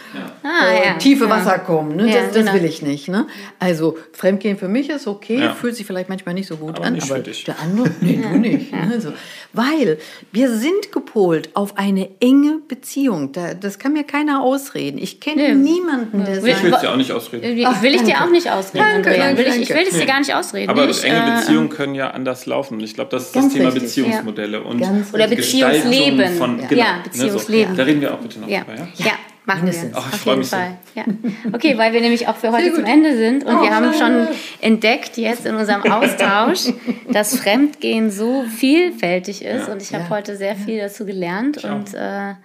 ah, 0.43 0.95
äh, 0.95 0.97
tiefe 0.99 1.27
Wasser 1.27 1.57
kommen. 1.57 1.95
Ne? 1.95 2.05
das, 2.05 2.27
das 2.27 2.35
genau. 2.35 2.53
will 2.53 2.65
ich 2.65 2.83
nicht. 2.83 3.07
Ne? 3.07 3.25
Also 3.57 3.97
Fremdgehen 4.13 4.57
für 4.57 4.67
mich 4.67 4.89
ist 4.89 5.07
okay, 5.07 5.49
fühlt 5.59 5.75
sich 5.75 5.87
vielleicht 5.87 6.07
manchmal 6.07 6.35
nicht 6.35 6.47
so 6.47 6.57
gut 6.57 6.77
aber 6.77 6.85
an, 6.85 6.99
aber 7.01 7.19
der 7.19 7.59
andere, 7.59 7.89
nee, 8.01 8.19
du 8.21 8.37
nicht. 8.37 8.71
Also, 8.73 9.11
weil 9.53 9.97
wir 10.31 10.51
sind 10.51 10.91
gepolt 10.91 11.49
auf 11.55 11.77
eine 11.77 12.09
enge 12.19 12.59
Beziehung. 12.67 13.31
Da, 13.31 13.55
das 13.55 13.79
kann 13.79 13.93
mir 13.93 14.03
keiner 14.03 14.43
ausreden. 14.43 14.99
Ich 14.99 15.19
kenne 15.19 15.55
niemanden, 15.55 16.25
der 16.25 16.41
sagt... 16.41 16.47
Ich 16.47 16.63
will 16.63 16.73
es 16.73 16.81
dir 16.81 16.91
auch 16.91 16.95
nicht 16.95 17.11
ausreden. 17.11 17.65
Ach, 17.65 17.81
will 17.81 17.95
ich 17.95 18.03
dir 18.03 18.23
auch 18.23 18.29
nicht 18.29 18.51
ausreden, 18.51 18.85
danke, 19.03 19.17
danke, 19.17 19.37
will 19.39 19.47
ich, 19.47 19.61
ich 19.61 19.69
will 19.69 19.87
es 19.89 19.97
dir 19.97 20.05
gar 20.05 20.19
nicht 20.19 20.35
ausreden. 20.35 20.69
Aber 20.69 20.87
ich, 20.87 21.03
enge 21.03 21.17
äh, 21.17 21.39
Beziehungen 21.39 21.69
können 21.69 21.95
ja 21.95 22.11
anders 22.11 22.45
laufen. 22.45 22.79
Ich 22.81 22.93
glaube, 22.93 23.09
das 23.09 23.27
ist 23.27 23.35
das 23.35 23.49
Thema 23.49 23.65
richtig. 23.65 23.83
Beziehungsmodelle 23.83 24.58
und 24.63 24.81
Oder 25.13 25.27
Beziehungsleben. 25.27 26.37
Von, 26.37 26.57
genau, 26.67 26.81
ja, 26.81 26.99
Beziehungsleben. 27.03 27.71
Ne, 27.71 27.75
so. 27.75 27.77
Da 27.77 27.83
reden 27.83 28.01
wir 28.01 28.13
auch 28.13 28.19
bitte 28.19 28.39
noch 28.39 28.47
ja. 28.47 28.61
drüber. 28.61 28.87
Ja, 28.97 29.05
ja 29.05 29.11
machen 29.49 29.65
wir. 29.71 29.91
Ach, 29.93 30.13
auf 30.13 30.25
jeden 30.25 30.43
Fall. 30.43 30.77
So. 30.93 31.01
Ja. 31.01 31.05
Okay, 31.53 31.77
weil 31.77 31.93
wir 31.93 32.01
nämlich 32.01 32.27
auch 32.27 32.35
für 32.35 32.51
heute 32.51 32.73
zum 32.73 32.85
Ende 32.85 33.17
sind 33.17 33.43
und 33.43 33.55
oh, 33.55 33.61
wir 33.61 33.75
haben 33.75 33.93
schon 33.93 34.27
entdeckt 34.61 35.17
jetzt 35.17 35.45
in 35.45 35.55
unserem 35.55 35.83
Austausch, 35.91 36.73
dass 37.11 37.35
Fremdgehen 37.37 38.11
so 38.11 38.43
vielfältig 38.43 39.43
ist 39.43 39.67
ja. 39.67 39.73
und 39.73 39.81
ich 39.81 39.93
habe 39.93 40.03
ja. 40.05 40.09
heute 40.09 40.37
sehr 40.37 40.55
viel 40.55 40.79
dazu 40.79 41.05
gelernt 41.05 41.59
Ciao. 41.59 41.75
und 41.75 41.93
äh, 41.93 42.35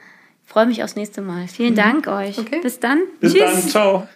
freue 0.44 0.66
mich 0.66 0.82
aufs 0.82 0.96
nächste 0.96 1.20
Mal. 1.20 1.46
Vielen 1.48 1.72
mhm. 1.72 1.76
Dank 1.76 2.06
euch. 2.06 2.38
Okay. 2.38 2.60
Bis 2.62 2.80
dann. 2.80 3.02
Bis 3.20 3.34
Tschüss. 3.34 3.42
dann. 3.42 3.68
Ciao. 3.68 4.08